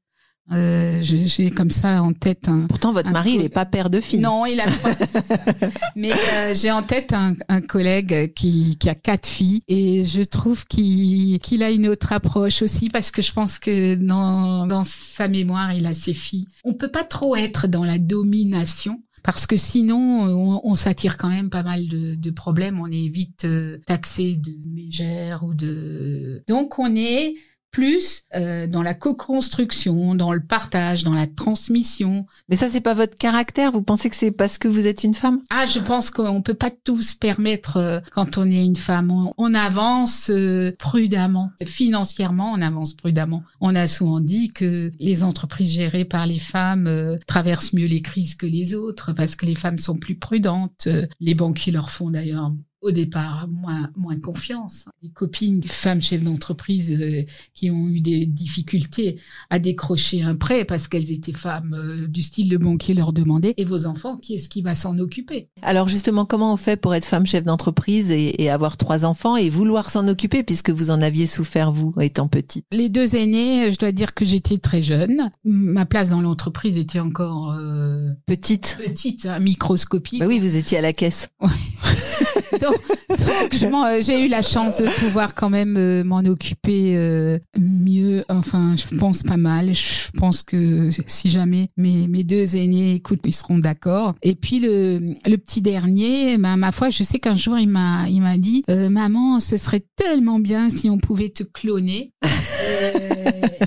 Euh, 0.53 0.99
J'ai 1.01 1.51
comme 1.51 1.71
ça 1.71 2.03
en 2.03 2.13
tête 2.13 2.49
un, 2.49 2.67
Pourtant, 2.67 2.93
votre 2.93 3.09
Un 3.09 3.13
mari, 3.13 3.33
il 3.35 3.41
n'est 3.43 3.49
pas 3.49 3.65
père 3.65 3.89
de 3.89 4.01
fille. 4.01 4.21
Non, 4.21 4.45
il 4.45 4.61
a 4.61 4.67
trois 4.67 4.95
fils. 4.95 5.29
Mais 5.97 6.13
euh, 6.13 6.55
j'ai 6.55 6.71
en 6.71 6.83
tête 6.83 7.15
un, 7.15 7.35
un 7.49 7.61
collègue 7.63 8.35
qui, 8.35 8.77
qui 8.79 8.91
a 8.91 8.95
quatre 8.95 9.27
filles 9.27 9.63
et 9.69 10.05
je 10.05 10.23
trouve 10.23 10.67
qu'il 10.67 11.39
qu'il 11.39 11.63
a 11.63 11.71
une 11.71 11.89
autre 11.89 12.13
approche 12.13 12.61
aussi 12.61 12.91
parce 12.91 13.11
que 13.11 13.23
je 13.23 13.33
pense 13.33 13.59
que 13.59 13.95
dans, 13.95 14.67
dans 14.67 14.85
sa 14.85 15.29
mémoire, 15.29 15.73
il 15.73 15.87
a 15.87 15.95
ses 15.95 16.15
filles. 16.15 16.47
On 16.63 16.75
peut 16.75 16.91
pas 16.91 17.05
trop 17.05 17.37
être 17.37 17.67
dans 17.67 17.85
la 17.85 17.99
domination. 17.99 19.01
Parce 19.23 19.47
que 19.47 19.57
sinon, 19.57 19.97
on, 20.27 20.61
on 20.65 20.75
s'attire 20.75 21.17
quand 21.17 21.31
même 21.31 21.49
pas 21.49 21.63
mal 21.63 21.89
de, 21.89 22.15
de 22.15 22.31
problèmes. 22.31 22.79
On 22.79 22.89
est 22.93 23.09
vite 23.09 23.47
euh, 23.47 23.79
taxé 23.87 24.37
de 24.37 24.53
mégère 24.67 25.45
ou 25.45 25.55
de. 25.55 26.45
Donc, 26.47 26.79
on 26.79 26.95
est 26.95 27.33
plus 27.75 28.23
euh, 28.37 28.69
dans 28.69 28.83
la 28.83 28.95
co-construction, 28.95 30.15
dans 30.15 30.33
le 30.33 30.41
partage, 30.41 31.03
dans 31.03 31.13
la 31.13 31.27
transmission. 31.27 32.25
Mais 32.49 32.55
ça, 32.55 32.71
c'est 32.71 32.81
pas 32.81 32.95
votre 32.95 33.19
caractère? 33.19 33.73
Vous 33.73 33.83
pensez 33.83 34.09
que 34.09 34.17
c'est 34.17 34.31
parce 34.31 34.59
que 34.59 34.69
vous 34.69 34.87
êtes 34.87 35.03
une 35.03 35.13
femme? 35.13 35.41
Ah, 35.51 35.67
je 35.67 35.81
pense 35.81 36.11
qu'on 36.11 36.41
peut 36.41 36.55
pas 36.55 36.71
tout 36.71 37.03
se 37.03 37.17
permettre 37.17 37.77
euh, 37.77 38.01
quand 38.13 38.39
on 38.39 38.49
est 38.49 38.65
une 38.65 38.77
femme. 38.77 39.11
On, 39.11 39.35
on 39.39 39.55
avance 39.55 40.31
euh, 40.31 40.71
prudemment. 40.79 41.51
Financièrement, 41.67 42.53
on 42.53 42.63
avance 42.63 42.95
prudemment. 42.95 43.43
On 43.61 43.75
a 43.75 43.89
souvent 43.89 44.21
dit 44.21 44.53
que 44.53 44.93
les 45.01 45.25
entreprises 45.25 45.73
gérées 45.73 46.05
par 46.05 46.29
les 46.29 46.39
femmes 46.39 47.19
traversent 47.27 47.73
mieux 47.73 47.87
les 47.87 48.03
crises 48.03 48.37
que 48.37 48.47
les 48.47 48.75
autres 48.75 49.13
parce 49.13 49.35
que 49.35 49.47
les 49.47 49.57
femmes 49.57 49.81
sont 49.81 49.97
plus 49.97 50.15
prudentes. 50.15 50.87
Les 51.19 51.35
banquiers 51.35 51.73
leur 51.73 51.91
font 51.91 52.11
d'ailleurs 52.11 52.53
au 52.85 52.91
départ 52.93 53.49
moins 53.49 53.91
moins 53.97 54.19
confiance. 54.21 54.85
Des 55.03 55.09
copines, 55.09 55.63
femmes 55.65 56.03
chefs 56.03 56.23
d'entreprise 56.23 56.93
euh, 56.93 57.25
qui 57.55 57.71
ont 57.71 57.89
eu 57.89 58.01
des 58.01 58.27
difficultés 58.27 59.19
à 59.51 59.59
décrocher 59.59 60.23
un 60.23 60.37
prêt 60.37 60.65
parce 60.65 60.87
qu'elles 60.87 61.11
étaient 61.11 61.33
femmes 61.33 61.75
euh, 61.75 62.07
du 62.07 62.23
style 62.23 62.51
le 62.51 62.59
banquier 62.59 62.95
leur 62.95 63.13
demandait 63.13 63.55
et 63.57 63.65
vos 63.65 63.87
enfants 63.87 64.17
qui 64.19 64.35
est-ce 64.35 64.49
qui 64.49 64.63
va 64.63 64.75
s'en 64.75 64.99
occuper? 64.99 65.49
Alors 65.63 65.89
justement, 65.89 66.25
comment 66.27 66.53
on 66.53 66.57
fait 66.59 66.77
pour 66.77 66.95
être 66.95 67.07
femme 67.07 67.27
chef 67.27 67.43
d'entreprise 67.45 68.11
et, 68.11 68.43
et 68.43 68.51
avoir 68.51 68.77
trois 68.77 69.05
enfants 69.05 69.37
et 69.37 69.49
vouloir 69.49 69.91
s'en 69.91 70.07
occuper 70.07 70.43
puisque 70.43 70.71
vous 70.71 70.91
en 70.91 71.01
aviez 71.03 71.27
souffert 71.27 71.73
vous 71.73 71.93
étant 72.01 72.29
petite? 72.29 72.67
Les 72.71 72.91
deux 72.91 73.17
aînés, 73.17 73.73
je 73.73 73.79
dois 73.79 73.93
dire 73.93 74.13
que 74.15 74.25
j'étais 74.25 74.59
très 74.59 74.83
jeune. 74.83 75.31
Ma 75.45 75.87
place 75.87 76.11
dans 76.11 76.21
l'entreprise 76.21 76.77
était 76.77 77.01
encore 77.01 77.53
euh, 77.53 78.11
Petite. 78.27 78.77
petite, 78.85 79.27
hein, 79.27 79.39
microscopique. 79.39 80.21
Bah 80.21 80.27
oui, 80.27 80.39
vous 80.39 80.57
étiez 80.57 80.79
à 80.79 80.81
la 80.83 80.93
caisse. 80.93 81.29
donc, 82.61 82.74
donc, 83.09 83.63
euh, 83.73 84.03
j'ai 84.03 84.25
eu 84.25 84.29
la 84.29 84.43
chance 84.43 84.79
de 84.79 84.87
pouvoir 85.01 85.35
quand 85.35 85.51
même 85.51 85.77
euh, 85.77 86.05
m'en 86.05 86.21
occuper 86.21 86.97
euh, 86.97 87.39
mieux. 87.57 88.25
Enfin, 88.29 88.75
je 88.77 88.97
pense 88.97 89.23
pas 89.23 89.37
mal. 89.37 89.75
Je 89.75 90.11
pense 90.19 90.43
que 90.43 90.91
si 91.07 91.31
jamais 91.31 91.69
mes, 91.77 92.09
mes 92.09 92.25
deux 92.25 92.57
aînés 92.57 92.95
écoutent, 92.95 93.21
ils 93.25 93.35
seront 93.35 93.59
d'accord. 93.59 94.15
Et 94.23 94.35
puis 94.35 94.61
le, 94.61 95.15
le 95.27 95.37
petit 95.37 95.61
dernier, 95.61 96.39
ma 96.39 96.73
foi, 96.73 96.91
je 96.91 97.03
sais 97.03 97.19
qu'un 97.19 97.37
jour 97.37 97.59
il 97.59 97.69
m'a 97.69 98.09
il 98.09 98.21
m'a 98.21 98.39
dit, 98.39 98.65
euh, 98.69 98.89
maman, 98.89 99.41
ce 99.41 99.57
serait 99.57 99.85
tellement 99.97 100.39
bien 100.39 100.71
si 100.71 100.91
on 100.91 100.99
pouvait 100.99 101.31
te 101.31 101.43
cloner. 101.43 102.13
Euh, 102.25 102.29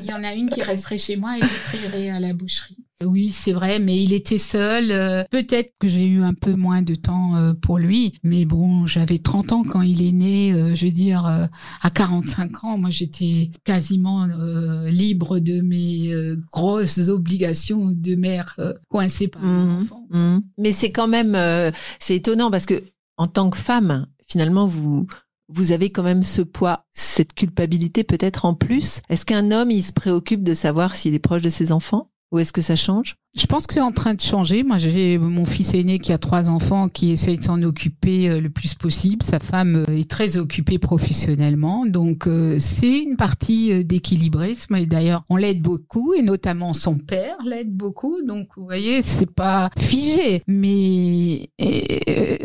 Il 0.02 0.10
y 0.10 0.14
en 0.14 0.24
a 0.24 0.34
une 0.34 0.50
qui 0.50 0.62
resterait 0.62 0.98
chez 0.98 1.16
moi 1.16 1.38
et 1.38 1.42
l'autre 1.42 1.76
irait 1.84 2.10
à 2.10 2.20
la 2.20 2.34
boucherie. 2.34 2.78
Oui, 3.04 3.32
c'est 3.32 3.52
vrai, 3.54 3.78
mais 3.80 4.02
il 4.02 4.12
était 4.12 4.40
seul. 4.40 4.90
euh, 4.92 5.24
Peut-être 5.30 5.72
que 5.80 5.88
j'ai 5.88 6.06
eu 6.08 6.24
un 6.24 6.34
peu 6.34 6.56
moins 6.56 6.82
de 6.82 6.96
temps 6.96 7.36
euh, 7.36 7.54
pour 7.54 7.78
lui, 7.78 8.18
mais 8.24 8.46
bon, 8.46 8.88
j'avais 8.88 9.20
30 9.20 9.52
ans 9.52 9.64
quand 9.64 9.84
il 9.84 10.02
est 10.02 10.12
né. 10.12 10.52
euh, 10.54 10.74
je 10.74 10.88
veux 10.88 10.92
dire, 10.92 11.26
euh, 11.28 11.46
à 11.84 11.90
45 11.92 12.64
ans, 12.64 12.78
moi, 12.80 12.90
j'étais 12.90 13.52
quasiment 13.66 14.24
euh, 14.24 14.90
libre 14.90 15.38
de 15.38 15.62
mes 15.62 16.12
euh, 16.12 16.38
grosses 16.52 17.08
obligations 17.10 17.92
de 17.92 18.16
mère 18.16 18.56
euh, 18.58 18.74
coincée 18.90 19.28
par 19.28 19.44
les 19.44 19.48
enfants. 19.84 20.08
Mhm. 20.10 20.42
Mais 20.58 20.72
c'est 20.72 20.92
quand 20.92 21.08
même, 21.08 21.36
euh, 21.36 21.70
c'est 22.00 22.16
étonnant 22.16 22.50
parce 22.50 22.66
que 22.66 22.82
en 23.18 23.28
tant 23.28 23.52
que 23.52 23.58
femme, 23.58 24.08
finalement, 24.28 24.66
vous 24.66 25.06
vous 25.50 25.72
avez 25.72 25.92
quand 25.92 26.04
même 26.04 26.24
ce 26.24 26.42
poids, 26.42 26.86
cette 26.92 27.34
culpabilité 27.34 28.04
peut-être 28.04 28.44
en 28.44 28.54
plus. 28.54 29.02
Est-ce 29.10 29.26
qu'un 29.26 29.52
homme, 29.52 29.72
il 29.72 29.82
se 29.84 29.94
préoccupe 29.94 30.44
de 30.44 30.54
savoir 30.54 30.96
s'il 30.96 31.14
est 31.14 31.20
proche 31.20 31.42
de 31.42 31.50
ses 31.50 31.72
enfants? 31.72 32.10
Ou 32.32 32.40
est-ce 32.40 32.54
que 32.54 32.62
ça 32.62 32.76
change? 32.76 33.18
Je 33.38 33.46
pense 33.46 33.68
que 33.68 33.76
c'est 33.76 33.82
en 33.82 33.92
train 33.92 34.16
de 34.16 34.22
changer. 34.22 34.64
Moi, 34.64 34.80
j'ai 34.80 35.20
mon 35.20 35.46
fils 35.46 35.76
aîné 35.76 36.00
qui 36.00 36.12
a 36.12 36.18
trois 36.18 36.50
enfants, 36.50 36.90
qui 36.90 37.12
essaye 37.12 37.38
de 37.38 37.44
s'en 37.44 37.62
occuper 37.62 38.30
euh, 38.30 38.42
le 38.42 38.50
plus 38.50 38.74
possible. 38.74 39.22
Sa 39.22 39.38
femme 39.38 39.86
euh, 39.88 39.96
est 39.96 40.10
très 40.10 40.38
occupée 40.38 40.80
professionnellement, 40.80 41.86
donc 41.86 42.26
euh, 42.26 42.58
c'est 42.60 42.98
une 42.98 43.16
partie 43.16 43.86
d'équilibrisme. 43.86 44.76
Et 44.76 44.88
d'ailleurs, 44.88 45.24
on 45.30 45.36
l'aide 45.36 45.62
beaucoup, 45.62 46.16
et 46.16 46.24
notamment 46.24 46.74
son 46.74 46.98
père 46.98 47.36
l'aide 47.46 47.72
beaucoup. 47.72 48.18
Donc, 48.26 48.48
vous 48.58 48.66
voyez, 48.66 49.04
c'est 49.04 49.32
pas 49.32 49.70
figé. 49.78 50.42
Mais 50.48 51.50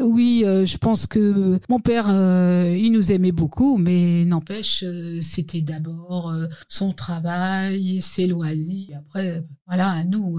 oui, 0.03 0.45
je 0.45 0.77
pense 0.77 1.07
que 1.07 1.59
mon 1.71 1.81
père, 1.81 2.09
il 2.09 2.91
nous 2.93 3.13
aimait 3.13 3.33
beaucoup, 3.33 3.79
mais 3.79 4.27
n'empêche, 4.27 4.85
c'était 5.23 5.63
d'abord 5.63 6.35
son 6.69 6.93
travail, 6.93 8.03
ses 8.03 8.27
loisirs. 8.27 8.99
Après, 9.07 9.43
voilà, 9.67 9.91
à 9.91 10.05
nous, 10.05 10.39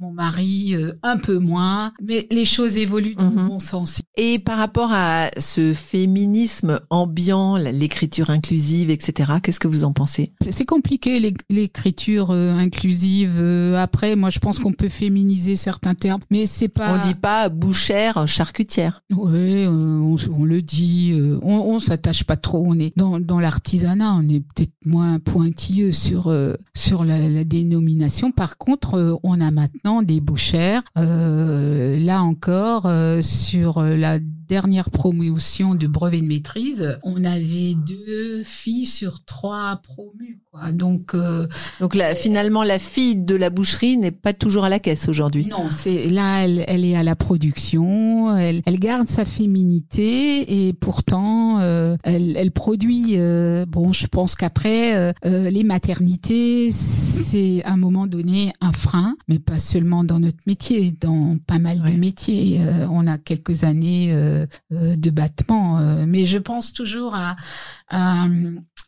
mon 0.00 0.12
mari, 0.12 0.74
euh, 0.74 0.92
un 1.02 1.16
peu 1.16 1.38
moins, 1.38 1.92
mais 2.02 2.26
les 2.30 2.44
choses 2.44 2.76
évoluent 2.76 3.14
dans 3.16 3.30
Mhm. 3.30 3.42
le 3.42 3.48
bon 3.48 3.58
sens. 3.58 4.00
Et 4.16 4.38
par 4.38 4.58
rapport 4.58 4.90
à 4.92 5.28
ce 5.38 5.74
féminisme 5.74 6.80
ambiant, 6.90 7.56
l'écriture 7.56 8.30
inclusive, 8.30 8.90
etc., 8.90 9.32
qu'est-ce 9.42 9.60
que 9.60 9.68
vous 9.68 9.84
en 9.84 9.92
pensez? 9.92 10.32
C'est 10.50 10.64
compliqué 10.64 11.18
l'é- 11.20 11.34
l'écriture 11.50 12.30
euh, 12.30 12.56
inclusive. 12.56 13.36
Euh, 13.38 13.76
après, 13.76 14.16
moi, 14.16 14.30
je 14.30 14.38
pense 14.38 14.58
qu'on 14.58 14.72
peut 14.72 14.88
féminiser 14.88 15.56
certains 15.56 15.94
termes, 15.94 16.20
mais 16.30 16.46
c'est 16.46 16.68
pas. 16.68 16.94
On 16.94 16.98
dit 17.06 17.14
pas 17.14 17.48
bouchère, 17.48 18.26
charcutière. 18.28 19.02
Oui, 19.14 19.64
euh, 19.64 19.68
on, 19.70 20.16
on 20.32 20.44
le 20.44 20.62
dit. 20.62 21.10
euh, 21.12 21.38
on, 21.42 21.54
on 21.56 21.80
s'attache 21.80 22.24
pas 22.24 22.36
trop. 22.36 22.62
On 22.66 22.78
est 22.78 22.92
dans, 22.96 23.20
dans 23.20 23.40
l'artisanat. 23.40 24.14
On 24.14 24.28
est 24.28 24.40
peut-être 24.40 24.72
moins 24.84 25.18
pointilleux 25.18 25.92
sur 25.92 26.28
euh, 26.28 26.54
sur 26.74 27.04
la, 27.04 27.28
la 27.28 27.44
dénomination. 27.44 28.30
Par 28.32 28.58
contre, 28.58 29.18
on 29.22 29.40
a 29.40 29.50
maintenant 29.50 29.87
des 30.02 30.20
bouchères. 30.20 30.82
Euh, 30.96 31.98
là 31.98 32.22
encore, 32.22 32.86
euh, 32.86 33.22
sur 33.22 33.82
la 33.82 34.18
dernière 34.48 34.90
promotion 34.90 35.74
de 35.74 35.86
brevet 35.86 36.20
de 36.20 36.26
maîtrise, 36.26 36.98
on 37.02 37.24
avait 37.24 37.74
deux 37.86 38.42
filles 38.44 38.86
sur 38.86 39.24
trois 39.24 39.80
promues. 39.82 40.40
Quoi. 40.50 40.72
Donc 40.72 41.14
euh, 41.14 41.46
Donc 41.80 41.94
là, 41.94 42.14
finalement, 42.14 42.64
la 42.64 42.78
fille 42.78 43.22
de 43.22 43.34
la 43.34 43.50
boucherie 43.50 43.96
n'est 43.96 44.10
pas 44.10 44.32
toujours 44.32 44.64
à 44.64 44.68
la 44.68 44.78
caisse 44.78 45.08
aujourd'hui. 45.08 45.46
non, 45.46 45.66
c'est 45.70 46.08
là, 46.08 46.44
elle, 46.44 46.64
elle 46.66 46.84
est 46.84 46.96
à 46.96 47.02
la 47.02 47.14
production, 47.16 48.36
elle, 48.36 48.62
elle 48.64 48.78
garde 48.78 49.08
sa 49.08 49.24
féminité 49.24 50.66
et 50.68 50.72
pourtant, 50.72 51.60
euh, 51.60 51.96
elle, 52.02 52.36
elle 52.36 52.50
produit. 52.50 53.14
euh, 53.18 53.66
bon, 53.66 53.92
je 53.92 54.06
pense 54.06 54.34
qu'après, 54.34 54.96
euh, 54.96 55.12
euh, 55.26 55.50
les 55.50 55.64
maternités, 55.64 56.70
c'est 56.72 57.62
à 57.64 57.72
un 57.72 57.76
moment 57.76 58.06
donné 58.06 58.52
un 58.60 58.72
frein, 58.72 59.16
mais 59.28 59.38
pas 59.38 59.60
seulement 59.60 60.04
dans 60.04 60.20
notre 60.20 60.38
métier, 60.46 60.94
dans 61.00 61.36
pas 61.46 61.58
mal 61.58 61.80
Ouais. 61.82 61.92
de 61.92 61.96
métiers. 61.98 62.58
Euh, 62.60 62.86
on 62.90 63.06
a 63.06 63.18
quelques 63.18 63.64
années 63.64 64.08
euh, 64.10 64.37
de 64.70 65.10
battement. 65.10 65.78
mais 66.06 66.26
je 66.26 66.38
pense 66.38 66.72
toujours 66.72 67.14
à, 67.14 67.36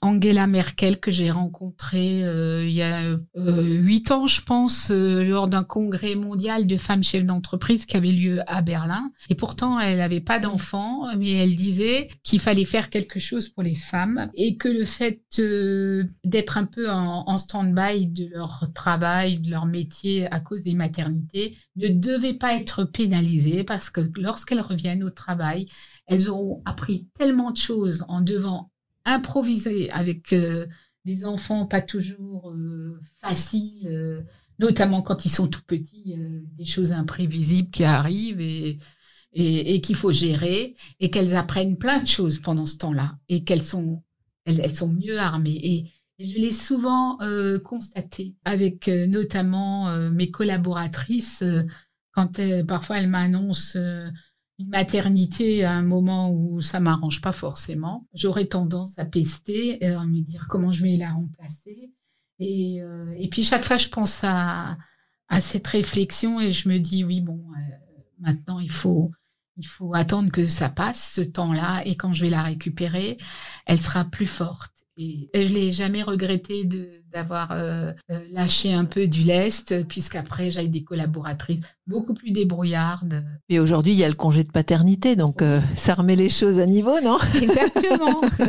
Angela 0.03 0.47
Merkel 0.47 0.99
que 0.99 1.11
j'ai 1.11 1.31
rencontrée 1.31 2.25
euh, 2.25 2.67
il 2.67 2.73
y 2.73 2.83
a 2.83 3.03
euh, 3.37 3.63
huit 3.63 4.11
ans, 4.11 4.27
je 4.27 4.41
pense, 4.41 4.91
euh, 4.91 5.23
lors 5.23 5.47
d'un 5.47 5.65
congrès 5.65 6.15
mondial 6.15 6.67
de 6.67 6.77
femmes 6.77 7.05
chefs 7.05 7.27
d'entreprise 7.27 7.85
qui 7.85 7.97
avait 7.97 8.13
lieu 8.13 8.41
à 8.47 8.63
Berlin. 8.63 9.13
Et 9.29 9.35
pourtant, 9.35 9.79
elle 9.79 9.99
n'avait 9.99 10.21
pas 10.21 10.39
d'enfants, 10.39 11.05
mais 11.17 11.33
elle 11.33 11.55
disait 11.55 12.09
qu'il 12.23 12.41
fallait 12.41 12.65
faire 12.65 12.89
quelque 12.89 13.19
chose 13.19 13.49
pour 13.49 13.63
les 13.63 13.75
femmes 13.75 14.31
et 14.35 14.57
que 14.57 14.69
le 14.69 14.85
fait 14.85 15.21
d'être 16.25 16.59
un 16.59 16.65
peu 16.65 16.91
en 16.91 17.37
stand-by 17.37 18.07
de 18.07 18.29
leur 18.33 18.71
travail, 18.75 19.39
de 19.39 19.51
leur 19.51 19.67
métier 19.67 20.31
à 20.33 20.41
cause 20.41 20.65
des 20.65 20.75
maternités 20.75 21.57
ne 21.77 21.89
devait 21.89 22.35
pas 22.35 22.55
être 22.55 22.85
pénalisé 22.85 23.65
parce 23.65 23.91
que 23.91 24.01
lorsqu'elles 24.17 24.61
reviennent 24.61 25.05
au 25.05 25.11
travail, 25.11 25.40
elles 26.07 26.29
auront 26.29 26.63
appris 26.65 27.09
tellement 27.19 27.51
de 27.51 27.57
choses 27.57 28.05
en 28.09 28.21
devant 28.21 28.71
improviser 29.05 29.91
avec 29.91 30.33
euh, 30.33 30.67
des 31.05 31.25
enfants 31.25 31.67
pas 31.67 31.81
toujours 31.81 32.51
euh, 32.51 33.01
faciles, 33.21 33.87
euh, 33.87 34.23
notamment 34.59 35.03
quand 35.03 35.25
ils 35.25 35.31
sont 35.31 35.49
tout 35.49 35.63
petits, 35.67 36.15
des 36.59 36.67
choses 36.67 36.93
imprévisibles 36.93 37.71
qui 37.71 37.85
arrivent 37.85 38.41
et, 38.41 38.79
et, 39.33 39.81
qu'il 39.81 39.97
faut 39.97 40.13
gérer 40.13 40.77
et 40.99 41.11
qu'elles 41.11 41.35
apprennent 41.35 41.79
plein 41.79 42.01
de 42.01 42.07
choses 42.07 42.39
pendant 42.39 42.67
ce 42.67 42.77
temps-là 42.77 43.17
et 43.29 43.45
qu'elles 43.45 43.65
sont 43.65 44.03
elles, 44.45 44.77
sont 44.77 44.93
mieux 44.93 45.19
armées. 45.19 45.59
Et, 45.63 45.91
je 46.23 46.39
l'ai 46.39 46.53
souvent 46.53 47.17
constaté 47.65 48.37
avec 48.45 48.89
notamment 48.89 49.91
mes 50.11 50.31
collaboratrices 50.31 51.43
quand 52.13 52.39
parfois 52.67 52.99
elles 52.99 53.09
m'annoncent 53.09 53.79
une 54.61 54.69
maternité 54.69 55.65
à 55.65 55.73
un 55.73 55.83
moment 55.83 56.31
où 56.31 56.61
ça 56.61 56.81
m'arrange 56.81 57.21
pas 57.23 57.33
forcément, 57.33 58.07
j'aurais 58.13 58.45
tendance 58.45 58.99
à 58.99 59.07
pester 59.07 59.83
et 59.83 59.89
à 59.89 60.05
me 60.05 60.21
dire 60.21 60.47
comment 60.49 60.71
je 60.71 60.83
vais 60.83 60.97
la 60.97 61.13
remplacer. 61.13 61.91
Et, 62.39 62.83
euh, 62.83 63.13
et 63.17 63.29
puis 63.29 63.43
chaque 63.43 63.65
fois, 63.65 63.79
je 63.79 63.89
pense 63.89 64.21
à, 64.23 64.77
à 65.29 65.41
cette 65.41 65.67
réflexion 65.67 66.41
et 66.41 66.53
je 66.53 66.69
me 66.69 66.79
dis 66.79 67.05
oui 67.05 67.21
bon, 67.21 67.41
euh, 67.57 67.75
maintenant 68.19 68.61
il 68.61 68.71
faut 68.71 69.11
il 69.57 69.67
faut 69.67 69.95
attendre 69.95 70.31
que 70.31 70.47
ça 70.47 70.69
passe 70.69 71.13
ce 71.15 71.21
temps-là 71.21 71.83
et 71.85 71.97
quand 71.97 72.15
je 72.15 72.23
vais 72.23 72.31
la 72.31 72.43
récupérer, 72.43 73.19
elle 73.67 73.81
sera 73.81 74.05
plus 74.05 74.27
forte. 74.27 74.73
Et, 74.97 75.31
je 75.35 75.53
l'ai 75.53 75.73
jamais 75.73 76.03
regretté 76.03 76.65
d'avoir 77.13 77.53
euh, 77.53 77.93
euh, 78.11 78.21
lâché 78.33 78.73
un 78.73 78.85
peu 78.85 79.07
du 79.09 79.23
lest, 79.23 79.87
puisqu'après 79.89 80.51
j'ai 80.51 80.69
des 80.69 80.85
collaboratrices 80.85 81.61
beaucoup 81.87 82.15
plus 82.15 82.31
débrouillardes. 82.31 83.25
Et 83.49 83.59
aujourd'hui, 83.59 83.93
il 83.93 83.99
y 83.99 84.05
a 84.05 84.09
le 84.09 84.15
congé 84.15 84.45
de 84.45 84.51
paternité, 84.51 85.17
donc 85.17 85.43
euh, 85.43 85.61
ça 85.77 85.95
remet 85.95 86.17
les 86.17 86.29
choses 86.29 86.59
à 86.59 86.67
niveau, 86.67 87.01
non? 87.03 87.19
Exactement. 87.41 88.21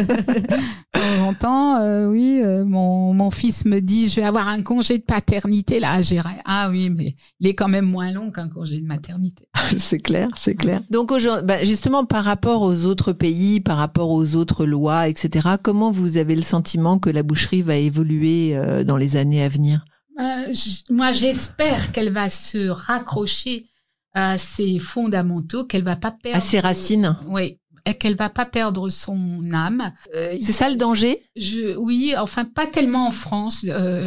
de 0.94 1.38
temps 1.38 1.78
euh, 1.78 2.08
oui, 2.10 2.42
mon, 2.66 3.14
mon 3.14 3.32
fils 3.32 3.66
me 3.66 3.80
dit, 3.80 4.10
je 4.10 4.18
vais 4.18 4.26
avoir 4.26 4.48
un 4.48 4.62
congé 4.62 4.98
de 4.98 5.04
paternité 5.04 5.80
là 5.80 6.02
gérer. 6.02 6.42
Ah 6.46 6.70
oui, 6.70 6.90
mais 6.90 7.16
il 7.40 7.48
est 7.48 7.56
quand 7.56 7.70
même 7.70 7.86
moins 7.86 8.12
long 8.12 8.32
qu'un 8.32 8.50
congé 8.50 8.80
de 8.80 8.86
maternité. 8.86 9.48
c'est 9.78 10.00
clair, 10.00 10.28
c'est 10.36 10.56
clair. 10.56 10.82
Donc 10.90 11.14
bah, 11.44 11.64
justement, 11.64 12.06
par 12.06 12.24
rapport 12.24 12.62
aux 12.62 12.86
autres 12.86 13.14
pays, 13.14 13.60
par 13.60 13.78
rapport 13.78 14.10
aux 14.10 14.36
autres 14.36 14.66
lois, 14.66 15.08
etc., 15.08 15.50
comment 15.62 15.92
vous 15.92 16.18
avez 16.18 16.36
le 16.36 16.42
sentiment 16.42 17.00
que 17.00 17.10
la 17.10 17.24
boucherie 17.24 17.62
va 17.62 17.76
évoluer 17.76 18.51
euh, 18.56 18.84
dans 18.84 18.98
les 18.98 19.18
années 19.18 19.44
à 19.44 19.50
venir? 19.50 19.86
Euh, 20.20 20.54
Moi, 20.90 21.14
j'espère 21.14 21.92
qu'elle 21.92 22.12
va 22.12 22.30
se 22.30 22.70
raccrocher 22.70 23.68
à 24.14 24.38
ses 24.38 24.78
fondamentaux, 24.80 25.66
qu'elle 25.66 25.84
va 25.84 25.96
pas 25.96 26.12
perdre. 26.12 26.38
À 26.38 26.42
ses 26.42 26.60
racines. 26.60 27.18
Oui, 27.28 27.58
qu'elle 28.00 28.16
va 28.16 28.30
pas 28.30 28.46
perdre 28.46 28.90
son 28.90 29.52
âme. 29.54 29.94
Euh, 30.16 30.38
c'est 30.42 30.52
ça 30.52 30.70
le 30.70 30.76
danger? 30.76 31.24
je, 31.36 31.76
Oui, 31.78 32.14
enfin 32.18 32.46
pas 32.46 32.68
tellement 32.68 33.08
en 33.08 33.12
France, 33.12 33.66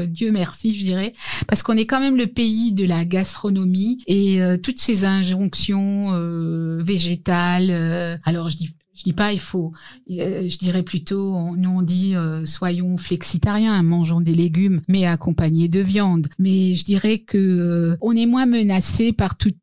Dieu 0.08 0.30
merci, 0.30 0.76
je 0.76 0.84
dirais, 0.84 1.14
parce 1.48 1.62
qu'on 1.62 1.76
est 1.76 1.86
quand 1.86 2.00
même 2.00 2.16
le 2.16 2.26
pays 2.26 2.72
de 2.72 2.84
la 2.84 3.04
gastronomie 3.04 4.02
et 4.06 4.40
toutes 4.62 4.78
ces 4.78 5.04
injonctions 5.04 6.12
végétales. 6.84 8.20
alors 8.24 8.50
je 8.50 8.58
dis 8.58 8.74
je 8.94 9.02
dis 9.02 9.12
pas 9.12 9.32
il 9.32 9.40
faut, 9.40 9.72
euh, 10.10 10.48
je 10.48 10.58
dirais 10.58 10.82
plutôt, 10.82 11.54
nous 11.56 11.70
on 11.70 11.82
dit 11.82 12.14
euh, 12.14 12.46
soyons 12.46 12.96
flexitariens, 12.96 13.82
mangeons 13.82 14.20
des 14.20 14.34
légumes, 14.34 14.80
mais 14.88 15.04
accompagnés 15.06 15.68
de 15.68 15.80
viande. 15.80 16.28
Mais 16.38 16.74
je 16.74 16.84
dirais 16.84 17.18
que 17.18 17.38
euh, 17.38 17.96
on 18.00 18.16
est 18.16 18.26
moins 18.26 18.46
menacé 18.46 19.12
par 19.12 19.36
toutes 19.36 19.56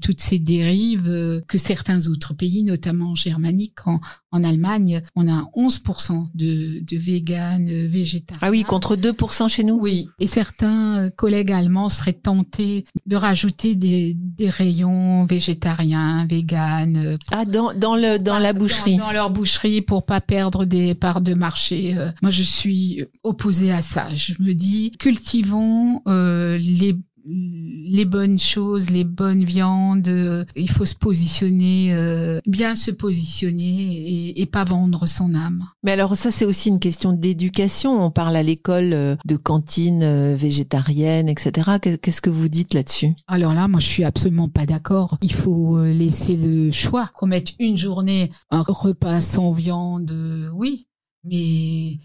toutes 0.00 0.20
ces 0.20 0.38
dérives 0.38 1.42
que 1.48 1.58
certains 1.58 2.06
autres 2.06 2.32
pays, 2.34 2.62
notamment 2.62 3.16
germaniques. 3.16 3.86
En, 3.86 4.00
en 4.30 4.44
Allemagne, 4.44 5.02
on 5.16 5.28
a 5.28 5.50
11% 5.56 6.28
de, 6.34 6.80
de 6.80 6.96
véganes, 6.96 7.88
végétariens. 7.88 8.38
Ah 8.40 8.50
oui, 8.50 8.62
contre 8.62 8.96
2% 8.96 9.48
chez 9.48 9.64
nous? 9.64 9.74
Oui, 9.74 10.08
et 10.20 10.28
certains 10.28 11.10
collègues 11.16 11.50
allemands 11.50 11.90
seraient 11.90 12.12
tentés 12.12 12.84
de 13.04 13.16
rajouter 13.16 13.74
des, 13.74 14.14
des 14.16 14.48
rayons 14.48 15.26
végétariens, 15.26 16.24
véganes. 16.26 17.16
Ah 17.32 17.44
dans 17.44 17.74
dans 17.74 17.96
le 17.96 18.18
dans 18.18 18.38
la 18.38 18.51
boucherie. 18.52 18.96
Dans, 18.96 19.12
leur 19.12 19.30
boucherie 19.30 19.82
pour 19.82 20.04
pas 20.04 20.20
perdre 20.20 20.64
des 20.64 20.94
parts 20.94 21.20
de 21.20 21.34
marché. 21.34 21.96
Euh, 21.96 22.10
moi, 22.22 22.30
je 22.30 22.42
suis 22.42 23.04
opposée 23.22 23.72
à 23.72 23.82
ça. 23.82 24.14
Je 24.14 24.34
me 24.40 24.54
dis, 24.54 24.92
cultivons 24.98 26.02
euh, 26.06 26.58
les 26.58 26.96
les 27.24 28.04
bonnes 28.04 28.38
choses, 28.38 28.90
les 28.90 29.04
bonnes 29.04 29.44
viandes. 29.44 30.08
Euh, 30.08 30.44
il 30.56 30.70
faut 30.70 30.86
se 30.86 30.94
positionner, 30.94 31.94
euh, 31.94 32.40
bien 32.46 32.76
se 32.76 32.90
positionner 32.90 33.62
et, 33.64 34.40
et, 34.40 34.46
pas 34.46 34.64
vendre 34.64 35.06
son 35.06 35.34
âme. 35.34 35.64
Mais 35.82 35.92
alors 35.92 36.16
ça, 36.16 36.30
c'est 36.30 36.44
aussi 36.44 36.68
une 36.68 36.80
question 36.80 37.12
d'éducation. 37.12 38.04
On 38.04 38.10
parle 38.10 38.36
à 38.36 38.42
l'école 38.42 38.92
euh, 38.92 39.16
de 39.24 39.36
cantine 39.36 40.34
végétarienne, 40.34 41.28
etc. 41.28 41.78
Qu'est-ce 41.80 42.20
que 42.22 42.30
vous 42.30 42.48
dites 42.48 42.74
là-dessus? 42.74 43.14
Alors 43.26 43.54
là, 43.54 43.68
moi, 43.68 43.80
je 43.80 43.86
suis 43.86 44.04
absolument 44.04 44.48
pas 44.48 44.66
d'accord. 44.66 45.18
Il 45.22 45.32
faut 45.32 45.82
laisser 45.84 46.36
le 46.36 46.70
choix. 46.70 47.10
Qu'on 47.14 47.26
mette 47.26 47.54
une 47.58 47.78
journée 47.78 48.30
un 48.50 48.62
repas 48.62 49.20
sans 49.20 49.52
viande, 49.52 50.12
oui, 50.54 50.86
mais 51.24 51.98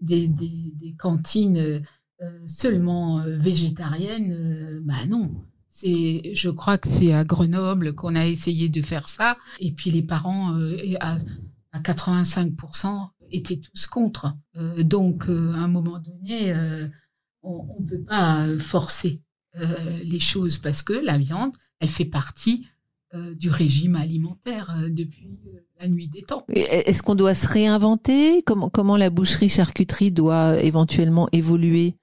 des, 0.00 0.28
des, 0.28 0.72
des 0.80 0.94
cantines 0.98 1.82
seulement 2.46 3.20
euh, 3.20 3.36
végétarienne, 3.38 4.32
euh, 4.32 4.80
bah 4.82 5.06
non. 5.08 5.30
C'est, 5.68 6.34
je 6.34 6.50
crois 6.50 6.78
que 6.78 6.88
c'est 6.88 7.14
à 7.14 7.24
Grenoble 7.24 7.94
qu'on 7.94 8.14
a 8.16 8.26
essayé 8.26 8.68
de 8.68 8.82
faire 8.82 9.08
ça, 9.08 9.38
et 9.60 9.72
puis 9.72 9.90
les 9.90 10.02
parents 10.02 10.52
à, 11.00 11.18
à 11.72 11.80
85% 11.80 13.08
étaient 13.30 13.56
tous 13.58 13.86
contre. 13.86 14.36
donc, 14.78 15.26
à 15.28 15.32
un 15.32 15.68
moment 15.68 16.00
donné, 16.00 16.52
on 17.42 17.64
ne 17.80 17.86
peut 17.86 18.02
pas 18.02 18.48
forcer 18.58 19.22
les 19.54 20.18
choses 20.18 20.58
parce 20.58 20.82
que 20.82 20.92
la 20.92 21.18
viande, 21.18 21.52
elle 21.78 21.88
fait 21.88 22.04
partie 22.04 22.66
du 23.14 23.48
régime 23.48 23.94
alimentaire 23.94 24.74
depuis 24.90 25.30
la 25.78 25.88
nuit 25.88 26.08
des 26.08 26.22
temps. 26.22 26.44
Est-ce 26.48 27.02
qu'on 27.04 27.14
doit 27.14 27.34
se 27.34 27.46
réinventer? 27.46 28.42
Comment, 28.42 28.68
comment 28.68 28.96
la 28.96 29.08
boucherie-charcuterie 29.08 30.10
doit 30.10 30.60
éventuellement 30.62 31.28
évoluer? 31.30 31.96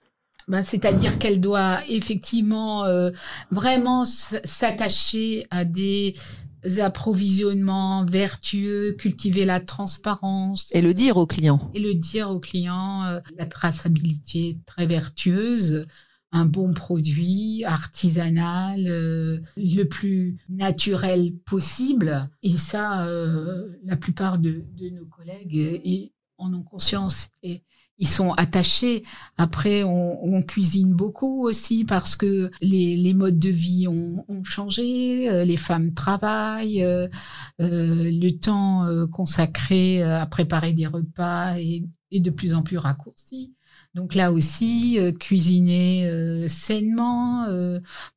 Ben, 0.48 0.64
c'est-à-dire 0.64 1.20
qu'elle 1.20 1.42
doit 1.42 1.80
effectivement 1.90 2.86
euh, 2.86 3.12
vraiment 3.52 4.06
s'attacher 4.06 5.46
à 5.52 5.66
des 5.66 6.16
approvisionnements 6.80 8.06
vertueux, 8.06 8.96
cultiver 8.98 9.46
la 9.46 9.60
transparence. 9.60 10.68
Et 10.72 10.82
le 10.82 10.94
dire 10.94 11.18
aux 11.18 11.28
clients. 11.28 11.70
Et 11.74 11.80
le 11.80 11.94
dire 11.94 12.30
aux 12.30 12.40
clients, 12.40 13.04
euh, 13.04 13.20
la 13.38 13.46
traçabilité 13.46 14.58
très 14.66 14.86
vertueuse, 14.88 15.86
un 16.32 16.46
bon 16.46 16.74
produit 16.74 17.64
artisanal, 17.66 18.88
euh, 18.88 19.40
le 19.58 19.84
plus 19.84 20.38
naturel 20.50 21.34
possible. 21.46 22.30
Et 22.42 22.58
ça, 22.58 23.06
la 23.84 23.98
plupart 23.98 24.40
de, 24.40 24.64
de 24.78 24.90
nos 24.90 25.06
collègues 25.06 26.12
en 26.38 26.54
ont 26.54 26.64
conscience. 26.64 27.30
Et 27.44 27.64
ils 28.00 28.08
sont 28.08 28.32
attachés. 28.34 29.04
Après, 29.38 29.84
on, 29.84 30.42
cuisine 30.44 30.94
beaucoup 30.94 31.48
aussi 31.48 31.84
parce 31.84 32.16
que 32.16 32.52
les, 32.62 33.14
modes 33.14 33.40
de 33.40 33.50
vie 33.50 33.88
ont, 33.88 34.44
changé, 34.44 35.30
euh, 35.30 35.44
les 35.44 35.58
femmes 35.58 35.94
travaillent, 35.94 36.84
euh, 36.84 37.08
euh 37.60 38.12
le 38.12 38.30
temps 38.32 38.86
consacré 39.12 40.04
à 40.04 40.26
préparer 40.26 40.74
des 40.74 40.88
repas 40.88 41.56
est, 41.58 41.86
de 42.12 42.30
plus 42.30 42.54
en 42.54 42.62
plus 42.62 42.78
raccourci. 42.78 43.54
Donc 43.96 44.16
là 44.16 44.32
aussi, 44.32 45.00
cuisiner 45.20 46.48
sainement, 46.48 47.48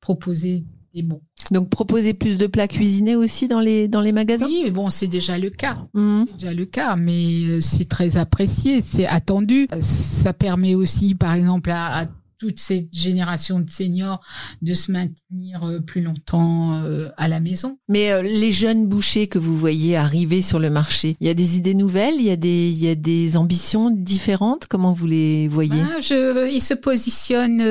proposer 0.00 0.64
des 0.94 1.02
bons 1.02 1.22
donc 1.50 1.68
proposer 1.68 2.14
plus 2.14 2.38
de 2.38 2.46
plats 2.46 2.68
cuisinés 2.68 3.16
aussi 3.16 3.48
dans 3.48 3.60
les 3.60 3.88
dans 3.88 4.00
les 4.00 4.12
magasins? 4.12 4.46
Oui, 4.46 4.70
bon, 4.70 4.90
c'est 4.90 5.08
déjà 5.08 5.38
le 5.38 5.50
cas. 5.50 5.78
Mmh. 5.94 6.24
C'est 6.28 6.36
déjà 6.36 6.54
le 6.54 6.64
cas, 6.64 6.96
mais 6.96 7.44
euh, 7.48 7.60
c'est 7.60 7.88
très 7.88 8.16
apprécié, 8.16 8.80
c'est 8.80 9.06
attendu. 9.06 9.66
Ça 9.80 10.32
permet 10.32 10.74
aussi, 10.74 11.14
par 11.14 11.34
exemple, 11.34 11.70
à, 11.70 12.06
toute 12.40 12.58
cette 12.58 12.88
génération 12.90 13.60
de 13.60 13.68
seniors 13.68 14.22
de 14.62 14.72
se 14.72 14.90
maintenir 14.90 15.62
euh, 15.62 15.80
plus 15.80 16.00
longtemps 16.00 16.72
euh, 16.82 17.10
à 17.18 17.28
la 17.28 17.38
maison. 17.38 17.78
Mais 17.86 18.10
euh, 18.10 18.22
les 18.22 18.50
jeunes 18.50 18.88
bouchers 18.88 19.26
que 19.26 19.38
vous 19.38 19.56
voyez 19.56 19.94
arriver 19.94 20.40
sur 20.40 20.58
le 20.58 20.70
marché, 20.70 21.16
il 21.20 21.26
y 21.26 21.30
a 21.30 21.34
des 21.34 21.58
idées 21.58 21.74
nouvelles, 21.74 22.14
il 22.18 22.24
y 22.24 22.30
a 22.30 22.36
des, 22.36 22.70
il 22.70 22.82
y 22.82 22.88
a 22.88 22.94
des 22.94 23.36
ambitions 23.36 23.90
différentes? 23.90 24.66
Comment 24.68 24.94
vous 24.94 25.06
les 25.06 25.48
voyez? 25.48 25.82
Ah, 25.94 26.00
je, 26.00 26.50
Ils 26.50 26.62
se 26.62 26.72
positionnent 26.72 27.62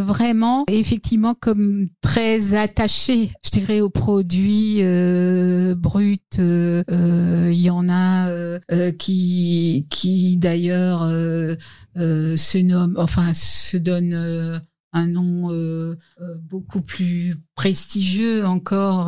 vraiment, 0.00 0.64
effectivement, 0.68 1.34
comme 1.34 1.86
très 2.02 2.54
attachés, 2.54 3.30
je 3.42 3.50
dirais, 3.50 3.80
aux 3.80 3.90
produits 3.90 4.82
bruts. 5.74 6.18
Qui, 8.98 9.86
qui 9.90 10.36
d'ailleurs 10.36 11.02
se 11.96 12.58
nomment, 12.58 12.96
enfin, 12.98 13.32
se 13.34 13.76
donnent 13.76 14.14
euh, 14.14 14.58
un 14.92 15.06
nom 15.06 15.50
euh, 15.50 15.96
euh, 16.20 16.36
beaucoup 16.38 16.82
plus 16.82 17.36
prestigieux 17.54 18.44
encore 18.44 19.06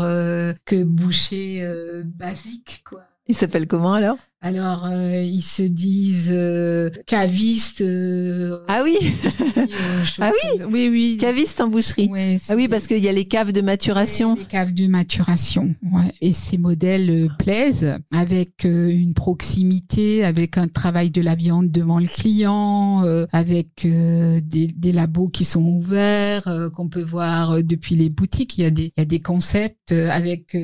que 0.64 0.82
Boucher 0.82 2.02
basique 2.04 2.82
quoi. 2.88 3.02
Il 3.26 3.34
s'appelle 3.34 3.66
comment 3.66 3.94
alors? 3.94 4.16
Alors, 4.44 4.84
euh, 4.84 5.22
ils 5.22 5.42
se 5.42 5.62
disent 5.62 6.28
euh, 6.30 6.90
cavistes. 7.06 7.80
Euh, 7.80 8.58
ah 8.68 8.82
oui 8.84 8.94
Ah 10.20 10.30
oui 10.30 10.64
Oui, 10.70 10.88
oui. 10.90 11.16
Cavistes 11.18 11.62
en 11.62 11.68
boucherie. 11.68 12.10
ah 12.50 12.54
oui, 12.54 12.68
parce 12.68 12.86
qu'il 12.86 13.02
y 13.02 13.08
a 13.08 13.12
les 13.12 13.24
caves 13.24 13.52
de 13.52 13.62
maturation. 13.62 14.34
Les 14.34 14.44
caves 14.44 14.74
de 14.74 14.86
maturation, 14.86 15.74
ouais. 15.90 16.12
Et 16.20 16.34
ces 16.34 16.58
modèles 16.58 17.30
plaisent 17.38 17.96
avec 18.12 18.64
une 18.64 19.14
proximité, 19.14 20.26
avec 20.26 20.58
un 20.58 20.68
travail 20.68 21.10
de 21.10 21.22
la 21.22 21.36
viande 21.36 21.70
devant 21.70 21.98
le 21.98 22.06
client, 22.06 23.02
avec 23.32 23.86
des, 23.86 24.42
des, 24.42 24.92
labos 24.92 25.28
qui 25.28 25.46
sont 25.46 25.64
ouverts, 25.64 26.70
qu'on 26.74 26.90
peut 26.90 27.02
voir 27.02 27.64
depuis 27.64 27.96
les 27.96 28.10
boutiques. 28.10 28.58
Il 28.58 28.64
y 28.64 28.66
a 28.66 28.70
des, 28.70 28.92
il 28.94 29.00
y 29.00 29.02
a 29.02 29.06
des 29.06 29.20
concepts 29.20 29.92
avec 29.92 30.54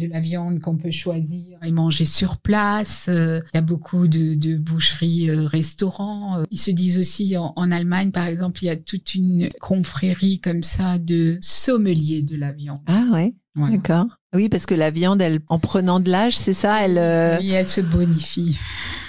de 0.00 0.06
la 0.06 0.20
viande 0.20 0.60
qu'on 0.60 0.76
peut 0.76 0.90
choisir 0.90 1.58
et 1.62 1.70
manger 1.70 2.06
sur 2.06 2.38
place 2.38 3.06
euh, 3.08 3.19
il 3.20 3.56
y 3.56 3.58
a 3.58 3.62
beaucoup 3.62 4.08
de, 4.08 4.56
boucheries, 4.56 5.30
euh, 5.30 5.46
restaurants. 5.46 6.38
Euh. 6.38 6.44
Ils 6.50 6.60
se 6.60 6.70
disent 6.70 6.98
aussi 6.98 7.36
en, 7.36 7.70
Allemagne, 7.70 8.10
par 8.10 8.26
exemple, 8.26 8.62
il 8.62 8.66
y 8.66 8.70
a 8.70 8.76
toute 8.76 9.14
une 9.14 9.50
confrérie 9.60 10.40
comme 10.40 10.62
ça 10.62 10.98
de 10.98 11.38
sommeliers 11.40 12.22
de 12.22 12.36
la 12.36 12.52
viande. 12.52 12.78
Ah 12.86 13.04
ouais. 13.12 13.34
D'accord. 13.56 14.06
Oui, 14.32 14.48
parce 14.48 14.64
que 14.64 14.74
la 14.74 14.90
viande, 14.90 15.20
elle, 15.20 15.40
en 15.48 15.58
prenant 15.58 16.00
de 16.00 16.08
l'âge, 16.08 16.38
c'est 16.38 16.54
ça, 16.54 16.84
elle. 16.84 17.40
Oui, 17.40 17.50
elle 17.50 17.68
se 17.68 17.80
bonifie. 17.80 18.58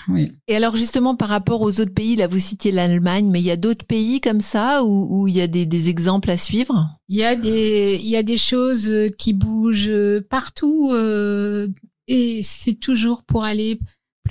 Oui. 0.08 0.32
Et 0.48 0.56
alors 0.56 0.76
justement 0.76 1.16
par 1.16 1.30
rapport 1.30 1.62
aux 1.62 1.80
autres 1.80 1.94
pays, 1.94 2.16
là 2.16 2.26
vous 2.26 2.40
citiez 2.40 2.72
l'Allemagne, 2.72 3.30
mais 3.30 3.40
il 3.40 3.46
y 3.46 3.52
a 3.52 3.56
d'autres 3.56 3.86
pays 3.86 4.20
comme 4.20 4.42
ça 4.42 4.84
où, 4.84 5.28
il 5.28 5.38
y 5.38 5.42
a 5.42 5.48
des, 5.48 5.90
exemples 5.90 6.32
à 6.32 6.38
suivre? 6.38 6.90
Il 7.08 7.18
y 7.18 7.24
a 7.24 7.36
des 7.36 8.00
il 8.02 8.10
y 8.10 8.18
a 8.18 8.24
des 8.24 8.38
choses 8.38 8.92
qui 9.20 9.34
bougent 9.34 10.22
partout 10.28 10.92
et 12.08 12.42
c'est 12.44 12.74
toujours 12.74 13.24
pour 13.24 13.44
aller 13.44 13.80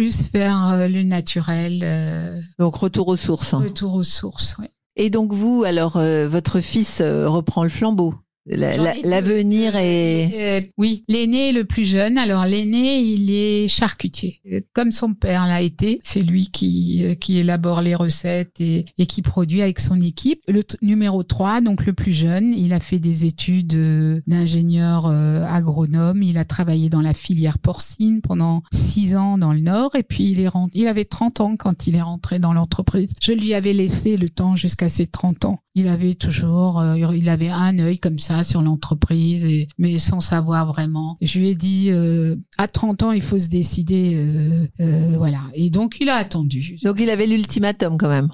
plus 0.00 0.32
vers 0.32 0.68
euh, 0.68 0.88
le 0.88 1.02
naturel. 1.02 1.82
Euh, 1.82 2.40
donc 2.58 2.74
retour 2.74 3.08
aux 3.08 3.18
sources. 3.18 3.52
Retour 3.52 3.92
aux 3.92 4.02
sources, 4.02 4.56
oui. 4.58 4.64
Et 4.96 5.10
donc 5.10 5.34
vous, 5.34 5.62
alors 5.62 5.98
euh, 5.98 6.26
votre 6.26 6.60
fils 6.62 7.02
reprend 7.02 7.64
le 7.64 7.68
flambeau? 7.68 8.14
L'avenir 8.46 9.74
est... 9.76 10.72
oui, 10.78 11.04
l'aîné 11.08 11.52
le 11.52 11.64
plus 11.64 11.84
jeune. 11.84 12.18
Alors 12.18 12.46
l'aîné, 12.46 13.00
il 13.00 13.30
est 13.30 13.68
charcutier. 13.68 14.40
Comme 14.72 14.92
son 14.92 15.14
père 15.14 15.46
l'a 15.46 15.62
été, 15.62 16.00
c'est 16.02 16.22
lui 16.22 16.48
qui, 16.50 17.16
qui 17.20 17.38
élabore 17.38 17.82
les 17.82 17.94
recettes 17.94 18.60
et, 18.60 18.86
et 18.98 19.06
qui 19.06 19.22
produit 19.22 19.62
avec 19.62 19.78
son 19.78 20.00
équipe. 20.00 20.40
Le 20.48 20.62
numéro 20.82 21.22
3, 21.22 21.60
donc 21.60 21.86
le 21.86 21.92
plus 21.92 22.12
jeune, 22.12 22.54
il 22.54 22.72
a 22.72 22.80
fait 22.80 22.98
des 22.98 23.24
études 23.24 23.74
euh, 23.74 24.20
d'ingénieur 24.26 25.06
euh, 25.06 25.44
agronome. 25.44 26.22
Il 26.22 26.38
a 26.38 26.44
travaillé 26.44 26.88
dans 26.88 27.00
la 27.00 27.14
filière 27.14 27.58
porcine 27.58 28.20
pendant 28.20 28.62
six 28.72 29.16
ans 29.16 29.38
dans 29.38 29.52
le 29.52 29.60
Nord. 29.60 29.94
Et 29.96 30.02
puis 30.02 30.30
il, 30.30 30.40
est 30.40 30.48
rentré, 30.48 30.78
il 30.78 30.88
avait 30.88 31.04
30 31.04 31.40
ans 31.40 31.56
quand 31.56 31.86
il 31.86 31.96
est 31.96 32.02
rentré 32.02 32.38
dans 32.38 32.52
l'entreprise. 32.52 33.12
Je 33.20 33.32
lui 33.32 33.54
avais 33.54 33.72
laissé 33.72 34.16
le 34.16 34.28
temps 34.28 34.56
jusqu'à 34.56 34.88
ses 34.88 35.06
30 35.06 35.44
ans. 35.44 35.58
Il 35.74 35.86
avait 35.86 36.14
toujours, 36.14 36.80
euh, 36.80 36.96
il 37.14 37.28
avait 37.28 37.48
un 37.48 37.78
œil 37.78 37.98
comme 37.98 38.18
ça 38.18 38.42
sur 38.42 38.60
l'entreprise, 38.60 39.44
et, 39.44 39.68
mais 39.78 39.98
sans 40.00 40.20
savoir 40.20 40.66
vraiment. 40.66 41.16
Je 41.20 41.38
lui 41.38 41.50
ai 41.50 41.54
dit, 41.54 41.90
euh, 41.90 42.34
à 42.58 42.66
30 42.66 43.04
ans, 43.04 43.12
il 43.12 43.22
faut 43.22 43.38
se 43.38 43.48
décider, 43.48 44.16
euh, 44.16 44.66
euh, 44.80 45.16
voilà. 45.16 45.42
Et 45.54 45.70
donc, 45.70 45.98
il 46.00 46.08
a 46.08 46.16
attendu. 46.16 46.76
Donc, 46.82 46.98
il 47.00 47.08
avait 47.08 47.26
l'ultimatum 47.26 47.98
quand 47.98 48.08
même. 48.08 48.30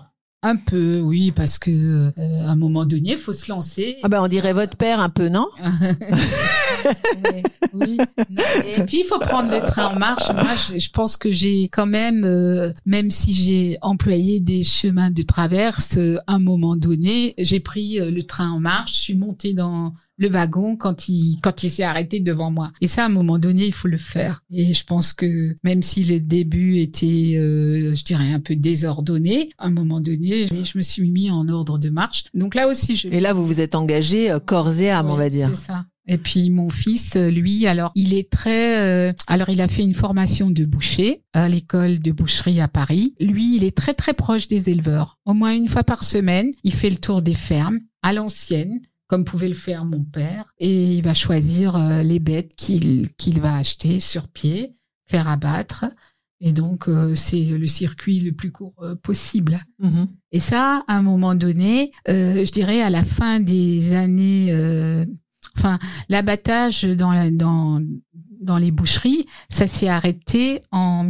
Un 0.47 0.55
peu, 0.55 1.01
oui, 1.01 1.33
parce 1.33 1.59
que 1.59 1.73
euh, 1.73 2.47
à 2.47 2.53
un 2.53 2.55
moment 2.55 2.87
donné, 2.87 3.15
il 3.15 3.19
faut 3.19 3.33
se 3.33 3.51
lancer. 3.51 3.97
Ah 4.05 4.09
ben, 4.09 4.23
on 4.23 4.29
dirait 4.29 4.53
votre 4.53 4.77
père 4.77 5.01
un 5.01 5.09
peu, 5.09 5.29
non? 5.29 5.49
Oui, 7.73 7.99
Et 8.79 8.85
puis 8.85 9.01
il 9.01 9.05
faut 9.05 9.19
prendre 9.19 9.51
le 9.51 9.61
train 9.61 9.89
en 9.89 9.99
marche. 9.99 10.31
Moi, 10.31 10.55
je, 10.79 10.89
pense 10.91 11.17
que 11.17 11.33
j'ai 11.33 11.65
quand 11.65 11.85
même, 11.85 12.25
euh, 12.25 12.73
même 12.87 13.11
si 13.11 13.35
j'ai 13.35 13.77
employé 13.83 14.39
des 14.39 14.63
chemins 14.63 15.11
de 15.11 15.23
traverse, 15.23 15.97
euh, 15.97 16.17
à 16.29 16.35
un 16.35 16.39
moment 16.39 16.77
donné, 16.77 17.35
j'ai 17.39 17.59
pris 17.59 17.99
le 17.99 18.23
train 18.23 18.51
en 18.51 18.61
marche. 18.61 18.93
Je 18.93 18.99
suis 18.99 19.17
montée 19.17 19.53
dans 19.53 19.95
le 20.19 20.29
wagon 20.29 20.77
quand 20.77 21.09
il 21.09 21.39
quand 21.43 21.63
il 21.63 21.71
s'est 21.71 21.83
arrêté 21.83 22.21
devant 22.21 22.51
moi. 22.51 22.73
Et 22.81 22.89
ça, 22.89 23.03
à 23.03 23.07
un 23.07 23.11
moment 23.11 23.39
donné, 23.39 23.67
il 23.67 23.73
faut 23.73 23.89
le 23.89 23.99
faire. 23.99 24.43
Et 24.51 24.75
je 24.75 24.85
pense 24.85 25.13
que 25.13 25.57
même 25.63 25.83
si 25.83 26.05
le 26.05 26.21
début 26.21 26.79
était, 26.79 27.37
euh, 27.39 27.95
je 27.95 28.05
dirais, 28.05 28.33
un 28.33 28.41
peu 28.41 28.57
désordonné, 28.57 29.51
à 29.59 29.67
un 29.67 29.71
moment 29.71 30.01
donné, 30.01 30.47
je 30.49 30.79
me 30.79 30.83
suis 30.83 31.11
mis 31.11 31.31
en 31.31 31.49
ordre 31.49 31.79
de 31.79 31.91
marche. 31.91 32.25
Donc 32.35 32.55
là 32.55 32.69
aussi, 32.69 32.97
je... 32.97 33.09
Et 33.09 33.21
là, 33.21 33.33
vous 33.33 33.47
vous 33.47 33.61
êtes 33.61 33.75
engagé 33.75 34.31
euh, 34.31 34.39
corps 34.39 34.79
et 34.79 34.91
âme, 34.91 35.11
on 35.11 35.17
va 35.17 35.31
dire. 35.31 35.51
C'est 35.55 35.67
ça. 35.67 35.85
Et 36.09 36.19
puis 36.19 36.51
mon 36.51 36.71
fils, 36.71 37.17
lui, 37.17 37.67
alors 37.67 37.91
il 37.97 38.15
est 38.15 38.31
très, 38.31 38.87
euh, 38.87 39.13
alors 39.27 39.49
il 39.49 39.61
a 39.61 39.67
fait 39.67 39.83
une 39.83 39.95
formation 39.95 40.51
de 40.51 40.65
boucher 40.65 41.23
à 41.33 41.49
l'école 41.49 41.99
de 41.99 42.13
boucherie 42.13 42.61
à 42.61 42.69
Paris. 42.69 43.15
Lui, 43.21 43.57
il 43.57 43.65
est 43.65 43.77
très 43.77 43.93
très 43.93 44.15
proche 44.15 44.47
des 44.47 44.71
éleveurs. 44.71 45.19
Au 45.25 45.35
moins 45.35 45.53
une 45.53 45.69
fois 45.69 45.83
par 45.83 46.05
semaine, 46.05 46.51
il 46.63 46.75
fait 46.75 46.91
le 46.91 46.99
tour 46.99 47.23
des 47.23 47.35
fermes 47.35 47.81
à 48.03 48.13
l'ancienne 48.13 48.81
comme 49.09 49.25
pouvait 49.25 49.49
le 49.49 49.55
faire 49.55 49.85
mon 49.85 50.03
père, 50.03 50.53
et 50.59 50.97
il 50.97 51.03
va 51.03 51.15
choisir 51.15 51.77
euh, 51.77 52.03
les 52.03 52.19
bêtes 52.19 52.55
qu'il 52.57 53.41
va 53.41 53.57
acheter 53.57 54.01
sur 54.01 54.29
pied, 54.29 54.75
faire 55.07 55.29
abattre, 55.29 55.85
et 56.41 56.53
donc 56.53 56.89
euh, 56.89 57.15
c'est 57.15 57.45
le 57.45 57.67
circuit 57.67 58.21
le 58.21 58.33
plus 58.33 58.53
court 58.53 58.75
euh, 58.83 58.95
possible. 58.97 59.59
Mm-hmm. 59.83 60.09
Et 60.33 60.41
ça, 60.41 60.85
à 60.87 60.97
un 60.97 61.03
moment 61.03 61.35
donné, 61.35 61.93
je 62.07 62.51
dirais 62.51 62.83
à 62.83 62.91
la 62.91 63.05
fin 63.05 63.41
des 63.41 63.95
années, 63.95 64.53
enfin 65.57 65.79
l'abattage 66.09 66.85
dans, 66.85 67.13
la, 67.13 67.31
dans 67.31 67.81
dans 68.41 68.59
les 68.59 68.71
boucheries, 68.71 69.27
ça 69.51 69.67
s'est 69.67 69.89
arrêté 69.89 70.61
en 70.71 71.05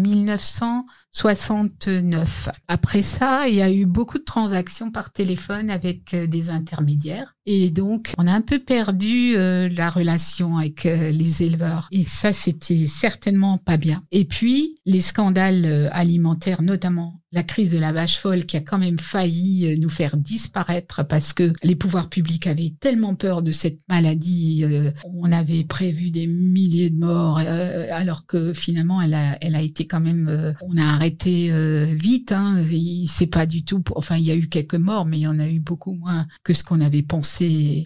1969. 1.17 2.51
Après 2.69 3.03
ça, 3.03 3.49
il 3.49 3.55
y 3.55 3.63
a 3.63 3.73
eu 3.73 3.87
beaucoup 3.87 4.19
de 4.19 4.25
transactions 4.25 4.91
par 4.91 5.13
téléphone 5.13 5.71
avec 5.71 6.15
des 6.15 6.51
intermédiaires. 6.51 7.37
Et 7.49 7.71
donc, 7.71 8.13
on 8.19 8.27
a 8.27 8.33
un 8.33 8.41
peu 8.41 8.59
perdu 8.59 9.37
euh, 9.37 9.69
la 9.69 9.89
relation 9.89 10.57
avec 10.59 10.85
euh, 10.85 11.11
les 11.11 11.45
éleveurs. 11.45 11.89
Et 11.93 12.05
ça, 12.05 12.33
c'était 12.33 12.89
certainement 12.89 13.57
pas 13.57 13.77
bien. 13.77 14.03
Et 14.11 14.25
puis, 14.25 14.81
les 14.85 15.01
scandales 15.01 15.65
euh, 15.65 15.89
alimentaires, 15.93 16.63
notamment 16.63 17.21
la 17.31 17.45
crise 17.45 17.71
de 17.71 17.79
la 17.79 17.93
vache 17.93 18.19
folle 18.19 18.47
qui 18.47 18.57
a 18.57 18.61
quand 18.61 18.79
même 18.79 18.99
failli 18.99 19.79
nous 19.79 19.91
faire 19.91 20.17
disparaître 20.17 21.07
parce 21.07 21.35
que 21.35 21.53
les 21.63 21.75
pouvoirs 21.75 22.09
publics 22.09 22.47
avaient 22.47 22.73
tellement 22.81 23.15
peur 23.15 23.43
de 23.43 23.53
cette 23.53 23.81
maladie. 23.91 24.65
on 25.05 25.31
avait 25.31 25.65
prévu 25.65 26.11
des 26.11 26.27
milliers 26.27 26.89
de 26.89 26.97
morts 26.97 27.37
alors 27.37 28.25
que 28.25 28.55
finalement, 28.55 29.03
elle 29.03 29.13
a, 29.13 29.61
été 29.61 29.87
quand 29.87 30.01
même... 30.01 30.55
on 30.63 30.79
a 30.79 30.87
vite. 31.11 32.33
Hein. 32.33 32.63
C'est 33.07 33.27
pas 33.27 33.47
du 33.47 33.65
tout... 33.65 33.83
Enfin, 33.95 34.17
il 34.17 34.25
y 34.25 34.31
a 34.31 34.37
eu 34.37 34.49
quelques 34.49 34.75
morts, 34.75 35.07
mais 35.07 35.19
il 35.19 35.23
y 35.23 35.27
en 35.27 35.39
a 35.39 35.49
eu 35.49 35.61
beaucoup 35.61 35.93
moins 35.93 36.27
que 36.45 36.55
ce 36.55 36.65
qu'on 36.65 36.81
avait 36.81 37.03
pensé 37.03 37.27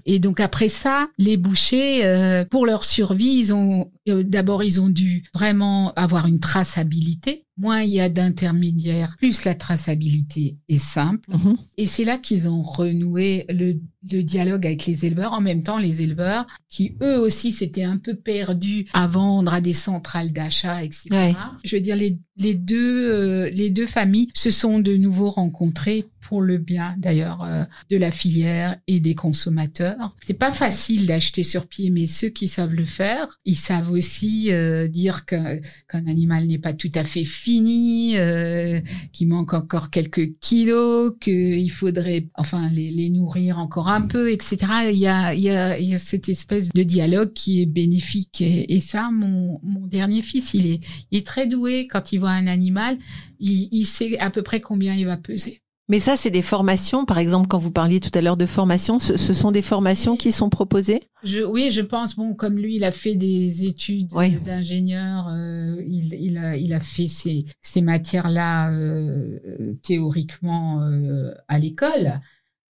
et 0.07 0.19
donc 0.19 0.41
après 0.41 0.69
ça, 0.69 1.09
les 1.19 1.37
bouchers, 1.37 2.05
euh, 2.05 2.45
pour 2.45 2.67
leur 2.67 2.85
survie, 2.85 3.39
ils 3.39 3.55
ont 3.55 3.91
euh, 4.09 4.23
d'abord 4.23 4.63
ils 4.65 4.81
ont 4.81 4.89
dû 4.89 5.25
vraiment 5.35 5.93
avoir 5.95 6.27
une 6.27 6.41
traçabilité. 6.41 7.47
Moins 7.61 7.83
il 7.83 7.91
y 7.91 8.01
a 8.01 8.09
d'intermédiaires, 8.09 9.17
plus 9.19 9.45
la 9.45 9.55
traçabilité 9.55 10.59
est 10.69 10.79
simple. 10.79 11.29
Mhm. 11.31 11.57
Et 11.77 11.87
c'est 11.87 12.05
là 12.05 12.17
qu'ils 12.17 12.49
ont 12.49 12.63
renoué 12.63 13.45
le 13.51 13.79
le 14.11 14.23
dialogue 14.23 14.67
avec 14.67 14.87
les 14.87 15.05
éleveurs. 15.05 15.33
En 15.33 15.41
même 15.41 15.63
temps, 15.63 15.79
les 15.79 16.03
éleveurs 16.03 16.47
qui 16.69 16.97
eux 17.03 17.19
aussi 17.19 17.53
s'étaient 17.53 17.85
un 17.85 17.99
peu 17.99 18.15
perdus 18.15 18.87
à 18.93 19.07
vendre 19.07 19.53
à 19.53 19.61
des 19.61 19.75
centrales 19.75 20.33
d'achat, 20.33 20.83
etc. 20.83 21.09
Ouais. 21.11 21.35
Je 21.65 21.77
veux 21.77 21.83
dire, 21.83 21.97
les, 21.97 22.19
les 22.37 22.55
deux 22.55 23.11
euh, 23.11 23.51
les 23.51 23.71
deux 23.71 23.87
familles 23.87 24.31
se 24.35 24.51
sont 24.51 24.81
de 24.81 24.97
nouveau 24.97 25.29
rencontrées 25.29 26.07
pour 26.21 26.43
le 26.43 26.59
bien 26.59 26.95
d'ailleurs 26.99 27.43
euh, 27.45 27.65
de 27.91 27.97
la 27.97 28.11
filière 28.11 28.77
et 28.87 29.01
des 29.01 29.15
consommateurs. 29.15 30.15
C'est 30.23 30.39
pas 30.39 30.53
facile 30.53 31.07
d'acheter 31.07 31.43
sur 31.43 31.67
pied, 31.67 31.91
mais 31.91 32.07
ceux 32.07 32.29
qui 32.29 32.49
savent 32.49 32.75
le 32.75 32.85
faire, 32.85 33.41
ils 33.45 33.57
savent 33.57 33.91
aussi 33.91 34.53
euh, 34.53 34.87
dire 34.87 35.25
qu'un 35.27 35.61
animal 36.07 36.47
n'est 36.47 36.59
pas 36.59 36.73
tout 36.73 36.93
à 36.95 37.05
fait 37.05 37.25
fini, 37.51 38.17
euh, 38.17 38.81
qu'il 39.13 39.27
manque 39.27 39.55
encore 39.55 39.91
quelques 39.91 40.39
kilos, 40.39 41.17
qu'il 41.21 41.71
faudrait 41.73 42.29
enfin 42.37 42.69
les, 42.71 43.11
nourrir 43.11 43.59
encore 43.59 43.89
un 43.89 44.03
peu, 44.03 44.31
etc. 44.31 44.59
Il 44.93 44.99
y 44.99 45.09
a, 45.09 45.99
cette 45.99 46.29
espèce 46.29 46.69
de 46.69 46.83
dialogue 46.85 47.33
qui 47.33 47.61
est 47.61 47.67
bénéfique. 47.67 48.41
Et, 48.41 48.81
ça, 48.81 49.11
mon, 49.11 49.59
dernier 49.89 50.23
fils, 50.23 50.55
il 50.55 50.81
est, 51.11 51.27
très 51.27 51.49
doué 51.49 51.89
quand 51.89 52.13
il 52.13 52.19
voit 52.19 52.31
un 52.31 52.47
animal, 52.47 52.97
il 53.41 53.85
sait 53.85 54.17
à 54.21 54.31
peu 54.31 54.43
près 54.43 54.61
combien 54.61 54.95
il 54.95 55.07
va 55.07 55.17
peser. 55.17 55.61
Mais 55.91 55.99
ça, 55.99 56.17
c'est 56.17 56.31
des 56.31 56.41
formations. 56.41 57.05
Par 57.05 57.19
exemple, 57.19 57.49
quand 57.49 57.59
vous 57.59 57.73
parliez 57.73 57.99
tout 57.99 58.17
à 58.17 58.21
l'heure 58.23 58.37
de 58.37 58.47
formation, 58.47 59.01
ce, 59.01 59.17
ce 59.17 59.35
sont 59.35 59.51
des 59.51 59.61
formations 59.61 60.17
qui 60.17 60.31
sont 60.31 60.49
proposées? 60.49 61.03
Je, 61.25 61.41
oui, 61.41 61.71
je 61.73 61.81
pense, 61.81 62.15
bon, 62.15 62.33
comme 62.35 62.57
lui, 62.59 62.77
il 62.77 62.85
a 62.85 62.93
fait 62.93 63.17
des 63.17 63.67
études 63.67 64.09
Oui. 64.13 64.37
d'ingénieur, 64.41 65.27
euh, 65.29 65.83
il, 65.85 66.15
il, 66.15 66.39
a, 66.39 66.57
il 66.57 66.73
a 66.73 66.79
fait 66.79 67.09
ces, 67.09 67.45
ces 67.61 67.81
matières-là 67.81 68.71
euh, 68.73 69.41
théoriquement 69.83 70.81
euh, 70.85 71.35
à 71.49 71.59
l'école. 71.59 72.21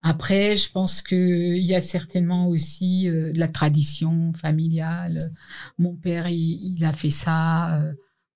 Après, 0.02 0.56
je 0.56 0.70
pense 0.72 1.02
que 1.02 1.14
il 1.14 1.64
y 1.66 1.74
a 1.74 1.82
certainement 1.82 2.48
aussi 2.48 3.04
de 3.04 3.38
la 3.38 3.48
tradition 3.48 4.32
familiale. 4.32 5.18
Mon 5.78 5.94
père, 5.94 6.26
il, 6.30 6.74
il 6.78 6.84
a 6.86 6.94
fait 6.94 7.10
ça. 7.10 7.84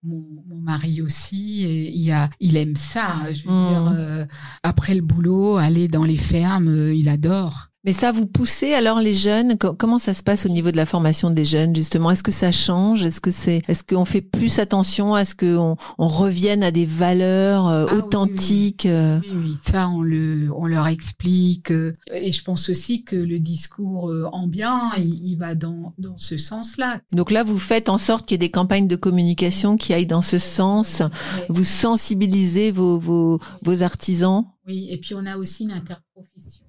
Mon, 0.04 0.24
mon 0.48 0.60
mari 0.60 1.00
aussi, 1.02 1.64
et 1.66 1.90
il, 1.96 2.10
a, 2.12 2.30
il 2.40 2.56
aime 2.56 2.76
ça. 2.76 3.32
Je 3.32 3.44
veux 3.48 3.52
Mmh. 3.54 3.68
dire, 3.68 3.88
euh, 3.96 4.24
après 4.62 4.94
le 4.94 5.02
boulot, 5.02 5.56
aller 5.56 5.88
dans 5.88 6.04
les 6.04 6.16
fermes, 6.16 6.68
euh, 6.68 6.94
il 6.94 7.08
adore. 7.08 7.68
Mais 7.84 7.92
ça, 7.92 8.12
vous 8.12 8.24
poussez 8.26 8.72
alors 8.72 8.98
les 9.00 9.12
jeunes? 9.12 9.58
Co- 9.58 9.74
Comment 9.74 9.98
ça 9.98 10.14
se 10.14 10.22
passe 10.22 10.46
au 10.46 10.48
niveau 10.48 10.70
de 10.70 10.76
la 10.76 10.86
formation 10.86 11.28
des 11.30 11.44
jeunes 11.44 11.76
justement? 11.76 12.10
Est-ce 12.10 12.22
que 12.22 12.32
ça 12.32 12.50
change? 12.50 13.04
Est-ce 13.04 13.20
que 13.20 13.30
c'est 13.30 13.60
Est-ce 13.68 13.84
qu'on 13.84 14.06
fait 14.06 14.22
plus 14.22 14.58
attention 14.58 15.14
à 15.14 15.24
ce 15.26 15.34
qu'on 15.34 15.76
on 15.98 16.08
revienne 16.08 16.62
à 16.62 16.70
des 16.70 16.86
valeurs 16.86 17.68
euh, 17.68 17.84
Ah 17.86 17.92
oui, 17.92 17.98
oui. 18.00 18.06
authentiques 18.06 18.86
euh, 18.86 19.20
Oui, 19.22 19.30
oui, 19.34 19.56
ça, 19.70 19.88
on, 19.90 20.00
le, 20.00 20.48
on 20.56 20.64
leur 20.66 20.86
explique. 20.86 21.70
euh, 21.70 21.92
Et 22.12 22.32
je 22.32 22.42
pense 22.42 22.70
aussi 22.70 23.04
que 23.04 23.16
le 23.16 23.38
discours 23.38 24.10
ambiant, 24.32 24.80
il, 24.96 25.32
il 25.32 25.36
va 25.36 25.54
dans, 25.54 25.92
dans 25.98 26.16
ce 26.16 26.38
sens-là. 26.38 27.00
Donc 27.12 27.30
là, 27.30 27.42
vous 27.42 27.58
faites 27.58 27.88
en 27.90 27.98
sorte 27.98 28.24
qu'il 28.24 28.34
y 28.34 28.36
ait 28.36 28.48
des 28.48 28.50
campagnes 28.50 28.88
de 28.88 28.96
communication 28.96 29.76
qui 29.76 29.92
aillent 29.92 30.06
dans 30.06 30.22
ce 30.22 30.38
sens. 30.38 31.02
Vous 31.50 31.64
sensibilisez 31.64 32.70
vos, 32.70 32.98
vos, 32.98 33.40
vos 33.62 33.82
artisans? 33.82 34.44
Oui, 34.66 34.86
et 34.88 34.96
puis 34.96 35.14
on 35.14 35.26
a 35.26 35.36
aussi 35.36 35.64
une 35.64 35.72
interprofession 35.72 36.63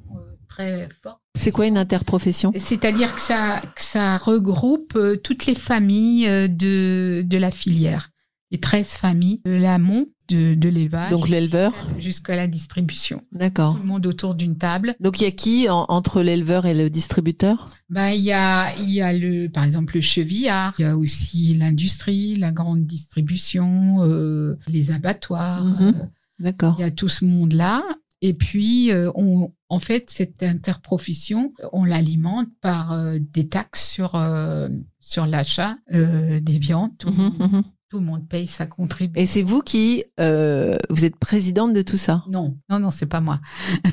très 0.55 0.89
forte. 1.03 1.19
C'est 1.37 1.51
quoi 1.51 1.67
une 1.67 1.77
interprofession? 1.77 2.51
C'est-à-dire 2.55 3.13
que 3.13 3.21
ça, 3.21 3.61
que 3.75 3.81
ça 3.83 4.17
regroupe 4.17 4.93
euh, 4.95 5.17
toutes 5.17 5.45
les 5.45 5.55
familles 5.55 6.27
euh, 6.27 6.47
de, 6.47 7.23
de 7.25 7.37
la 7.37 7.51
filière. 7.51 8.09
Les 8.51 8.59
13 8.59 8.87
familles 8.87 9.41
de 9.43 9.51
l'amont, 9.51 10.05
de, 10.29 10.53
de 10.55 10.69
l'élevage, 10.69 11.11
Donc 11.11 11.27
l'éleveur? 11.29 11.73
jusqu'à 11.99 12.35
la 12.35 12.47
distribution. 12.47 13.21
D'accord. 13.31 13.75
Tout 13.75 13.81
le 13.81 13.87
monde 13.87 14.05
autour 14.07 14.33
d'une 14.35 14.57
table. 14.57 14.95
Donc 14.99 15.19
il 15.19 15.23
y 15.25 15.27
a 15.27 15.31
qui 15.31 15.67
en- 15.69 15.85
entre 15.89 16.21
l'éleveur 16.21 16.65
et 16.65 16.73
le 16.73 16.89
distributeur? 16.89 17.65
Ben, 17.89 18.09
il 18.09 18.21
y 18.21 18.31
a, 18.31 18.73
il 18.79 18.89
y 18.91 19.01
a 19.01 19.11
le, 19.13 19.49
par 19.49 19.63
exemple, 19.65 19.95
le 19.95 20.01
chevillard. 20.01 20.73
Il 20.79 20.83
y 20.83 20.85
a 20.85 20.95
aussi 20.97 21.53
l'industrie, 21.55 22.37
la 22.37 22.51
grande 22.51 22.85
distribution, 22.85 23.97
euh, 24.03 24.57
les 24.67 24.91
abattoirs. 24.91 25.65
Mhm. 25.65 25.87
euh, 25.87 26.05
D'accord. 26.39 26.75
il 26.77 26.81
y 26.81 26.85
a 26.85 26.91
tout 26.91 27.09
ce 27.09 27.25
monde-là. 27.25 27.83
Et 28.27 28.33
puis, 28.33 28.91
euh, 28.91 29.11
on, 29.13 29.51
en 29.69 29.79
fait, 29.79 30.09
cette 30.09 30.41
interprofession, 30.41 31.53
on 31.73 31.83
l'alimente 31.83 32.47
par 32.59 32.91
euh, 32.91 33.19
des 33.21 33.47
taxes 33.47 33.87
sur, 33.87 34.15
euh, 34.15 34.67
sur 34.99 35.27
l'achat 35.27 35.77
euh, 35.93 36.39
des 36.39 36.57
viandes. 36.57 36.89
Tout, 36.97 37.11
Mhm, 37.11 37.33
mhm. 37.37 37.63
tout 37.91 37.99
le 37.99 38.05
monde 38.05 38.27
paye 38.27 38.47
sa 38.47 38.65
contribution. 38.65 39.21
Et 39.21 39.27
c'est 39.27 39.43
vous 39.43 39.61
qui, 39.61 40.03
euh, 40.19 40.75
vous 40.89 41.05
êtes 41.05 41.17
présidente 41.17 41.73
de 41.73 41.83
tout 41.83 41.97
ça? 41.97 42.23
Non, 42.27 42.57
non, 42.67 42.79
non, 42.79 42.89
c'est 42.89 43.05
pas 43.05 43.21
moi. 43.21 43.39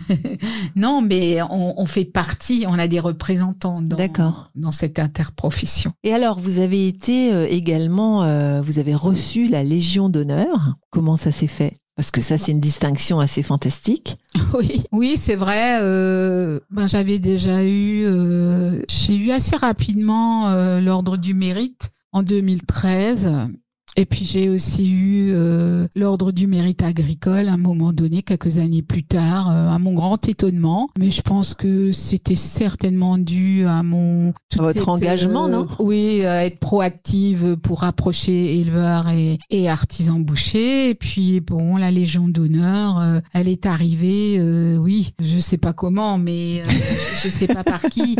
non, 0.76 1.02
mais 1.02 1.42
on, 1.42 1.78
on 1.78 1.84
fait 1.84 2.06
partie, 2.06 2.64
on 2.66 2.78
a 2.78 2.88
des 2.88 3.00
représentants 3.00 3.82
dans, 3.82 3.98
dans 4.54 4.72
cette 4.72 4.98
interprofession. 4.98 5.92
Et 6.04 6.14
alors, 6.14 6.38
vous 6.40 6.58
avez 6.58 6.88
été 6.88 7.52
également, 7.52 8.22
euh, 8.22 8.62
vous 8.62 8.78
avez 8.78 8.94
reçu 8.94 9.46
la 9.46 9.62
Légion 9.62 10.08
d'honneur. 10.08 10.76
Comment 10.88 11.18
ça 11.18 11.32
s'est 11.32 11.46
fait? 11.46 11.74
Parce 11.94 12.10
que 12.10 12.22
ça, 12.22 12.38
c'est 12.38 12.52
une 12.52 12.60
distinction 12.60 13.20
assez 13.20 13.42
fantastique. 13.42 14.16
Oui, 14.58 14.82
oui, 14.92 15.16
c'est 15.16 15.36
vrai. 15.36 15.78
euh, 15.82 16.60
ben, 16.70 16.86
j'avais 16.86 17.18
déjà 17.18 17.64
eu, 17.64 18.04
euh, 18.04 18.82
j'ai 18.88 19.16
eu 19.16 19.30
assez 19.30 19.56
rapidement 19.56 20.48
euh, 20.48 20.80
l'ordre 20.80 21.16
du 21.16 21.32
mérite 21.34 21.90
en 22.12 22.22
2013. 22.22 23.32
Et 23.96 24.06
puis 24.06 24.24
j'ai 24.24 24.48
aussi 24.48 24.90
eu 24.90 25.32
euh, 25.32 25.86
l'ordre 25.94 26.32
du 26.32 26.46
mérite 26.46 26.82
agricole 26.82 27.48
à 27.48 27.52
un 27.52 27.56
moment 27.58 27.92
donné, 27.92 28.22
quelques 28.22 28.56
années 28.56 28.80
plus 28.82 29.04
tard, 29.04 29.50
euh, 29.50 29.68
à 29.68 29.78
mon 29.78 29.92
grand 29.92 30.26
étonnement. 30.28 30.88
Mais 30.98 31.10
je 31.10 31.20
pense 31.20 31.54
que 31.54 31.92
c'était 31.92 32.34
certainement 32.36 33.18
dû 33.18 33.66
à 33.66 33.82
mon 33.82 34.30
À 34.58 34.62
votre 34.62 34.88
engagement, 34.88 35.48
non? 35.48 35.66
Oui, 35.78 36.24
à 36.24 36.46
être 36.46 36.58
proactive 36.58 37.56
pour 37.62 37.80
rapprocher 37.80 38.58
éleveurs 38.60 39.08
et, 39.10 39.38
et 39.50 39.68
artisans 39.68 40.22
bouchers. 40.24 40.88
Et 40.90 40.94
puis 40.94 41.40
bon, 41.40 41.76
la 41.76 41.90
Légion 41.90 42.28
d'honneur, 42.28 42.98
euh, 42.98 43.20
elle 43.34 43.48
est 43.48 43.66
arrivée, 43.66 44.36
euh, 44.38 44.76
oui, 44.78 45.10
je 45.22 45.38
sais 45.38 45.58
pas 45.58 45.74
comment, 45.74 46.16
mais 46.16 46.62
euh, 46.62 46.70
je 47.22 47.28
sais 47.28 47.46
pas 47.46 47.62
par 47.62 47.82
qui. 47.82 48.16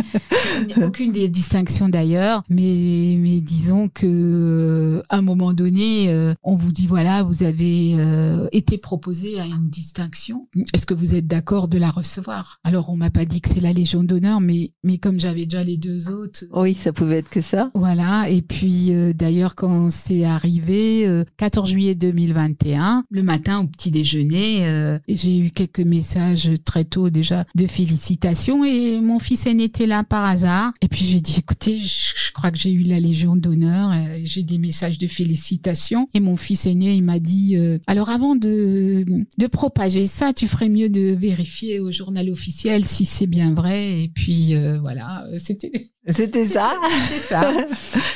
Aucune- 0.68 0.85
Aucune 0.85 1.12
des 1.12 1.29
distinctions 1.29 1.89
d'ailleurs, 1.89 2.43
mais 2.51 3.16
mais 3.18 3.41
disons 3.41 3.89
que 3.89 4.07
euh, 4.07 5.03
à 5.09 5.16
un 5.18 5.23
moment 5.23 5.53
donné, 5.55 5.61
euh, 5.70 6.34
on 6.42 6.56
vous 6.56 6.72
dit 6.72 6.86
voilà, 6.86 7.22
vous 7.22 7.42
avez 7.42 7.94
euh, 7.96 8.48
été 8.52 8.78
proposé 8.78 9.40
à 9.40 9.46
une 9.46 9.68
distinction. 9.68 10.48
Est-ce 10.72 10.86
que 10.86 10.94
vous 10.94 11.14
êtes 11.14 11.26
d'accord 11.26 11.68
de 11.68 11.78
la 11.78 11.90
recevoir? 11.90 12.58
Alors 12.64 12.90
on 12.90 12.96
m'a 12.96 13.10
pas 13.10 13.24
dit 13.24 13.40
que 13.40 13.48
c'est 13.48 13.60
la 13.60 13.72
Légion 13.72 14.04
d'honneur, 14.04 14.40
mais 14.40 14.72
mais 14.82 14.98
comme 14.98 15.20
j'avais 15.20 15.44
déjà 15.44 15.64
les 15.64 15.76
deux 15.76 16.08
autres. 16.08 16.44
Oui, 16.52 16.74
ça 16.74 16.92
pouvait 16.92 17.18
être 17.18 17.30
que 17.30 17.40
ça. 17.40 17.70
Voilà, 17.74 18.28
et 18.28 18.42
puis 18.42 18.94
euh, 18.94 19.12
d'ailleurs 19.12 19.54
quand 19.54 19.90
c'est 19.90 20.24
arrivé, 20.24 21.06
euh, 21.06 21.24
14 21.36 21.70
juillet 21.70 21.94
2021, 21.94 23.04
le 23.10 23.22
matin 23.22 23.60
au 23.60 23.66
petit 23.66 23.90
déjeuner, 23.90 24.66
j'ai 25.08 25.38
eu 25.38 25.50
quelques 25.50 25.80
messages 25.80 26.50
très 26.64 26.84
tôt 26.84 27.10
déjà 27.10 27.44
de 27.54 27.66
félicitations 27.66 28.64
et 28.64 29.00
mon 29.00 29.18
fils 29.18 29.46
aîné 29.46 29.64
était 29.64 29.86
là 29.86 30.04
par 30.04 30.24
hasard. 30.24 30.72
Et 30.80 30.88
puis 30.88 31.04
j'ai 31.04 31.20
dit 31.20 31.36
écoutez, 31.38 31.80
je, 31.80 32.12
je 32.26 32.32
crois 32.32 32.50
que 32.50 32.58
j'ai 32.58 32.72
eu 32.72 32.82
la 32.82 33.00
Légion 33.00 33.36
d'honneur, 33.36 33.92
j'ai 34.24 34.42
des 34.42 34.58
messages 34.58 34.98
de 34.98 35.06
félicitations 35.06 35.51
et 36.14 36.20
mon 36.20 36.36
fils 36.36 36.66
aîné 36.66 36.94
il 36.94 37.03
m'a 37.03 37.18
dit 37.18 37.57
euh, 37.57 37.78
alors 37.86 38.11
avant 38.11 38.36
de 38.36 39.05
de 39.38 39.46
propager 39.46 40.07
ça, 40.07 40.32
tu 40.32 40.46
ferais 40.46 40.68
mieux 40.68 40.88
de 40.88 41.14
vérifier 41.14 41.80
au 41.80 41.90
journal 41.90 42.30
officiel 42.30 42.84
si 42.84 43.05
c'est 43.05 43.26
bien 43.26 43.55
vrai 43.55 44.03
et 44.03 44.09
puis 44.09 44.55
euh, 44.55 44.78
voilà, 44.80 45.24
euh, 45.32 45.38
c'était 45.38 45.70
C'était 46.05 46.46
ça. 46.46 46.72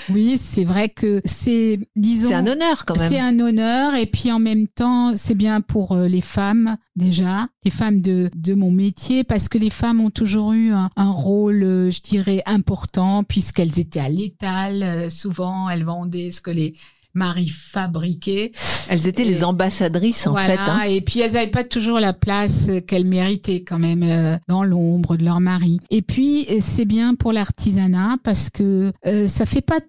Oui, 0.09 0.39
c'est 0.39 0.65
vrai 0.65 0.89
que 0.89 1.23
c'est, 1.25 1.79
disons, 1.95 2.31
C'est 2.31 2.35
un 2.35 2.49
honneur 2.49 2.85
quand 2.85 2.99
même. 2.99 3.09
c'est 3.09 3.21
un 3.21 3.39
honneur 3.39 3.95
et 3.95 4.07
puis 4.07 4.33
en 4.33 4.41
même 4.41 4.67
temps, 4.67 5.17
c'est 5.17 5.37
bien 5.37 5.61
pour 5.61 5.95
les 5.97 6.21
femmes 6.21 6.79
déjà, 6.97 7.47
les 7.65 7.71
femmes 7.71 8.01
de, 8.01 8.29
de 8.35 8.55
mon 8.55 8.73
métier, 8.73 9.23
parce 9.23 9.49
que 9.49 9.59
les 9.59 9.71
femmes 9.71 10.01
ont 10.01 10.11
toujours 10.11 10.53
eu 10.53 10.73
un, 10.73 10.91
un 10.97 11.11
rôle, 11.13 11.61
je 11.63 12.01
dirais, 12.01 12.43
important, 12.45 13.23
puisqu'elles 13.23 13.79
étaient 13.79 14.01
à 14.01 14.09
l'étal. 14.09 15.09
souvent, 15.13 15.71
elles 15.71 15.85
vendaient 15.85 16.33
ce 16.33 16.41
que 16.41 16.51
les 16.51 16.75
maris 17.17 17.49
fabriquaient. 17.49 18.53
Elles 18.89 19.07
étaient 19.09 19.23
Et- 19.23 19.35
les 19.35 19.43
ambassadrices 19.45 20.27
en 20.27 20.33
voilà, 20.33 20.55
fait. 20.57 20.71
hein. 20.71 20.83
et 20.83 21.01
puis 21.01 21.21
elles 21.21 21.33
n'avaient 21.33 21.47
pas 21.51 21.65
toujours 21.65 21.99
la 21.99 22.13
place 22.13 22.71
qu'elles 22.87 23.05
méritaient 23.07 23.63
quand 23.65 23.79
même 23.79 24.03
euh, 24.05 24.37
dans 24.49 24.63
l'ombre 24.63 25.17
de 25.17 25.25
leur 25.25 25.41
mari. 25.41 25.79
Et 25.91 26.03
puis 26.03 26.47
euh, 26.51 26.59
c'est 26.61 26.85
bien 26.85 27.15
pour 27.15 27.33
l'artisanat 27.33 28.17
parce 28.23 28.51
que 28.51 28.93
euh, 29.07 29.29
ça 29.29 29.47
fait 29.47 29.61
pas 29.63 29.81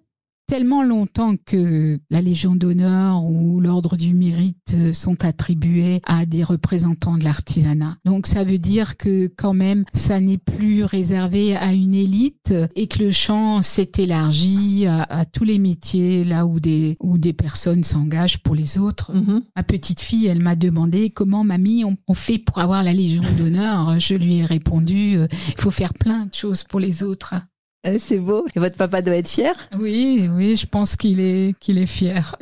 tellement 0.47 0.81
longtemps 0.81 1.35
que 1.45 1.99
la 2.09 2.21
Légion 2.21 2.55
d'honneur 2.55 3.25
ou 3.25 3.59
l'Ordre 3.59 3.97
du 3.97 4.13
mérite 4.13 4.73
euh, 4.73 4.93
sont 4.93 5.25
attribués 5.25 6.01
à 6.05 6.25
des 6.25 6.43
représentants 6.43 7.17
de 7.17 7.25
l'artisanat. 7.25 7.97
Donc 8.05 8.27
ça 8.27 8.45
veut 8.45 8.57
dire 8.57 8.95
que 8.95 9.27
quand 9.27 9.53
même, 9.53 9.83
ça 9.93 10.19
n'est 10.21 10.37
plus 10.37 10.85
réservé 10.85 11.55
à 11.55 11.73
une 11.73 11.93
élite 11.93 12.53
et 12.75 12.87
que 12.87 13.03
le 13.03 13.11
champ 13.11 13.61
s'est 13.61 13.91
élargi 13.97 14.85
à, 14.87 15.25
tous 15.25 15.43
les 15.43 15.59
métiers 15.59 16.23
là 16.23 16.45
où 16.45 16.59
des, 16.59 16.95
où 17.01 17.17
des 17.17 17.33
personnes 17.33 17.83
s'engagent 17.83 18.39
pour 18.39 18.55
les 18.55 18.77
autres. 18.77 19.13
Mhm. 19.13 19.41
Ma 19.55 19.63
petite 19.63 19.99
fille, 19.99 20.27
elle 20.27 20.39
m'a 20.39 20.55
demandé 20.55 21.09
comment 21.09 21.43
mamie 21.43 21.83
on, 21.83 21.97
on 22.07 22.13
fait 22.13 22.37
pour 22.37 22.59
avoir 22.59 22.83
la 22.83 22.93
Légion 22.93 23.23
d'honneur? 23.37 23.99
Je 23.99 24.13
lui 24.13 24.37
ai 24.37 24.45
répondu, 24.45 25.17
euh, 25.17 25.27
il 25.49 25.61
faut 25.61 25.71
faire 25.71 25.93
plein 25.93 26.25
de 26.25 26.33
choses 26.33 26.63
pour 26.63 26.79
les 26.79 27.03
autres. 27.03 27.35
Euh, 27.86 27.97
C'est 27.99 28.19
beau. 28.19 28.45
Et 28.55 28.59
votre 28.59 28.78
papa 28.78 29.01
doit 29.01 29.15
être 29.15 29.30
fier? 29.30 29.53
Oui, 29.80 30.28
oui, 30.32 30.55
je 30.55 30.65
pense 30.65 30.95
qu'il 30.95 31.19
est, 31.19 31.53
qu'il 31.59 31.78
est 31.78 31.86
fier. 31.86 32.36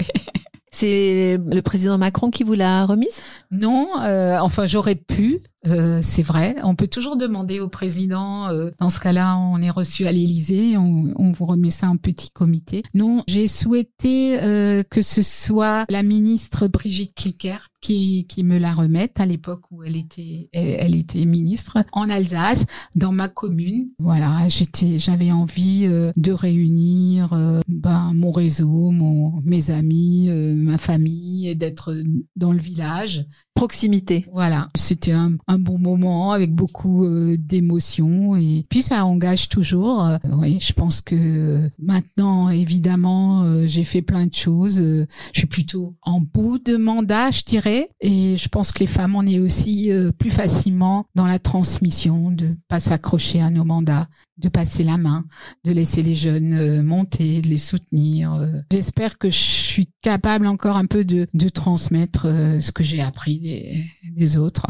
C'est 0.72 1.38
le 1.38 1.62
président 1.62 1.98
Macron 1.98 2.30
qui 2.32 2.44
vous 2.44 2.54
l'a 2.54 2.86
remise? 2.86 3.22
Non, 3.50 3.88
euh, 4.02 4.38
enfin 4.40 4.66
j'aurais 4.66 4.96
pu, 4.96 5.40
euh, 5.68 5.99
c'est 6.01 6.24
vrai. 6.24 6.55
On 6.63 6.76
peut 6.76 6.88
toujours 6.88 7.18
demander 7.18 7.59
au 7.59 7.70
président. 7.70 8.49
euh, 8.49 8.72
dans 8.80 8.89
ce 8.89 8.99
cas-là, 8.99 9.38
on 9.38 9.61
est 9.61 9.70
reçu 9.70 10.07
à 10.07 10.11
l'Élysée, 10.11 10.78
on, 10.78 11.13
on 11.16 11.32
vous 11.32 11.45
remet 11.45 11.70
ça 11.70 11.89
en 11.89 11.97
petit 11.97 12.30
comité. 12.30 12.84
Non, 12.93 13.24
j'ai 13.28 13.47
souhaité 13.47 14.41
euh, 14.41 14.84
que 14.84 15.01
ce 15.01 15.22
soit 15.22 15.86
la 15.89 16.03
ministre 16.03 16.68
Brigitte 16.68 17.13
Klickert 17.16 17.68
qui, 17.82 18.26
qui 18.28 18.43
me 18.43 18.57
la 18.57 18.74
remette 18.74 19.20
à 19.20 19.26
l'époque 19.26 19.61
où 19.72 19.84
elle 19.84 19.95
était, 19.95 20.49
elle, 20.53 20.78
elle 20.80 20.95
était 20.95 21.26
ministre 21.26 21.78
en 21.91 22.09
Alsace, 22.09 22.66
dans 22.95 23.11
ma 23.11 23.28
commune. 23.28 23.89
Voilà, 23.99 24.49
j'étais, 24.49 24.97
j'avais 24.97 25.32
envie 25.32 25.86
euh, 25.86 26.11
de 26.18 26.32
réunir 26.32 27.34
euh, 27.34 27.61
ben, 27.68 28.11
mon 28.16 28.32
réseau, 28.32 28.89
mon, 28.89 29.41
mes 29.43 29.70
amis, 29.70 30.30
euh, 30.30 30.55
ma 30.55 30.80
famille, 30.80 31.47
et 31.47 31.55
d'être 31.55 31.95
dans 32.36 32.51
le 32.51 32.59
village. 32.59 33.26
Proximité. 33.53 34.26
Voilà, 34.34 34.70
c'était 34.76 35.13
un, 35.13 35.38
un 35.47 35.55
bon 35.58 35.78
moment 35.78 36.32
avec 36.32 36.53
beaucoup 36.53 37.06
euh, 37.06 37.38
d'émotions 37.38 38.36
et 38.36 38.66
puis 38.70 38.82
ça 38.82 39.06
engage 39.06 39.49
toujours. 39.49 40.03
Euh, 40.03 40.18
oui, 40.38 40.58
je 40.62 40.74
pense 40.74 41.01
que 41.01 41.70
maintenant, 41.80 42.49
évidemment, 42.49 43.43
euh, 43.43 43.68
j'ai 43.68 43.84
fait 43.84 44.01
plein 44.01 44.26
de 44.26 44.34
choses. 44.34 44.80
Euh, 44.80 45.06
je 45.34 45.39
suis 45.39 45.47
plutôt 45.47 45.95
en 46.01 46.22
bout 46.22 46.60
de 46.60 46.78
mandat, 46.78 47.32
je 47.32 47.43
dirais, 47.43 47.89
et 48.01 48.38
je 48.38 48.47
pense 48.49 48.72
que 48.72 48.80
les 48.80 48.88
femmes, 48.88 49.16
on 49.16 49.26
est 49.26 49.39
aussi 49.39 49.91
euh, 49.91 50.12
plus 50.12 50.32
facilement 50.32 51.06
dans 51.16 51.26
la 51.26 51.39
transmission, 51.39 52.32
de 52.32 52.56
pas 52.68 52.80
s'accrocher 52.80 53.41
à 53.41 53.49
nos 53.49 53.64
mandats, 53.64 54.08
de 54.38 54.49
passer 54.49 54.84
la 54.84 54.97
main, 54.97 55.26
de 55.64 55.72
laisser 55.72 56.03
les 56.03 56.16
jeunes 56.16 56.53
euh, 56.53 56.84
monter, 56.84 57.41
de 57.41 57.47
les 57.47 57.58
soutenir. 57.58 58.34
euh. 58.34 58.51
J'espère 58.72 59.18
que 59.18 59.30
je 59.30 59.38
suis 59.38 59.89
capable 60.01 60.47
encore 60.47 60.76
un 60.78 60.86
peu 60.86 61.06
de, 61.06 61.28
de 61.34 61.49
transmettre 61.49 62.26
euh, 62.26 62.60
ce 62.60 62.72
que 62.72 62.84
j'ai 62.84 63.01
appris 63.01 63.39
des, 63.39 63.84
des 64.16 64.38
autres. 64.38 64.66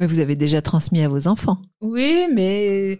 Mais 0.00 0.06
vous 0.06 0.18
avez 0.20 0.36
déjà 0.36 0.62
transmis 0.62 1.00
à 1.02 1.08
vos 1.08 1.26
enfants. 1.28 1.60
Oui, 1.80 2.26
mais 2.34 2.98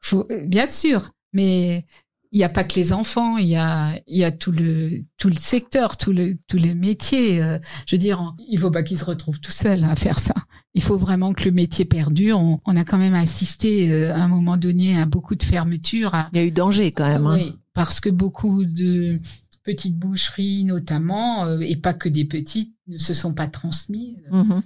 faut, 0.00 0.26
bien 0.44 0.66
sûr, 0.66 1.10
mais 1.32 1.84
il 2.32 2.38
n'y 2.38 2.44
a 2.44 2.48
pas 2.48 2.64
que 2.64 2.74
les 2.74 2.92
enfants, 2.92 3.36
il 3.38 3.46
y 3.46 3.56
a, 3.56 3.98
il 4.06 4.18
y 4.18 4.24
a 4.24 4.30
tout 4.30 4.52
le, 4.52 5.02
tout 5.16 5.28
le 5.28 5.36
secteur, 5.36 5.96
tout 5.96 6.12
le, 6.12 6.36
tous 6.48 6.56
les 6.58 6.74
métiers. 6.74 7.42
euh, 7.42 7.58
Je 7.86 7.96
veux 7.96 8.00
dire, 8.00 8.34
il 8.48 8.58
faut 8.58 8.70
pas 8.70 8.82
qu'ils 8.82 8.98
se 8.98 9.04
retrouvent 9.04 9.40
tout 9.40 9.52
seuls 9.52 9.84
à 9.84 9.96
faire 9.96 10.18
ça. 10.18 10.34
Il 10.74 10.82
faut 10.82 10.98
vraiment 10.98 11.32
que 11.32 11.44
le 11.44 11.50
métier 11.52 11.84
perdure. 11.84 12.38
On, 12.40 12.60
on 12.66 12.76
a 12.76 12.84
quand 12.84 12.98
même 12.98 13.14
assisté 13.14 13.90
euh, 13.90 14.12
à 14.12 14.18
un 14.18 14.28
moment 14.28 14.56
donné 14.56 14.98
à 14.98 15.06
beaucoup 15.06 15.34
de 15.34 15.42
fermetures. 15.42 16.14
À, 16.14 16.28
Il 16.32 16.38
y 16.38 16.42
a 16.42 16.44
eu 16.44 16.50
danger 16.50 16.92
quand 16.92 17.08
même. 17.08 17.26
hein. 17.26 17.36
oui, 17.36 17.54
parce 17.74 18.00
que 18.00 18.10
beaucoup 18.10 18.64
de 18.64 19.18
petites 19.64 19.96
boucheries, 19.98 20.64
notamment, 20.64 21.44
euh, 21.46 21.60
et 21.60 21.76
pas 21.76 21.94
que 21.94 22.08
des 22.08 22.24
petites, 22.24 22.74
ne 22.88 22.98
se 22.98 23.14
sont 23.14 23.34
pas 23.34 23.48
transmises. 23.48 24.22
Mhm. 24.30 24.62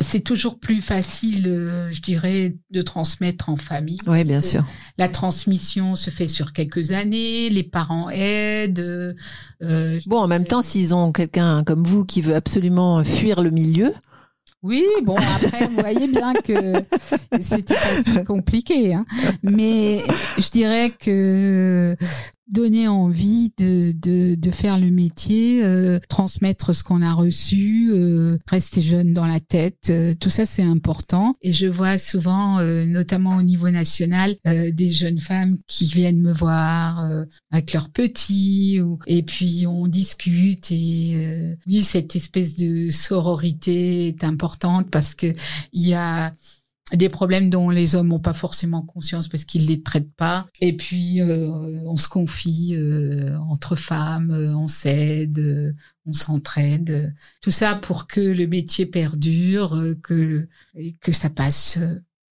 C'est 0.00 0.20
toujours 0.20 0.58
plus 0.58 0.82
facile, 0.82 1.44
euh, 1.46 1.92
je 1.92 2.00
dirais, 2.02 2.56
de 2.70 2.82
transmettre 2.82 3.48
en 3.48 3.56
famille. 3.56 3.98
Oui, 4.08 4.24
bien 4.24 4.40
sûr. 4.40 4.64
La 4.98 5.08
transmission 5.08 5.94
se 5.94 6.10
fait 6.10 6.26
sur 6.26 6.52
quelques 6.52 6.90
années, 6.90 7.48
les 7.48 7.62
parents 7.62 8.10
aident. 8.10 8.80
euh, 8.80 9.14
euh, 9.62 10.00
Bon, 10.06 10.18
en 10.18 10.26
même 10.26 10.44
temps, 10.44 10.62
s'ils 10.62 10.94
ont 10.96 11.12
quelqu'un 11.12 11.62
comme 11.62 11.84
vous 11.84 12.04
qui 12.04 12.22
veut 12.22 12.34
absolument 12.34 13.04
fuir 13.04 13.40
le 13.40 13.50
milieu, 13.50 13.94
Oui, 14.64 14.82
bon, 15.04 15.14
après, 15.14 15.66
vous 15.68 15.76
voyez 15.76 16.08
bien 16.08 16.32
que 16.32 16.72
c'était 17.40 17.74
pas 17.74 18.02
si 18.02 18.24
compliqué. 18.24 18.94
Hein. 18.94 19.04
Mais 19.44 20.02
je 20.38 20.48
dirais 20.50 20.90
que 20.98 21.94
donner 22.48 22.88
envie 22.88 23.52
de, 23.58 23.92
de, 23.92 24.34
de 24.34 24.50
faire 24.50 24.78
le 24.78 24.90
métier, 24.90 25.64
euh, 25.64 25.98
transmettre 26.08 26.74
ce 26.74 26.84
qu'on 26.84 27.02
a 27.02 27.12
reçu, 27.12 27.90
euh, 27.92 28.36
rester 28.46 28.82
jeune 28.82 29.14
dans 29.14 29.26
la 29.26 29.40
tête, 29.40 29.88
euh, 29.90 30.14
tout 30.18 30.30
ça 30.30 30.44
c'est 30.44 30.62
important. 30.62 31.36
Et 31.42 31.52
je 31.52 31.66
vois 31.66 31.98
souvent, 31.98 32.58
euh, 32.58 32.84
notamment 32.84 33.36
au 33.36 33.42
niveau 33.42 33.70
national, 33.70 34.36
euh, 34.46 34.70
des 34.72 34.92
jeunes 34.92 35.20
femmes 35.20 35.58
qui 35.66 35.86
viennent 35.86 36.20
me 36.20 36.32
voir 36.32 37.04
euh, 37.04 37.24
avec 37.50 37.72
leurs 37.72 37.90
petits, 37.90 38.80
ou, 38.80 38.98
et 39.06 39.22
puis 39.22 39.66
on 39.66 39.86
discute. 39.86 40.70
Et 40.70 41.56
oui, 41.66 41.82
cette 41.82 42.16
espèce 42.16 42.56
de 42.56 42.90
sororité 42.90 44.08
est 44.08 44.24
importante 44.24 44.90
parce 44.90 45.14
que 45.14 45.26
il 45.72 45.86
y 45.86 45.94
a 45.94 46.32
des 46.92 47.08
problèmes 47.08 47.48
dont 47.48 47.70
les 47.70 47.96
hommes 47.96 48.08
n'ont 48.08 48.18
pas 48.20 48.34
forcément 48.34 48.82
conscience 48.82 49.28
parce 49.28 49.44
qu'ils 49.44 49.66
les 49.66 49.82
traitent 49.82 50.14
pas. 50.16 50.46
Et 50.60 50.76
puis, 50.76 51.20
euh, 51.20 51.48
on 51.86 51.96
se 51.96 52.08
confie 52.08 52.74
euh, 52.76 53.38
entre 53.38 53.74
femmes, 53.74 54.30
euh, 54.30 54.54
on 54.54 54.68
s'aide, 54.68 55.38
euh, 55.38 55.72
on 56.04 56.12
s'entraide. 56.12 57.14
Tout 57.40 57.50
ça 57.50 57.74
pour 57.74 58.06
que 58.06 58.20
le 58.20 58.46
métier 58.46 58.84
perdure, 58.86 59.74
euh, 59.74 59.94
que, 60.02 60.46
que 61.00 61.12
ça 61.12 61.30
passe 61.30 61.78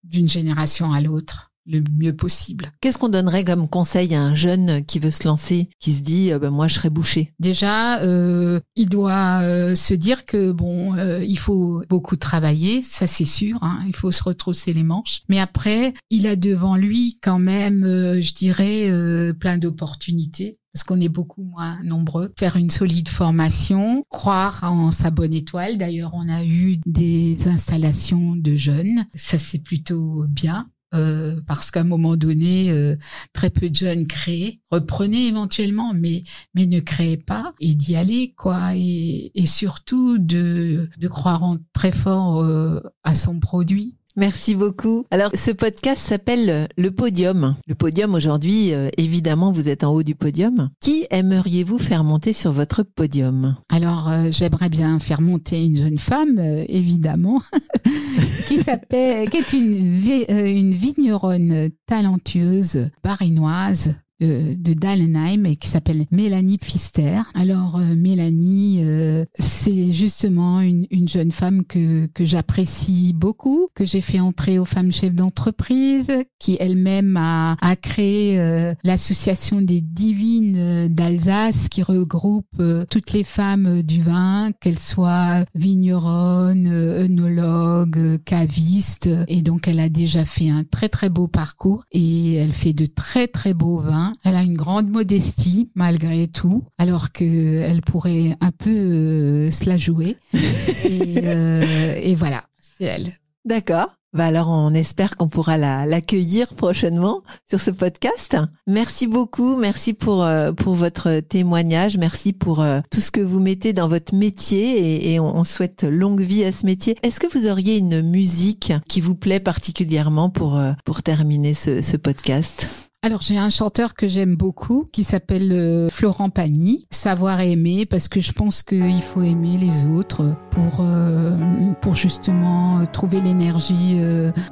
d'une 0.04 0.30
génération 0.30 0.92
à 0.94 1.02
l'autre 1.02 1.53
le 1.66 1.82
mieux 1.98 2.16
possible. 2.16 2.72
qu'est-ce 2.82 2.98
qu'on 2.98 3.10
donnerait 3.10 3.44
comme 3.46 3.68
conseil 3.70 4.14
à 4.16 4.22
un 4.22 4.36
jeune 4.36 4.84
qui 4.86 5.00
veut 5.00 5.12
se 5.12 5.26
lancer, 5.28 5.70
qui 5.80 5.94
se 5.94 6.02
dit 6.02 6.32
euh, 6.32 6.40
ben, 6.40 6.50
moi 6.50 6.68
je 6.68 6.76
serai 6.76 6.90
bouché 6.90 7.34
Déjà, 7.40 8.02
euh, 8.04 8.60
il 8.76 8.90
doit 8.90 9.42
euh, 9.44 9.76
se 9.76 9.94
dire 9.94 10.26
que 10.26 10.52
bon, 10.52 10.96
euh, 10.96 11.24
il 11.24 11.40
faut 11.40 11.84
beaucoup 11.90 12.16
travailler, 12.18 12.82
ça 12.82 13.08
c'est 13.08 13.26
sûr. 13.26 13.58
hein, 13.62 13.80
il 13.88 13.96
faut 13.96 14.12
se 14.12 14.24
retrousser 14.24 14.74
les 14.74 14.84
manches. 14.84 15.22
Mais 15.30 15.40
après, 15.40 15.94
il 16.10 16.28
a 16.28 16.36
devant 16.36 16.76
lui 16.76 17.18
quand 17.22 17.40
même, 17.40 17.84
euh, 17.86 18.22
je 18.22 18.34
dirais, 18.34 18.90
euh, 18.92 19.34
plein 19.34 19.58
d'opportunités. 19.58 20.58
Parce 20.74 20.84
qu'on 20.86 21.00
est 21.02 21.08
beaucoup 21.10 21.44
moins 21.44 21.78
nombreux. 21.84 22.34
Faire 22.40 22.56
une 22.56 22.72
solide 22.72 23.08
formation, 23.08 24.04
croire 24.10 24.64
en 24.64 24.92
sa 24.92 25.12
bonne 25.12 25.32
étoile. 25.34 25.78
D'ailleurs, 25.78 26.10
on 26.16 26.28
a 26.28 26.44
eu 26.44 26.80
des 26.88 27.48
installations 27.48 28.36
de 28.36 28.56
jeunes. 28.56 29.06
Ça, 29.14 29.38
c'est 29.38 29.60
plutôt 29.60 30.26
bien. 30.28 30.68
Euh, 30.94 31.42
parce 31.48 31.72
qu'à 31.72 31.82
un 31.82 31.86
moment 31.86 32.16
donné, 32.18 32.70
euh, 32.72 32.96
très 33.34 33.50
peu 33.50 33.70
de 33.70 33.76
jeunes 33.76 34.06
créent, 34.06 34.60
reprenez 34.70 35.28
éventuellement, 35.28 35.92
mais 35.94 36.24
mais 36.54 36.68
ne 36.68 36.80
créez 36.80 37.18
pas 37.18 37.54
et 37.60 37.74
d'y 37.74 37.96
aller 37.96 38.34
quoi 38.38 38.76
et, 38.76 39.32
et 39.34 39.48
surtout 39.48 40.18
de 40.20 40.90
de 40.98 41.08
croire 41.08 41.44
en 41.44 41.58
très 41.74 41.92
fort 41.92 42.44
euh, 42.44 42.80
à 43.04 43.16
son 43.16 43.40
produit. 43.40 43.96
Merci 44.16 44.54
beaucoup. 44.54 45.06
Alors, 45.10 45.32
ce 45.34 45.50
podcast 45.50 46.00
s'appelle 46.00 46.50
euh, 46.50 46.66
Le 46.78 46.92
Podium. 46.92 47.56
Le 47.66 47.74
Podium, 47.74 48.14
aujourd'hui, 48.14 48.72
euh, 48.74 48.90
évidemment, 48.98 49.52
vous 49.52 49.70
êtes 49.70 49.84
en 49.84 49.92
haut 49.92 50.04
du 50.04 50.14
podium. 50.14 50.70
Qui 50.80 51.08
aimeriez-vous 51.10 51.80
faire 51.80 52.04
monter 52.04 52.32
sur 52.32 52.52
votre 52.52 52.84
podium? 52.84 53.56
Alors 53.70 54.10
euh, 54.10 54.28
j'aimerais 54.30 54.70
bien 54.70 55.00
faire 55.00 55.22
monter 55.22 55.66
une 55.66 55.78
jeune 55.78 55.98
femme 55.98 56.38
évidemment 56.68 57.42
qui 58.48 58.64
qui 58.64 59.38
est 59.38 59.54
une 59.54 59.84
une 60.30 60.74
vigneronne 60.74 61.70
talentueuse 61.88 62.90
barinoise 63.04 63.96
de, 64.20 64.56
de 64.56 64.74
Dallenheim 64.74 65.46
et 65.46 65.56
qui 65.56 65.68
s'appelle 65.68 66.06
Mélanie 66.12 66.58
Pfister. 66.58 67.22
Alors 67.34 67.78
euh, 67.78 67.96
Mélanie, 67.96 68.82
euh, 68.84 69.26
c'est 69.38 69.92
justement 69.92 70.62
une, 70.62 70.86
une 70.92 71.08
jeune 71.08 71.32
femme 71.32 71.64
que, 71.66 72.08
que 72.08 72.26
j'apprécie 72.26 73.14
beaucoup, 73.14 73.68
que 73.76 73.86
j'ai 73.86 74.02
fait 74.02 74.20
entrer 74.20 74.60
aux 74.60 74.66
femmes 74.66 74.92
chefs 74.92 75.16
d'entreprise, 75.16 76.12
qui 76.40 76.58
elle-même 76.60 77.18
a, 77.18 77.56
a 77.62 77.76
créé 77.76 78.40
euh, 78.40 78.74
l'association 78.84 79.62
des 79.62 79.82
divines 79.82 80.58
euh, 80.58 80.88
d'Alsace 80.90 81.70
qui 81.70 81.84
regroupe 81.84 82.46
euh, 82.60 82.86
toutes 82.90 83.14
les 83.14 83.24
femmes 83.24 83.82
du 83.82 84.02
vin, 84.02 84.52
qu'elles 84.62 84.80
soient 84.80 85.46
vigneronnes, 85.56 86.68
œnologues, 86.68 88.20
cavistes. 88.26 89.10
Et 89.28 89.42
donc 89.42 89.68
elle 89.68 89.80
a 89.80 89.90
déjà 89.90 90.26
fait 90.26 90.50
un 90.50 90.64
très 90.64 90.90
très 90.90 91.10
beau 91.10 91.28
parcours 91.28 91.84
et 91.92 92.36
elle 92.36 92.54
fait 92.54 92.74
de 92.74 92.86
très 92.86 93.28
très 93.28 93.54
beaux 93.54 93.80
vins. 93.80 94.03
Elle 94.24 94.36
a 94.36 94.44
une 94.44 94.58
grande 94.58 94.90
modestie 94.90 95.70
malgré 95.76 96.28
tout, 96.28 96.64
alors 96.78 97.12
que 97.12 97.62
elle 97.62 97.82
pourrait 97.82 98.36
un 98.42 98.52
peu 98.52 98.70
euh, 98.70 99.52
se 99.52 99.70
la 99.70 99.78
jouer. 99.78 100.18
et, 100.34 101.22
euh, 101.24 101.96
et 102.02 102.16
voilà, 102.16 102.44
c'est 102.60 102.86
elle. 102.86 103.14
D'accord. 103.46 103.88
Bah 104.14 104.26
alors 104.26 104.48
on 104.50 104.76
espère 104.76 105.18
qu'on 105.18 105.28
pourra 105.28 105.58
l'accueillir 105.58 106.54
prochainement 106.54 107.24
sur 107.50 107.60
ce 107.60 107.72
podcast. 107.72 108.38
Merci 108.68 109.08
beaucoup, 109.08 109.56
merci 109.56 109.94
pour 109.94 110.24
euh, 110.24 110.52
pour 110.52 110.76
votre 110.76 111.20
témoignage, 111.20 111.98
merci 111.98 112.32
pour 112.32 112.62
euh, 112.62 112.82
tout 112.92 113.00
ce 113.00 113.10
que 113.10 113.22
vous 113.22 113.40
mettez 113.40 113.74
dans 113.74 113.88
votre 113.88 114.14
métier 114.14 115.12
et, 115.12 115.20
on 115.20 115.44
souhaite 115.44 115.84
longue 115.84 116.22
vie 116.22 116.44
à 116.44 116.52
ce 116.52 116.66
métier. 116.66 116.96
Est-ce 117.02 117.20
que 117.20 117.28
vous 117.28 117.48
auriez 117.48 117.78
une 117.78 118.04
musique 118.04 118.72
qui 118.88 119.02
vous 119.02 119.16
plaît 119.16 119.40
particulièrement 119.40 120.30
pour 120.30 120.58
euh, 120.58 120.74
pour 120.86 121.02
terminer 121.02 121.56
ce, 121.56 121.82
ce 121.82 121.98
podcast? 121.98 122.92
Alors 123.04 123.22
j'ai 123.22 123.38
un 123.38 123.50
chanteur 123.50 123.96
que 123.96 124.08
j'aime 124.08 124.38
beaucoup 124.38 124.88
qui 124.94 125.04
s'appelle 125.04 125.52
euh, 125.52 125.90
Florent 125.90 126.30
Pagny, 126.30 126.88
Savoir 126.90 127.42
aimer 127.42 127.86
parce 127.86 128.08
que 128.08 128.22
je 128.22 128.32
pense 128.32 128.64
qu'il 128.64 129.02
faut 129.02 129.22
aimer 129.22 129.58
les 129.58 129.86
autres 129.86 130.36
pour 130.52 130.80
euh, 130.80 131.38
pour 131.82 131.96
justement 131.96 132.80
euh, 132.80 132.86
trouver 132.86 133.20
l'énergie 133.20 134.00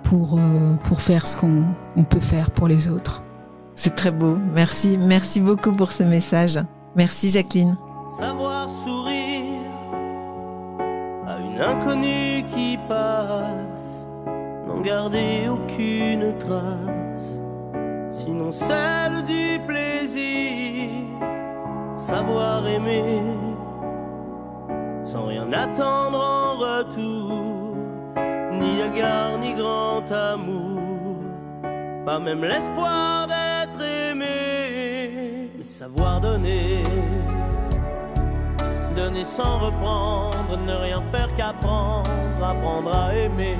pour 0.03 0.37
pour 0.83 0.99
faire 1.01 1.27
ce 1.27 1.37
qu'on 1.37 1.63
on 1.95 2.03
peut 2.03 2.19
faire 2.19 2.51
pour 2.51 2.67
les 2.67 2.89
autres. 2.89 3.23
C'est 3.75 3.95
très 3.95 4.11
beau. 4.11 4.37
Merci 4.53 4.97
merci 4.97 5.39
beaucoup 5.39 5.71
pour 5.71 5.91
ce 5.91 6.03
message. 6.03 6.59
Merci 6.95 7.29
Jacqueline. 7.29 7.77
Savoir 8.19 8.69
sourire 8.69 9.61
à 11.25 11.39
une 11.39 11.57
inconnue 11.57 12.43
qui 12.53 12.77
passe, 12.89 14.07
n'en 14.67 14.81
garder 14.81 15.47
aucune 15.47 16.37
trace 16.37 17.10
sinon 18.25 18.51
celle 18.51 19.23
du 19.25 19.59
plaisir, 19.67 20.89
savoir 21.95 22.67
aimer, 22.67 23.23
sans 25.03 25.25
rien 25.25 25.51
attendre 25.51 26.19
en 26.19 26.57
retour, 26.57 27.75
ni 28.59 28.81
égard 28.81 29.37
ni 29.39 29.53
grand 29.53 30.05
amour, 30.11 31.17
pas 32.05 32.19
même 32.19 32.43
l'espoir 32.43 33.27
d'être 33.27 33.81
aimé, 33.81 35.49
mais 35.57 35.63
savoir 35.63 36.21
donner. 36.21 36.83
Donner 38.95 39.23
sans 39.23 39.57
reprendre, 39.57 40.57
ne 40.67 40.73
rien 40.73 41.01
faire 41.11 41.33
qu'apprendre, 41.35 42.09
apprendre 42.43 42.93
à 42.93 43.15
aimer 43.15 43.57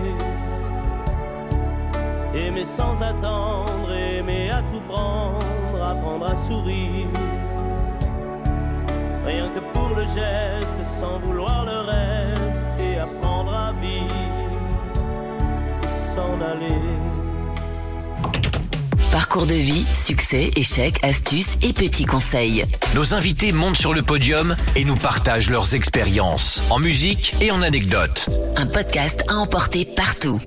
Aimer 2.33 2.65
sans 2.65 3.01
attendre, 3.01 3.91
aimer 3.91 4.49
à 4.49 4.61
tout 4.61 4.79
prendre, 4.87 5.83
apprendre 5.83 6.27
à 6.27 6.47
sourire. 6.47 7.07
Rien 9.25 9.49
que 9.49 9.59
pour 9.73 9.89
le 9.89 10.05
geste, 10.05 10.99
sans 10.99 11.19
vouloir 11.19 11.65
le 11.65 11.79
reste, 11.81 12.61
et 12.79 12.97
apprendre 12.99 13.53
à 13.53 13.73
vivre, 13.73 14.15
s'en 16.15 16.39
aller. 16.41 16.81
Parcours 19.11 19.45
de 19.45 19.53
vie, 19.53 19.85
succès, 19.93 20.51
échecs, 20.55 21.03
astuces 21.03 21.57
et 21.61 21.73
petits 21.73 22.05
conseils. 22.05 22.63
Nos 22.95 23.13
invités 23.13 23.51
montent 23.51 23.75
sur 23.75 23.93
le 23.93 24.03
podium 24.03 24.55
et 24.77 24.85
nous 24.85 24.95
partagent 24.95 25.49
leurs 25.49 25.75
expériences 25.75 26.63
en 26.69 26.79
musique 26.79 27.35
et 27.41 27.51
en 27.51 27.61
anecdotes. 27.61 28.29
Un 28.55 28.67
podcast 28.67 29.25
à 29.27 29.35
emporter 29.35 29.83
partout. 29.83 30.39